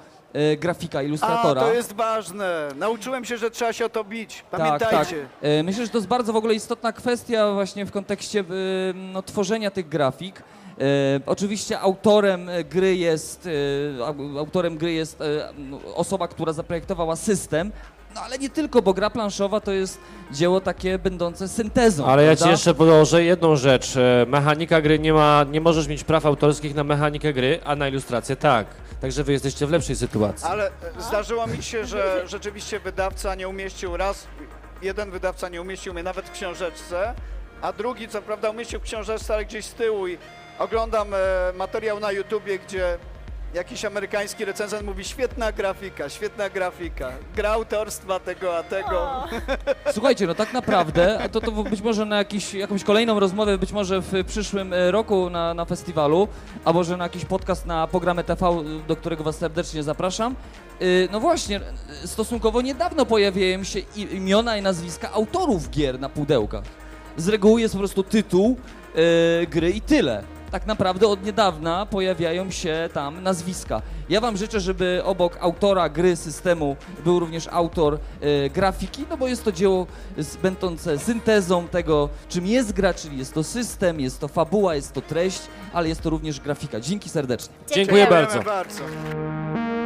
e, 0.52 0.56
grafika, 0.56 0.98
A, 0.98 1.02
ilustratora. 1.02 1.60
to 1.60 1.72
jest 1.74 1.92
ważne. 1.92 2.68
Nauczyłem 2.76 3.24
się, 3.24 3.36
że 3.36 3.50
trzeba 3.50 3.72
się 3.72 3.84
o 3.84 3.88
to 3.88 4.04
bić. 4.04 4.44
Pamiętajcie. 4.50 4.86
Tak, 4.96 5.08
tak. 5.08 5.18
E, 5.42 5.62
Myślę, 5.62 5.84
że 5.86 5.90
to 5.90 5.98
jest 5.98 6.08
bardzo 6.08 6.32
w 6.32 6.36
ogóle 6.36 6.54
istotna 6.54 6.92
kwestia 6.92 7.52
właśnie 7.52 7.86
w 7.86 7.90
kontekście 7.92 8.40
e, 8.40 8.44
no, 8.94 9.22
tworzenia 9.22 9.70
tych 9.70 9.88
grafik. 9.88 10.42
E, 10.80 10.82
oczywiście 11.26 11.80
autorem 11.80 12.50
gry 12.70 12.96
jest, 12.96 13.46
e, 13.46 14.04
au- 14.04 14.38
autorem 14.38 14.76
gry 14.78 14.92
jest 14.92 15.20
e, 15.20 15.24
osoba, 15.94 16.28
która 16.28 16.52
zaprojektowała 16.52 17.16
system, 17.16 17.72
no 18.16 18.22
ale 18.22 18.38
nie 18.38 18.50
tylko, 18.50 18.82
bo 18.82 18.94
gra 18.94 19.10
planszowa 19.10 19.60
to 19.60 19.72
jest 19.72 20.00
dzieło 20.30 20.60
takie 20.60 20.98
będące 20.98 21.48
syntezą. 21.48 22.06
Ale 22.06 22.24
ja 22.24 22.36
ci 22.36 22.38
prawda? 22.38 22.52
jeszcze 22.52 22.74
podłożę 22.74 23.24
jedną 23.24 23.56
rzecz. 23.56 23.96
E, 23.96 24.26
Mechanika 24.28 24.80
gry 24.80 24.98
nie 24.98 25.12
ma, 25.12 25.44
nie 25.50 25.60
możesz 25.60 25.88
mieć 25.88 26.04
praw 26.04 26.26
autorskich 26.26 26.74
na 26.74 26.84
mechanikę 26.84 27.32
gry, 27.32 27.60
a 27.64 27.76
na 27.76 27.88
ilustrację 27.88 28.36
tak. 28.36 28.66
Także 29.00 29.24
wy 29.24 29.32
jesteście 29.32 29.66
w 29.66 29.70
lepszej 29.70 29.96
sytuacji. 29.96 30.46
Ale 30.48 30.66
e, 30.66 30.70
zdarzyło 30.98 31.46
mi 31.46 31.62
się, 31.62 31.86
że 31.86 32.22
rzeczywiście 32.26 32.80
wydawca 32.80 33.34
nie 33.34 33.48
umieścił 33.48 33.96
raz, 33.96 34.26
jeden 34.82 35.10
wydawca 35.10 35.48
nie 35.48 35.62
umieścił 35.62 35.94
mnie 35.94 36.02
nawet 36.02 36.26
w 36.26 36.32
książeczce, 36.32 37.14
a 37.62 37.72
drugi 37.72 38.08
co 38.08 38.22
prawda 38.22 38.50
umieścił 38.50 38.80
w 38.80 38.82
książeczce, 38.82 39.34
ale 39.34 39.44
gdzieś 39.44 39.64
z 39.64 39.74
tyłu 39.74 40.08
i 40.08 40.18
oglądam 40.58 41.14
e, 41.14 41.18
materiał 41.54 42.00
na 42.00 42.12
YouTubie, 42.12 42.58
gdzie 42.58 42.98
jakiś 43.56 43.84
amerykański 43.84 44.44
recenzent 44.44 44.86
mówi 44.86 45.04
świetna 45.04 45.52
grafika, 45.52 46.08
świetna 46.08 46.50
grafika, 46.50 47.12
gra 47.36 47.50
autorstwa 47.50 48.20
tego, 48.20 48.58
a 48.58 48.62
tego. 48.62 49.24
Słuchajcie, 49.94 50.26
no 50.26 50.34
tak 50.34 50.52
naprawdę, 50.52 51.28
to, 51.32 51.40
to 51.40 51.50
być 51.50 51.80
może 51.80 52.04
na 52.04 52.16
jakiś, 52.16 52.54
jakąś 52.54 52.84
kolejną 52.84 53.20
rozmowę, 53.20 53.58
być 53.58 53.72
może 53.72 54.00
w 54.00 54.24
przyszłym 54.26 54.72
e, 54.72 54.90
roku 54.90 55.30
na, 55.30 55.54
na 55.54 55.64
festiwalu, 55.64 56.28
a 56.64 56.72
może 56.72 56.96
na 56.96 57.04
jakiś 57.04 57.24
podcast 57.24 57.66
na 57.66 57.86
programę 57.86 58.24
TV, 58.24 58.64
do 58.88 58.96
którego 58.96 59.24
Was 59.24 59.38
serdecznie 59.38 59.82
zapraszam. 59.82 60.34
Y, 60.82 61.08
No 61.12 61.20
właśnie, 61.20 61.60
y, 62.04 62.08
stosunkowo 62.08 62.62
niedawno 62.62 63.06
pojawiają 63.06 63.64
się 63.64 63.78
imiona 63.96 64.56
i 64.56 64.62
nazwiska 64.62 65.12
autorów 65.12 65.70
gier 65.70 66.00
na 66.00 66.08
pudełkach. 66.08 66.64
Z 67.16 67.28
reguły 67.28 67.60
jest 67.60 67.74
po 67.74 67.78
prostu 67.78 68.02
tytuł 68.02 68.56
gry 69.48 69.70
i 69.70 69.80
tyle. 69.80 70.35
Tak 70.50 70.66
naprawdę 70.66 71.06
od 71.08 71.24
niedawna 71.24 71.86
pojawiają 71.86 72.50
się 72.50 72.88
tam 72.92 73.22
nazwiska. 73.22 73.82
Ja 74.08 74.20
Wam 74.20 74.36
życzę, 74.36 74.60
żeby 74.60 75.00
obok 75.04 75.38
autora 75.40 75.88
gry, 75.88 76.16
systemu 76.16 76.76
był 77.04 77.18
również 77.18 77.48
autor 77.50 77.98
e, 78.20 78.50
grafiki, 78.50 79.04
no 79.10 79.16
bo 79.16 79.28
jest 79.28 79.44
to 79.44 79.52
dzieło 79.52 79.86
z- 80.18 80.36
będące 80.36 80.98
syntezą 80.98 81.68
tego, 81.68 82.08
czym 82.28 82.46
jest 82.46 82.72
gra, 82.72 82.94
czyli 82.94 83.18
jest 83.18 83.34
to 83.34 83.44
system, 83.44 84.00
jest 84.00 84.20
to 84.20 84.28
fabuła, 84.28 84.74
jest 84.74 84.92
to 84.92 85.00
treść, 85.00 85.40
ale 85.72 85.88
jest 85.88 86.00
to 86.02 86.10
również 86.10 86.40
grafika. 86.40 86.80
Dzięki 86.80 87.08
serdecznie. 87.08 87.54
Dziękuję 87.74 87.84
Dziękujemy. 88.06 88.10
bardzo. 88.10 88.42
bardzo. 88.42 89.85